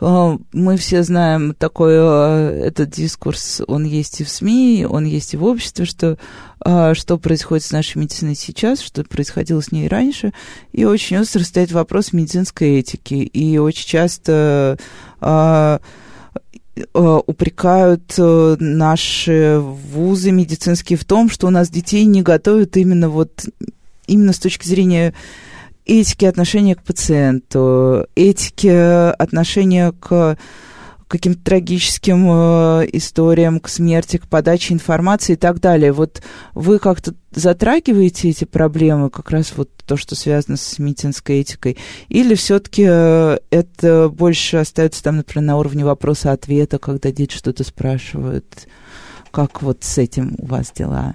мы 0.00 0.76
все 0.76 1.02
знаем 1.02 1.54
такой 1.54 1.94
э, 1.94 2.66
этот 2.66 2.90
дискурс, 2.90 3.62
он 3.66 3.84
есть 3.84 4.20
и 4.20 4.24
в 4.24 4.28
СМИ, 4.28 4.86
он 4.88 5.04
есть 5.04 5.34
и 5.34 5.36
в 5.36 5.44
обществе, 5.44 5.84
что 5.84 6.18
э, 6.64 6.94
что 6.94 7.16
происходит 7.16 7.64
с 7.64 7.70
нашей 7.70 7.98
медициной 7.98 8.34
сейчас, 8.34 8.80
что 8.80 9.04
происходило 9.04 9.62
с 9.62 9.70
ней 9.70 9.86
раньше, 9.86 10.32
и 10.72 10.84
очень 10.84 11.18
остро 11.18 11.40
стоит 11.44 11.70
вопрос 11.70 12.12
медицинской 12.12 12.80
этики, 12.80 13.14
и 13.14 13.58
очень 13.58 13.86
часто 13.86 14.78
э, 15.20 15.78
упрекают 16.92 18.14
наши 18.18 19.60
вузы 19.60 20.32
медицинские 20.32 20.98
в 20.98 21.04
том, 21.04 21.30
что 21.30 21.46
у 21.46 21.50
нас 21.50 21.70
детей 21.70 22.04
не 22.04 22.20
готовят 22.20 22.76
именно 22.76 23.08
вот 23.08 23.46
именно 24.08 24.32
с 24.32 24.38
точки 24.38 24.66
зрения 24.66 25.14
этики 25.84 26.24
отношения 26.24 26.74
к 26.74 26.82
пациенту, 26.82 28.06
этики 28.14 29.12
отношения 29.12 29.92
к 29.92 30.36
каким-то 31.08 31.44
трагическим 31.44 32.26
э, 32.28 32.88
историям, 32.92 33.60
к 33.60 33.68
смерти, 33.68 34.16
к 34.16 34.26
подаче 34.26 34.74
информации 34.74 35.34
и 35.34 35.36
так 35.36 35.60
далее. 35.60 35.92
Вот 35.92 36.22
вы 36.54 36.78
как-то 36.78 37.14
затрагиваете 37.30 38.30
эти 38.30 38.44
проблемы, 38.44 39.10
как 39.10 39.30
раз 39.30 39.52
вот 39.56 39.70
то, 39.86 39.96
что 39.96 40.14
связано 40.14 40.56
с 40.56 40.78
медицинской 40.78 41.40
этикой, 41.40 41.76
или 42.08 42.34
все-таки 42.34 42.84
э, 42.88 43.38
это 43.50 44.08
больше 44.08 44.56
остается 44.56 45.02
там, 45.02 45.18
например, 45.18 45.46
на 45.46 45.58
уровне 45.58 45.84
вопроса-ответа, 45.84 46.78
когда 46.78 47.12
дети 47.12 47.36
что-то 47.36 47.64
спрашивают? 47.64 48.66
Как 49.30 49.62
вот 49.62 49.84
с 49.84 49.98
этим 49.98 50.34
у 50.38 50.46
вас 50.46 50.72
дела? 50.74 51.14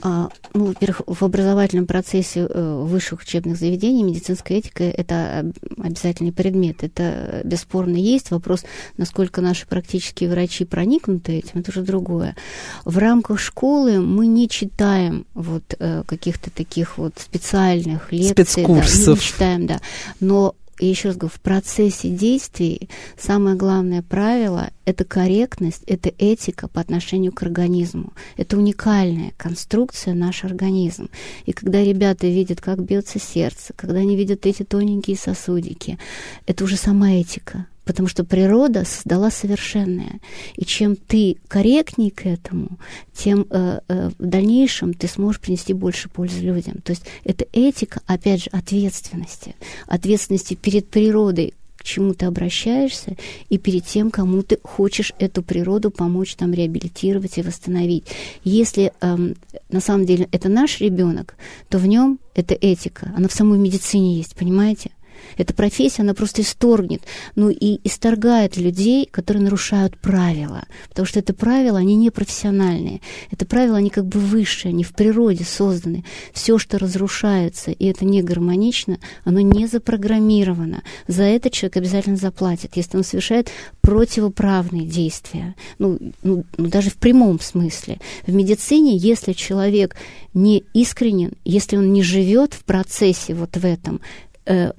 А, 0.00 0.28
ну, 0.54 0.66
во-первых, 0.66 1.02
в 1.06 1.24
образовательном 1.24 1.86
процессе 1.86 2.46
э, 2.48 2.82
высших 2.84 3.22
учебных 3.22 3.56
заведений 3.56 4.02
медицинская 4.02 4.58
этика– 4.58 4.84
это 4.84 5.50
обязательный 5.76 6.32
предмет. 6.32 6.84
Это 6.84 7.40
бесспорно 7.44 7.96
есть. 7.96 8.30
Вопрос, 8.30 8.64
насколько 8.96 9.40
наши 9.40 9.66
практические 9.66 10.30
врачи 10.30 10.64
проникнуты 10.64 11.32
этим, 11.32 11.60
это 11.60 11.70
уже 11.70 11.82
другое. 11.82 12.36
В 12.84 12.98
рамках 12.98 13.40
школы 13.40 14.00
мы 14.00 14.26
не 14.26 14.48
читаем 14.48 15.26
вот 15.34 15.74
э, 15.78 16.02
каких-то 16.06 16.50
таких 16.50 16.98
вот 16.98 17.14
специальных 17.18 18.12
лекций. 18.12 18.44
Спецкурсов. 18.44 19.06
Да, 19.06 19.12
не 19.12 19.18
читаем, 19.18 19.66
да. 19.66 19.80
Но 20.20 20.54
и 20.78 20.86
еще 20.86 21.08
раз 21.08 21.16
говорю, 21.16 21.34
в 21.34 21.40
процессе 21.40 22.08
действий 22.08 22.88
самое 23.18 23.56
главное 23.56 24.02
правило– 24.02 24.70
это 24.84 25.04
корректность, 25.04 25.82
это 25.86 26.12
этика 26.18 26.68
по 26.68 26.80
отношению 26.80 27.32
к 27.32 27.42
организму. 27.42 28.12
Это 28.36 28.56
уникальная 28.56 29.32
конструкция 29.36 30.14
наш 30.14 30.44
организм. 30.44 31.10
И 31.46 31.52
когда 31.52 31.82
ребята 31.82 32.26
видят, 32.26 32.60
как 32.60 32.80
бьется 32.82 33.18
сердце, 33.18 33.72
когда 33.74 33.98
они 34.00 34.16
видят 34.16 34.46
эти 34.46 34.62
тоненькие 34.62 35.16
сосудики, 35.16 35.98
это 36.46 36.64
уже 36.64 36.76
сама 36.76 37.10
этика 37.10 37.66
потому 37.88 38.06
что 38.06 38.22
природа 38.22 38.84
создала 38.84 39.30
совершенное. 39.30 40.20
И 40.56 40.66
чем 40.66 40.94
ты 40.94 41.38
корректней 41.48 42.10
к 42.10 42.26
этому, 42.26 42.78
тем 43.14 43.46
э, 43.48 43.80
э, 43.88 44.10
в 44.18 44.26
дальнейшем 44.26 44.92
ты 44.92 45.08
сможешь 45.08 45.40
принести 45.40 45.72
больше 45.72 46.10
пользы 46.10 46.40
людям. 46.40 46.82
То 46.82 46.90
есть 46.92 47.04
это 47.24 47.46
этика, 47.50 48.02
опять 48.06 48.42
же, 48.42 48.50
ответственности. 48.50 49.54
Ответственности 49.86 50.52
перед 50.52 50.86
природой, 50.88 51.54
к 51.78 51.84
чему 51.84 52.12
ты 52.12 52.26
обращаешься, 52.26 53.16
и 53.48 53.56
перед 53.56 53.86
тем, 53.86 54.10
кому 54.10 54.42
ты 54.42 54.58
хочешь 54.62 55.14
эту 55.18 55.42
природу 55.42 55.90
помочь 55.90 56.34
там 56.34 56.52
реабилитировать 56.52 57.38
и 57.38 57.42
восстановить. 57.42 58.04
Если 58.44 58.92
эм, 59.00 59.34
на 59.70 59.80
самом 59.80 60.04
деле 60.04 60.28
это 60.30 60.50
наш 60.50 60.80
ребенок, 60.80 61.36
то 61.70 61.78
в 61.78 61.86
нем 61.86 62.18
эта 62.34 62.52
этика, 62.54 63.14
она 63.16 63.28
в 63.28 63.32
самой 63.32 63.58
медицине 63.58 64.18
есть, 64.18 64.36
понимаете? 64.36 64.90
Эта 65.36 65.54
профессия, 65.54 66.02
она 66.02 66.14
просто 66.14 66.42
исторгнет, 66.42 67.02
ну 67.34 67.50
и 67.50 67.80
исторгает 67.84 68.56
людей, 68.56 69.06
которые 69.10 69.42
нарушают 69.42 69.96
правила, 69.98 70.64
потому 70.88 71.06
что 71.06 71.18
это 71.18 71.34
правила, 71.34 71.78
они 71.78 71.94
не 71.94 72.10
профессиональные, 72.10 73.00
это 73.30 73.46
правила, 73.46 73.78
они 73.78 73.90
как 73.90 74.06
бы 74.06 74.20
высшие, 74.20 74.70
они 74.70 74.84
в 74.84 74.92
природе 74.92 75.44
созданы. 75.44 76.04
Все, 76.32 76.58
что 76.58 76.78
разрушается, 76.78 77.70
и 77.70 77.86
это 77.86 78.04
не 78.04 78.22
гармонично, 78.22 78.98
оно 79.24 79.40
не 79.40 79.66
запрограммировано. 79.66 80.82
За 81.06 81.22
это 81.22 81.50
человек 81.50 81.76
обязательно 81.76 82.16
заплатит, 82.16 82.76
если 82.76 82.96
он 82.96 83.04
совершает 83.04 83.50
противоправные 83.80 84.86
действия, 84.86 85.54
ну, 85.78 85.98
ну, 86.22 86.44
ну 86.56 86.68
даже 86.68 86.90
в 86.90 86.96
прямом 86.96 87.40
смысле. 87.40 87.98
В 88.26 88.32
медицине, 88.32 88.96
если 88.96 89.32
человек 89.32 89.96
не 90.34 90.64
искренен, 90.74 91.32
если 91.44 91.76
он 91.76 91.92
не 91.92 92.02
живет 92.02 92.54
в 92.54 92.64
процессе 92.64 93.34
вот 93.34 93.56
в 93.56 93.64
этом, 93.64 94.00
э, 94.46 94.72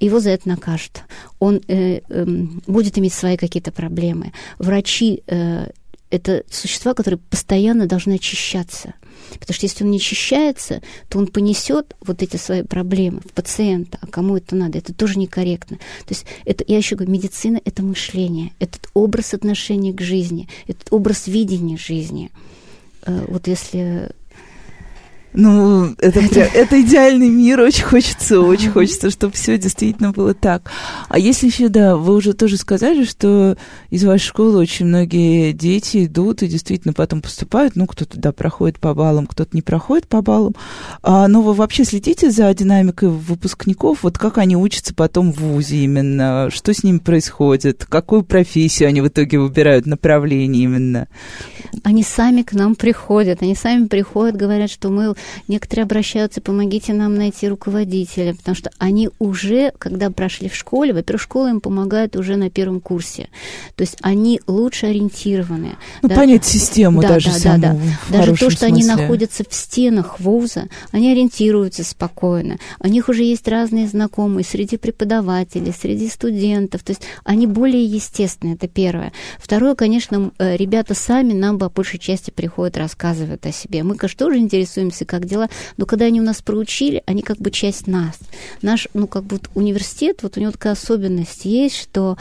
его 0.00 0.20
за 0.20 0.30
это 0.30 0.48
накажут. 0.48 1.02
Он 1.38 1.60
э, 1.68 2.00
э, 2.08 2.24
будет 2.66 2.98
иметь 2.98 3.12
свои 3.12 3.36
какие-то 3.36 3.72
проблемы. 3.72 4.32
Врачи 4.58 5.22
э, 5.26 5.68
это 6.10 6.42
существа, 6.50 6.94
которые 6.94 7.18
постоянно 7.18 7.86
должны 7.86 8.14
очищаться. 8.14 8.94
Потому 9.38 9.54
что 9.54 9.66
если 9.66 9.84
он 9.84 9.90
не 9.90 9.98
очищается, 9.98 10.82
то 11.08 11.18
он 11.18 11.28
понесет 11.28 11.94
вот 12.00 12.22
эти 12.22 12.36
свои 12.36 12.62
проблемы 12.62 13.20
в 13.20 13.32
пациента, 13.32 13.98
а 14.00 14.06
кому 14.06 14.36
это 14.36 14.56
надо, 14.56 14.78
это 14.78 14.92
тоже 14.92 15.18
некорректно. 15.18 15.76
То 15.76 16.14
есть 16.14 16.26
это, 16.44 16.64
я 16.66 16.78
еще 16.78 16.96
говорю, 16.96 17.12
медицина— 17.12 17.60
это 17.64 17.82
мышление, 17.82 18.52
этот 18.58 18.88
образ 18.92 19.34
отношения 19.34 19.92
к 19.92 20.00
жизни, 20.00 20.48
этот 20.66 20.88
образ 20.90 21.28
видения 21.28 21.76
жизни. 21.76 22.30
Э, 23.02 23.24
вот 23.28 23.46
если 23.46 24.10
ну, 25.32 25.94
это, 25.98 26.20
это... 26.20 26.40
это 26.40 26.80
идеальный 26.80 27.28
мир, 27.28 27.60
очень 27.60 27.84
хочется, 27.84 28.40
очень 28.40 28.70
хочется, 28.70 29.10
чтобы 29.10 29.34
все 29.34 29.58
действительно 29.58 30.10
было 30.10 30.34
так. 30.34 30.70
А 31.08 31.18
если 31.18 31.46
еще, 31.46 31.68
да, 31.68 31.96
вы 31.96 32.14
уже 32.14 32.32
тоже 32.32 32.56
сказали, 32.56 33.04
что 33.04 33.56
из 33.90 34.04
вашей 34.04 34.24
школы 34.24 34.58
очень 34.58 34.86
многие 34.86 35.52
дети 35.52 36.06
идут 36.06 36.42
и 36.42 36.48
действительно 36.48 36.92
потом 36.92 37.22
поступают, 37.22 37.76
ну, 37.76 37.86
кто-то, 37.86 38.18
да, 38.18 38.32
проходит 38.32 38.80
по 38.80 38.92
баллам, 38.92 39.26
кто-то 39.26 39.50
не 39.52 39.62
проходит 39.62 40.08
по 40.08 40.20
баллам. 40.20 40.54
А, 41.02 41.28
но 41.28 41.42
вы 41.42 41.54
вообще 41.54 41.84
следите 41.84 42.30
за 42.30 42.52
динамикой 42.52 43.10
выпускников, 43.10 44.02
вот 44.02 44.18
как 44.18 44.38
они 44.38 44.56
учатся 44.56 44.94
потом 44.94 45.32
в 45.32 45.38
ВУЗе 45.40 45.84
именно, 45.84 46.48
что 46.52 46.74
с 46.74 46.82
ними 46.82 46.98
происходит, 46.98 47.86
какую 47.88 48.24
профессию 48.24 48.88
они 48.88 49.00
в 49.00 49.08
итоге 49.08 49.38
выбирают, 49.38 49.86
направление 49.86 50.64
именно? 50.64 51.08
Они 51.84 52.02
сами 52.02 52.42
к 52.42 52.52
нам 52.52 52.74
приходят, 52.74 53.42
они 53.42 53.54
сами 53.54 53.86
приходят, 53.86 54.36
говорят, 54.36 54.70
что 54.70 54.90
мы 54.90 55.14
Некоторые 55.48 55.84
обращаются, 55.84 56.40
помогите 56.40 56.92
нам 56.92 57.14
найти 57.14 57.48
руководителя, 57.48 58.34
потому 58.34 58.54
что 58.54 58.70
они 58.78 59.10
уже, 59.18 59.72
когда 59.78 60.10
прошли 60.10 60.48
в 60.48 60.54
школе, 60.54 60.92
во-первых, 60.92 61.22
школа 61.22 61.50
им 61.50 61.60
помогает 61.60 62.16
уже 62.16 62.36
на 62.36 62.50
первом 62.50 62.80
курсе. 62.80 63.28
То 63.76 63.82
есть 63.82 63.96
они 64.02 64.40
лучше 64.46 64.86
ориентированы. 64.86 65.76
Ну, 66.02 66.08
да, 66.08 66.14
понять 66.14 66.44
систему 66.44 67.02
да, 67.02 67.08
даже 67.08 67.30
да, 67.30 67.38
саму, 67.38 67.62
да, 67.62 67.72
да. 68.08 68.18
Даже 68.18 68.30
то, 68.32 68.50
что 68.50 68.66
смысле. 68.66 68.66
они 68.68 68.84
находятся 68.84 69.44
в 69.48 69.54
стенах 69.54 70.20
вуза, 70.20 70.68
они 70.92 71.12
ориентируются 71.12 71.84
спокойно. 71.84 72.58
У 72.80 72.88
них 72.88 73.08
уже 73.08 73.22
есть 73.22 73.46
разные 73.48 73.86
знакомые 73.88 74.44
среди 74.44 74.76
преподавателей, 74.76 75.72
среди 75.72 76.08
студентов. 76.08 76.82
То 76.82 76.92
есть 76.92 77.02
они 77.24 77.46
более 77.46 77.84
естественные, 77.84 78.54
это 78.54 78.68
первое. 78.68 79.12
Второе, 79.38 79.74
конечно, 79.74 80.30
э, 80.38 80.56
ребята 80.56 80.94
сами 80.94 81.32
нам 81.32 81.58
по 81.58 81.68
большей 81.68 81.98
части 81.98 82.30
приходят, 82.30 82.76
рассказывают 82.76 83.44
о 83.46 83.52
себе. 83.52 83.82
Мы, 83.82 83.96
конечно, 83.96 84.26
тоже 84.26 84.38
интересуемся, 84.38 85.04
как 85.10 85.26
дела. 85.26 85.48
Но 85.76 85.86
когда 85.86 86.04
они 86.04 86.20
у 86.20 86.24
нас 86.24 86.40
проучили, 86.40 87.02
они 87.06 87.22
как 87.22 87.38
бы 87.38 87.50
часть 87.50 87.88
нас. 87.88 88.16
Наш, 88.62 88.88
ну, 88.94 89.06
как 89.08 89.24
бы 89.24 89.40
университет, 89.54 90.22
вот 90.22 90.36
у 90.36 90.40
него 90.40 90.52
такая 90.52 90.74
особенность 90.74 91.44
есть, 91.44 91.76
что 91.76 92.16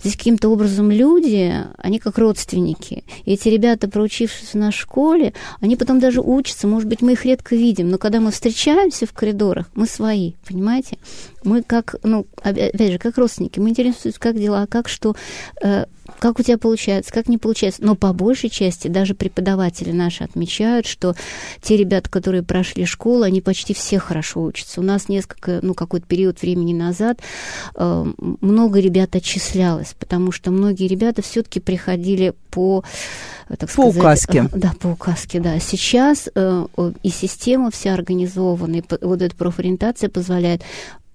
здесь 0.00 0.16
каким-то 0.16 0.48
образом 0.48 0.90
люди, 0.90 1.54
они 1.78 1.98
как 1.98 2.18
родственники. 2.18 3.04
И 3.24 3.32
эти 3.32 3.48
ребята, 3.48 3.88
проучившись 3.88 4.50
в 4.50 4.54
нашей 4.54 4.80
школе, 4.80 5.32
они 5.60 5.76
потом 5.76 6.00
даже 6.00 6.20
учатся, 6.20 6.66
может 6.66 6.88
быть, 6.88 7.00
мы 7.00 7.12
их 7.12 7.24
редко 7.24 7.54
видим, 7.54 7.88
но 7.88 7.98
когда 7.98 8.20
мы 8.20 8.30
встречаемся 8.30 9.06
в 9.06 9.12
коридорах, 9.12 9.66
мы 9.74 9.86
свои, 9.86 10.32
понимаете? 10.46 10.98
Мы 11.44 11.62
как, 11.62 11.96
ну, 12.02 12.26
опять 12.42 12.92
же, 12.92 12.98
как 12.98 13.16
родственники, 13.18 13.60
мы 13.60 13.70
интересуемся, 13.70 14.20
как 14.20 14.36
дела, 14.36 14.66
как 14.66 14.88
что, 14.88 15.14
э, 15.62 15.86
как 16.18 16.38
у 16.38 16.42
тебя 16.42 16.58
получается, 16.58 17.12
как 17.12 17.28
не 17.28 17.38
получается. 17.38 17.84
Но 17.84 17.94
по 17.94 18.12
большей 18.12 18.50
части 18.50 18.88
даже 18.88 19.14
преподаватели 19.14 19.92
наши 19.92 20.24
отмечают, 20.24 20.86
что 20.86 21.14
те 21.60 21.76
ребята, 21.76 22.10
которые 22.10 22.42
прошли 22.42 22.84
школу, 22.84 23.22
они 23.22 23.40
почти 23.40 23.74
все 23.74 23.98
хорошо 23.98 24.42
учатся. 24.42 24.80
У 24.80 24.84
нас 24.84 25.08
несколько, 25.08 25.60
ну, 25.62 25.74
какой-то 25.74 26.06
период 26.06 26.40
времени 26.42 26.74
назад 26.74 27.20
э, 27.74 28.06
много 28.40 28.80
ребят 28.80 29.14
отчислялось, 29.16 29.94
потому 29.98 30.32
что 30.32 30.50
многие 30.50 30.88
ребята 30.88 31.22
все-таки 31.22 31.60
приходили 31.60 32.34
по 32.50 32.84
так 33.48 33.70
по 33.70 33.90
сказать, 33.90 33.96
указке. 33.96 34.48
Э, 34.52 34.58
да, 34.58 34.72
по 34.80 34.88
указке, 34.88 35.40
да. 35.40 35.58
Сейчас 35.60 36.28
э, 36.34 36.66
и 37.02 37.08
система 37.10 37.70
вся 37.70 37.94
организована, 37.94 38.76
и 38.76 38.82
вот 39.00 39.22
эта 39.22 39.36
профориентация 39.36 40.08
позволяет 40.08 40.62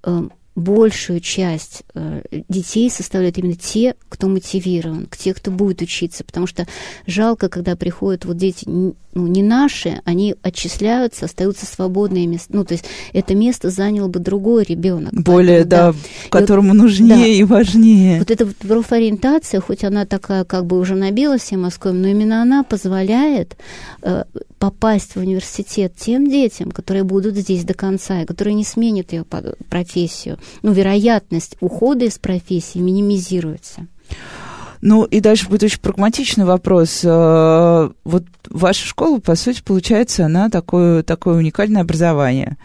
э, 0.03 0.21
большую 0.55 1.21
часть 1.21 1.83
э, 1.93 2.21
детей 2.49 2.89
составляют 2.89 3.37
именно 3.37 3.55
те, 3.55 3.95
кто 4.09 4.27
мотивирован, 4.27 5.07
те, 5.17 5.33
кто 5.33 5.49
будет 5.49 5.81
учиться, 5.81 6.25
потому 6.25 6.45
что 6.45 6.67
жалко, 7.07 7.47
когда 7.47 7.77
приходят 7.77 8.25
вот 8.25 8.35
дети 8.35 8.65
ну, 8.67 8.95
не 9.13 9.43
наши, 9.43 10.01
они 10.03 10.35
отчисляются, 10.41 11.25
остаются 11.25 11.65
свободные 11.65 12.27
места, 12.27 12.53
ну 12.53 12.65
то 12.65 12.73
есть 12.73 12.85
это 13.13 13.33
место 13.33 13.69
занял 13.69 14.09
бы 14.09 14.19
другой 14.19 14.65
ребенок. 14.65 15.13
Более, 15.13 15.63
Поэтому, 15.63 15.69
да, 15.69 15.91
да, 15.93 16.39
которому 16.39 16.69
вот, 16.69 16.77
нужнее 16.77 17.15
да, 17.15 17.25
и 17.27 17.43
важнее. 17.43 18.19
Вот 18.19 18.29
эта 18.31 18.45
вот 18.45 18.57
профориентация, 18.57 19.61
хоть 19.61 19.85
она 19.85 20.05
такая 20.05 20.43
как 20.43 20.65
бы 20.65 20.77
уже 20.77 20.95
набила 20.95 21.37
всем 21.37 21.61
мозгом, 21.61 22.01
но 22.01 22.09
именно 22.09 22.41
она 22.41 22.63
позволяет 22.63 23.55
э, 24.01 24.25
попасть 24.61 25.15
в 25.15 25.19
университет 25.19 25.93
тем 25.97 26.29
детям, 26.29 26.69
которые 26.69 27.03
будут 27.03 27.35
здесь 27.35 27.63
до 27.63 27.73
конца, 27.73 28.21
и 28.21 28.25
которые 28.27 28.53
не 28.53 28.63
сменят 28.63 29.11
ее 29.11 29.25
профессию 29.69 30.37
ну, 30.61 30.71
вероятность 30.71 31.57
ухода 31.61 32.05
из 32.05 32.19
профессии 32.19 32.77
минимизируется. 32.77 33.87
Ну, 34.81 35.03
и 35.03 35.19
дальше 35.19 35.49
будет 35.49 35.63
очень 35.63 35.79
прагматичный 35.79 36.45
вопрос. 36.45 37.01
Э, 37.03 37.89
вот 38.03 38.23
ваша 38.49 38.85
школа, 38.85 39.19
по 39.19 39.33
сути, 39.33 39.63
получается, 39.63 40.27
она 40.27 40.49
такое, 40.49 41.01
такое 41.01 41.37
уникальное 41.37 41.81
образование. 41.81 42.57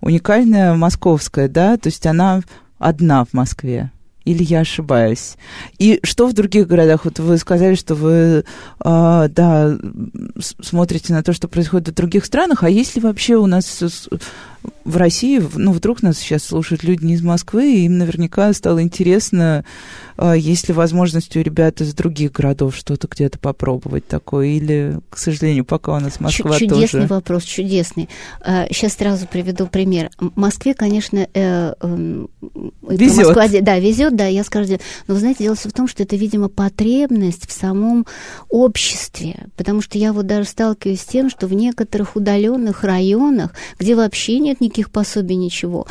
Уникальное 0.00 0.74
московское, 0.74 1.48
да? 1.48 1.76
То 1.76 1.88
есть 1.88 2.04
она 2.04 2.42
одна 2.78 3.24
в 3.24 3.32
Москве. 3.32 3.92
Или 4.24 4.42
я 4.42 4.60
ошибаюсь? 4.60 5.36
И 5.78 6.00
что 6.02 6.26
в 6.26 6.32
других 6.32 6.66
городах? 6.66 7.04
Вот 7.04 7.18
вы 7.18 7.36
сказали, 7.38 7.74
что 7.74 7.94
вы, 7.94 8.44
э, 8.84 9.28
да, 9.28 9.78
смотрите 10.40 11.12
на 11.12 11.22
то, 11.22 11.32
что 11.32 11.48
происходит 11.48 11.88
в 11.88 11.94
других 11.94 12.24
странах, 12.24 12.62
а 12.62 12.70
есть 12.70 12.96
ли 12.96 13.02
вообще 13.02 13.36
у 13.36 13.46
нас 13.46 13.84
в 14.84 14.96
России, 14.96 15.42
ну, 15.54 15.72
вдруг 15.72 16.02
нас 16.02 16.18
сейчас 16.18 16.44
слушают 16.44 16.84
люди 16.84 17.04
не 17.04 17.14
из 17.14 17.22
Москвы, 17.22 17.72
и 17.72 17.84
им 17.86 17.98
наверняка 17.98 18.52
стало 18.52 18.82
интересно, 18.82 19.64
а, 20.16 20.34
есть 20.34 20.68
ли 20.68 20.74
возможность 20.74 21.36
у 21.36 21.40
ребят 21.40 21.80
из 21.80 21.94
других 21.94 22.32
городов 22.32 22.76
что-то 22.76 23.08
где-то 23.08 23.38
попробовать 23.38 24.06
такое, 24.06 24.48
или, 24.48 25.00
к 25.10 25.18
сожалению, 25.18 25.64
пока 25.64 25.96
у 25.96 26.00
нас 26.00 26.20
Москва 26.20 26.52
Чудесный 26.52 26.68
тоже... 26.68 26.86
Чудесный 26.86 27.06
вопрос, 27.06 27.42
чудесный. 27.44 28.08
Сейчас 28.68 28.92
а, 28.94 28.98
сразу 28.98 29.26
приведу 29.26 29.66
пример. 29.66 30.10
В 30.18 30.38
Москве, 30.38 30.74
конечно, 30.74 31.18
э, 31.18 31.26
э, 31.34 32.26
везет. 32.88 33.26
Москва, 33.26 33.46
да, 33.60 33.78
везет, 33.78 34.14
да, 34.16 34.26
я 34.26 34.44
скажу, 34.44 34.78
но, 35.08 35.14
вы 35.14 35.20
знаете, 35.20 35.44
дело 35.44 35.56
в 35.56 35.72
том, 35.72 35.88
что 35.88 36.02
это, 36.02 36.16
видимо, 36.16 36.48
потребность 36.48 37.48
в 37.48 37.52
самом 37.52 38.06
обществе, 38.48 39.46
потому 39.56 39.80
что 39.80 39.98
я 39.98 40.12
вот 40.12 40.26
даже 40.26 40.48
сталкиваюсь 40.48 41.00
с 41.00 41.06
тем, 41.06 41.30
что 41.30 41.46
в 41.46 41.54
некоторых 41.54 42.16
удаленных 42.16 42.84
районах, 42.84 43.52
где 43.78 43.94
вообще 43.94 44.38
нет 44.54 44.60
никаких 44.60 44.90
пособий, 44.90 45.36
ничего, 45.36 45.86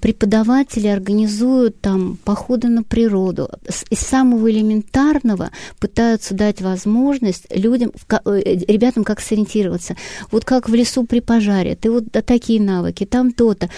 преподаватели 0.00 0.88
организуют 0.88 1.80
там 1.80 2.18
походы 2.24 2.68
на 2.68 2.82
природу, 2.82 3.48
из 3.90 3.98
самого 3.98 4.50
элементарного 4.50 5.50
пытаются 5.78 6.34
дать 6.34 6.60
возможность 6.60 7.46
людям, 7.54 7.92
э, 8.10 8.40
ребятам 8.44 9.04
как 9.04 9.20
сориентироваться. 9.20 9.96
Вот 10.30 10.44
как 10.44 10.68
в 10.68 10.74
лесу 10.74 11.04
при 11.04 11.20
пожаре, 11.20 11.76
ты 11.76 11.90
вот 11.90 12.04
да, 12.12 12.22
такие 12.22 12.60
навыки, 12.60 13.04
там 13.04 13.32
то-то. 13.32 13.70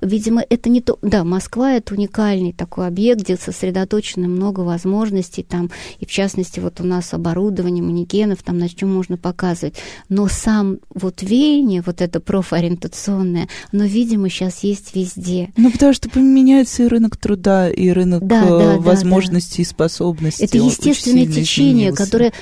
Видимо, 0.00 0.44
это 0.48 0.70
не 0.70 0.80
то... 0.80 0.98
Да, 1.02 1.24
Москва— 1.24 1.72
это 1.74 1.94
уникальный 1.94 2.52
такой 2.52 2.86
объект, 2.86 3.22
где 3.22 3.36
сосредоточено 3.36 4.28
много 4.28 4.60
возможностей, 4.60 5.42
там, 5.42 5.70
и 6.00 6.06
в 6.06 6.10
частности, 6.10 6.60
вот 6.60 6.80
у 6.80 6.84
нас 6.84 7.14
оборудование, 7.14 7.82
манекенов, 7.82 8.42
там, 8.42 8.58
на 8.58 8.68
чем 8.68 8.92
можно 8.92 9.16
показывать. 9.16 9.76
Но 10.08 10.28
сам 10.28 10.78
вот 10.92 11.22
веяние, 11.22 11.82
вот 11.84 12.00
это 12.00 12.20
профориентационное, 12.20 13.48
оно, 13.72 13.83
видимо, 13.84 14.28
сейчас 14.28 14.62
есть 14.62 14.94
везде. 14.94 15.50
Ну, 15.56 15.70
потому 15.70 15.92
что 15.92 16.08
поменяется 16.08 16.84
и 16.84 16.86
рынок 16.88 17.16
труда, 17.16 17.68
и 17.70 17.90
рынок 17.90 18.26
да, 18.26 18.42
да, 18.42 18.78
возможностей 18.78 19.24
возможностей 19.34 19.62
и 19.62 19.64
способностей. 19.64 20.44
Это 20.44 20.58
естественное 20.58 21.26
течение, 21.26 21.90
изменился. 21.90 22.04
которое 22.04 22.32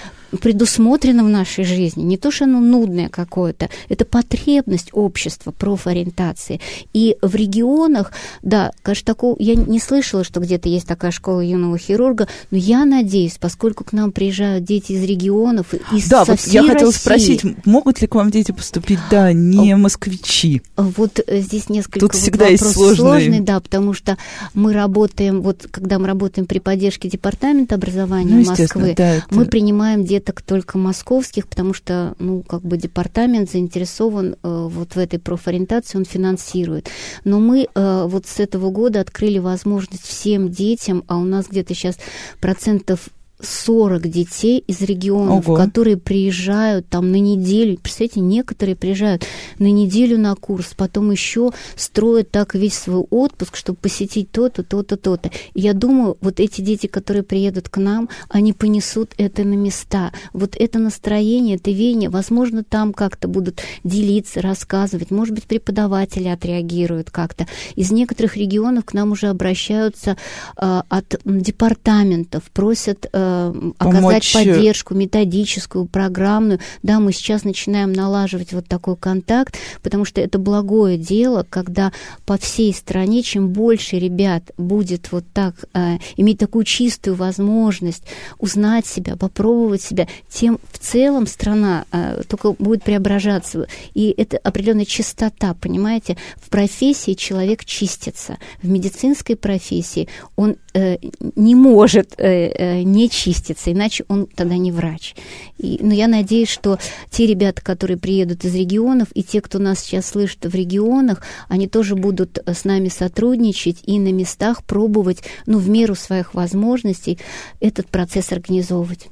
предусмотрено 0.40 1.24
в 1.24 1.28
нашей 1.28 1.64
жизни. 1.64 2.02
Не 2.02 2.16
то, 2.16 2.30
что 2.30 2.44
оно 2.44 2.60
нудное 2.60 3.08
какое-то, 3.08 3.68
это 3.88 4.04
потребность 4.04 4.88
общества 4.92 5.52
профориентации. 5.52 6.60
И 6.92 7.16
в 7.20 7.34
регионах, 7.34 8.12
да, 8.42 8.72
конечно, 8.82 9.06
такого 9.06 9.36
я 9.38 9.54
не 9.54 9.78
слышала, 9.78 10.24
что 10.24 10.40
где-то 10.40 10.68
есть 10.68 10.86
такая 10.86 11.10
школа 11.10 11.40
юного 11.40 11.78
хирурга, 11.78 12.28
но 12.50 12.58
я 12.58 12.84
надеюсь, 12.84 13.36
поскольку 13.38 13.84
к 13.84 13.92
нам 13.92 14.12
приезжают 14.12 14.64
дети 14.64 14.92
из 14.92 15.04
регионов, 15.04 15.74
из 15.92 16.08
Да, 16.08 16.24
со 16.24 16.32
вот 16.32 16.40
всей 16.40 16.54
я 16.54 16.62
хотела 16.62 16.90
России, 16.90 17.00
спросить, 17.00 17.66
могут 17.66 18.00
ли 18.00 18.06
к 18.06 18.14
вам 18.14 18.30
дети 18.30 18.52
поступить, 18.52 18.98
да, 19.10 19.32
не 19.32 19.76
москвичи? 19.76 20.62
Вот 20.76 21.20
э, 21.26 21.40
здесь 21.40 21.68
несколько 21.68 22.00
Тут 22.00 22.14
вот 22.14 22.20
всегда 22.20 22.46
есть 22.46 22.64
сложные. 22.72 22.96
сложный, 22.96 23.40
да, 23.40 23.60
потому 23.60 23.92
что 23.92 24.16
мы 24.54 24.72
работаем, 24.72 25.42
вот 25.42 25.66
когда 25.70 25.98
мы 25.98 26.06
работаем 26.06 26.46
при 26.46 26.58
поддержке 26.58 27.08
департамента 27.08 27.74
образования 27.74 28.34
ну, 28.34 28.44
Москвы, 28.44 28.94
да, 28.96 29.16
это... 29.16 29.26
мы 29.30 29.44
принимаем 29.44 30.04
детей 30.04 30.21
деток 30.22 30.42
только 30.42 30.78
московских, 30.78 31.48
потому 31.48 31.74
что, 31.74 32.14
ну, 32.18 32.42
как 32.42 32.62
бы 32.62 32.76
департамент 32.76 33.50
заинтересован 33.50 34.34
э, 34.34 34.36
вот 34.42 34.94
в 34.94 34.98
этой 34.98 35.18
профориентации, 35.18 35.98
он 35.98 36.04
финансирует. 36.04 36.88
Но 37.24 37.40
мы 37.40 37.66
э, 37.74 38.04
вот 38.06 38.26
с 38.26 38.38
этого 38.38 38.70
года 38.70 39.00
открыли 39.00 39.38
возможность 39.38 40.06
всем 40.06 40.48
детям, 40.48 41.02
а 41.08 41.18
у 41.18 41.24
нас 41.24 41.48
где-то 41.48 41.74
сейчас 41.74 41.98
процентов 42.40 43.08
40 43.43 44.09
детей 44.09 44.62
из 44.66 44.80
регионов, 44.80 45.49
Ого. 45.49 45.57
которые 45.57 45.97
приезжают 45.97 46.88
там 46.88 47.11
на 47.11 47.16
неделю. 47.16 47.78
Представляете, 47.78 48.20
некоторые 48.20 48.76
приезжают 48.76 49.24
на 49.59 49.70
неделю 49.70 50.18
на 50.18 50.34
курс, 50.34 50.72
потом 50.76 51.11
еще 51.11 51.51
строят 51.76 52.30
так 52.30 52.55
весь 52.55 52.74
свой 52.74 53.05
отпуск, 53.11 53.57
чтобы 53.57 53.78
посетить 53.80 54.30
то-то, 54.30 54.62
то-то, 54.62 54.97
то-то. 54.97 55.30
Я 55.55 55.72
думаю, 55.72 56.16
вот 56.20 56.40
эти 56.40 56.61
дети, 56.61 56.86
которые 56.86 57.22
приедут 57.22 57.68
к 57.68 57.76
нам, 57.78 58.09
они 58.28 58.53
понесут 58.53 59.12
это 59.18 59.45
на 59.45 59.55
места. 59.55 60.12
Вот 60.32 60.57
это 60.59 60.78
настроение, 60.78 61.57
это 61.57 61.70
веяние, 61.70 62.11
возможно, 62.11 62.64
там 62.64 62.93
как-то 62.93 63.28
будут 63.28 63.62
делиться, 63.84 64.40
рассказывать. 64.40 65.11
Может 65.11 65.34
быть, 65.34 65.45
преподаватели 65.45 66.28
отреагируют 66.28 67.11
как-то. 67.11 67.47
Из 67.74 67.90
некоторых 67.90 68.36
регионов 68.36 68.84
к 68.84 68.95
нам 68.95 69.12
уже 69.12 69.28
обращаются 69.28 70.16
э, 70.57 70.82
от 70.88 71.20
департаментов, 71.24 72.45
просят 72.53 73.07
э, 73.12 73.31
оказать 73.78 74.02
Помочь... 74.02 74.32
поддержку 74.32 74.94
методическую, 74.94 75.86
программную. 75.86 76.60
Да, 76.82 77.00
мы 77.00 77.12
сейчас 77.12 77.44
начинаем 77.44 77.92
налаживать 77.92 78.52
вот 78.52 78.66
такой 78.66 78.96
контакт, 78.96 79.56
потому 79.82 80.04
что 80.04 80.20
это 80.20 80.38
благое 80.38 80.98
дело, 80.98 81.46
когда 81.48 81.92
по 82.24 82.36
всей 82.38 82.72
стране, 82.72 83.22
чем 83.22 83.48
больше 83.48 83.98
ребят 83.98 84.52
будет 84.56 85.12
вот 85.12 85.24
так 85.32 85.54
э, 85.74 85.98
иметь 86.16 86.38
такую 86.38 86.64
чистую 86.64 87.16
возможность 87.16 88.04
узнать 88.38 88.86
себя, 88.86 89.16
попробовать 89.16 89.82
себя, 89.82 90.08
тем 90.28 90.58
в 90.70 90.78
целом 90.78 91.26
страна 91.26 91.84
э, 91.92 92.22
только 92.28 92.52
будет 92.52 92.82
преображаться. 92.82 93.66
И 93.94 94.14
это 94.16 94.38
определенная 94.38 94.84
чистота, 94.84 95.54
понимаете? 95.54 96.16
В 96.36 96.50
профессии 96.50 97.14
человек 97.14 97.64
чистится. 97.64 98.38
В 98.62 98.68
медицинской 98.68 99.36
профессии 99.36 100.08
он 100.36 100.56
э, 100.74 100.96
не 101.36 101.54
может 101.54 102.14
э, 102.18 102.48
э, 102.48 102.82
не 102.82 103.08
чиститься, 103.08 103.21
иначе 103.28 104.04
он 104.08 104.26
тогда 104.26 104.56
не 104.56 104.72
врач. 104.72 105.14
И, 105.58 105.78
но 105.80 105.92
я 105.94 106.08
надеюсь, 106.08 106.48
что 106.48 106.78
те 107.10 107.26
ребята, 107.26 107.62
которые 107.62 107.96
приедут 107.96 108.44
из 108.44 108.54
регионов, 108.54 109.08
и 109.14 109.22
те, 109.22 109.40
кто 109.40 109.58
нас 109.58 109.80
сейчас 109.80 110.06
слышит 110.06 110.44
в 110.44 110.54
регионах, 110.54 111.22
они 111.48 111.68
тоже 111.68 111.94
будут 111.94 112.38
э, 112.38 112.54
с 112.54 112.64
нами 112.64 112.88
сотрудничать 112.88 113.78
и 113.84 113.98
на 113.98 114.12
местах 114.12 114.64
пробовать, 114.64 115.22
ну, 115.46 115.58
в 115.58 115.68
меру 115.68 115.94
своих 115.94 116.34
возможностей 116.34 117.18
этот 117.60 117.88
процесс 117.88 118.32
организовывать. 118.32 119.08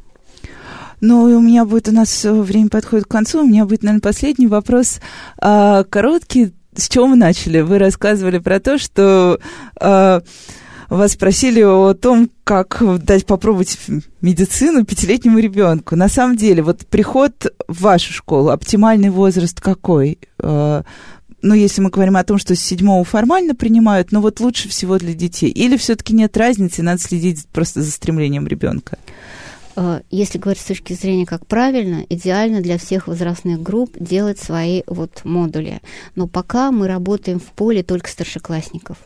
Ну, 1.01 1.23
у 1.23 1.41
меня 1.41 1.65
будет, 1.65 1.89
у 1.89 1.93
нас 1.93 2.25
время 2.25 2.69
подходит 2.69 3.07
к 3.07 3.11
концу, 3.11 3.43
у 3.43 3.47
меня 3.47 3.65
будет, 3.65 3.83
наверное, 3.83 4.03
последний 4.03 4.47
вопрос. 4.47 5.01
А, 5.39 5.85
короткий, 5.85 6.53
с 6.77 6.89
чего 6.89 7.07
мы 7.07 7.17
начали? 7.17 7.61
Вы 7.61 7.79
рассказывали 7.79 8.39
про 8.39 8.61
то, 8.61 8.79
что 8.79 9.41
а, 9.77 10.23
вас 10.97 11.13
спросили 11.13 11.63
о 11.63 11.95
том, 11.95 12.31
как 12.45 12.83
дать 13.05 13.25
попробовать 13.25 13.79
медицину 14.21 14.85
пятилетнему 14.85 15.39
ребенку. 15.39 15.95
На 15.95 16.09
самом 16.09 16.37
деле, 16.37 16.63
вот 16.63 16.87
приход 16.87 17.47
в 17.69 17.81
вашу 17.83 18.13
школу, 18.13 18.51
оптимальный 18.51 19.11
возраст 19.11 19.61
какой? 19.61 20.19
Э, 20.41 20.83
ну, 21.43 21.55
если 21.55 21.81
мы 21.81 21.91
говорим 21.91 22.17
о 22.17 22.25
том, 22.25 22.39
что 22.39 22.55
с 22.55 22.61
седьмого 22.61 23.05
формально 23.05 23.55
принимают, 23.55 24.13
но 24.13 24.21
вот 24.21 24.41
лучше 24.41 24.69
всего 24.69 24.99
для 24.99 25.15
детей. 25.15 25.51
Или 25.51 25.77
все-таки 25.77 26.13
нет 26.13 26.37
разницы, 26.37 26.83
надо 26.83 27.01
следить 27.01 27.47
просто 27.47 27.83
за 27.83 27.91
стремлением 27.93 28.47
ребенка? 28.47 28.99
Э, 29.77 30.01
если 30.11 30.39
говорить 30.39 30.61
с 30.61 30.67
точки 30.67 30.93
зрения, 30.93 31.25
как 31.25 31.47
правильно, 31.47 32.05
идеально 32.09 32.61
для 32.61 32.79
всех 32.79 33.07
возрастных 33.07 33.63
групп 33.63 33.97
делать 33.99 34.39
свои 34.39 34.83
вот 34.87 35.21
модули. 35.25 35.81
Но 36.17 36.27
пока 36.27 36.73
мы 36.73 36.89
работаем 36.89 37.39
в 37.39 37.53
поле 37.53 37.83
только 37.83 38.09
старшеклассников. 38.09 38.99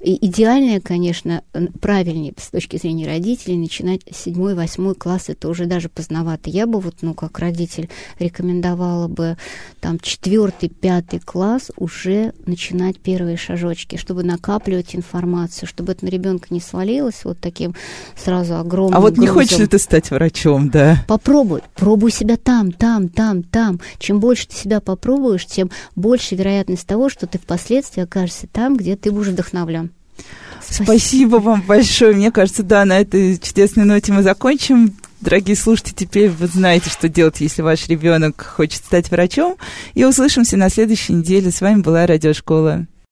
И 0.00 0.24
идеальное, 0.26 0.80
конечно, 0.80 1.42
правильнее 1.80 2.34
с 2.38 2.50
точки 2.50 2.76
зрения 2.76 3.06
родителей 3.06 3.56
начинать 3.56 4.02
седьмой, 4.12 4.54
восьмой 4.54 4.94
класс, 4.94 5.28
это 5.28 5.48
уже 5.48 5.66
даже 5.66 5.88
поздновато. 5.88 6.50
Я 6.50 6.66
бы 6.66 6.80
вот, 6.80 6.96
ну, 7.00 7.14
как 7.14 7.38
родитель 7.38 7.88
рекомендовала 8.18 9.08
бы 9.08 9.36
там 9.80 9.98
четвертый, 9.98 10.68
пятый 10.68 11.20
класс 11.20 11.70
уже 11.76 12.34
начинать 12.46 12.98
первые 13.00 13.36
шажочки, 13.36 13.96
чтобы 13.96 14.22
накапливать 14.22 14.94
информацию, 14.94 15.68
чтобы 15.68 15.92
это 15.92 16.04
на 16.04 16.10
ребенка 16.10 16.48
не 16.50 16.60
свалилось 16.60 17.24
вот 17.24 17.38
таким 17.40 17.74
сразу 18.16 18.56
огромным 18.56 18.96
А 18.96 19.00
вот 19.00 19.14
грузом. 19.14 19.24
не 19.24 19.28
хочешь 19.28 19.58
ли 19.58 19.66
ты 19.66 19.78
стать 19.78 20.10
врачом, 20.10 20.68
да? 20.70 21.04
Попробуй, 21.08 21.62
пробуй 21.74 22.10
себя 22.10 22.36
там, 22.36 22.70
там, 22.72 23.08
там, 23.08 23.42
там. 23.42 23.80
Чем 23.98 24.20
больше 24.20 24.48
ты 24.48 24.56
себя 24.56 24.80
попробуешь, 24.80 25.46
тем 25.46 25.70
больше 25.96 26.34
вероятность 26.34 26.86
того, 26.86 27.08
что 27.08 27.26
ты 27.26 27.38
впоследствии 27.38 28.02
окажешься 28.02 28.46
там, 28.46 28.76
где 28.76 28.96
ты 28.96 29.10
будешь 29.10 29.28
вдохновлен 29.28 29.53
вдохновлен. 29.54 29.92
Спасибо. 30.60 30.84
Спасибо 30.84 31.36
вам 31.36 31.62
большое. 31.62 32.14
Мне 32.14 32.30
кажется, 32.32 32.62
да, 32.62 32.84
на 32.84 33.00
этой 33.00 33.38
чудесной 33.38 33.84
ноте 33.84 34.12
мы 34.12 34.22
закончим. 34.22 34.94
Дорогие 35.20 35.56
слушатели, 35.56 35.94
теперь 35.94 36.30
вы 36.30 36.46
знаете, 36.48 36.90
что 36.90 37.08
делать, 37.08 37.40
если 37.40 37.62
ваш 37.62 37.88
ребенок 37.88 38.42
хочет 38.42 38.84
стать 38.84 39.10
врачом. 39.10 39.56
И 39.94 40.04
услышимся 40.04 40.56
на 40.56 40.68
следующей 40.68 41.14
неделе. 41.14 41.50
С 41.50 41.60
вами 41.60 41.80
была 41.80 42.06
Радиошкола. 42.06 42.86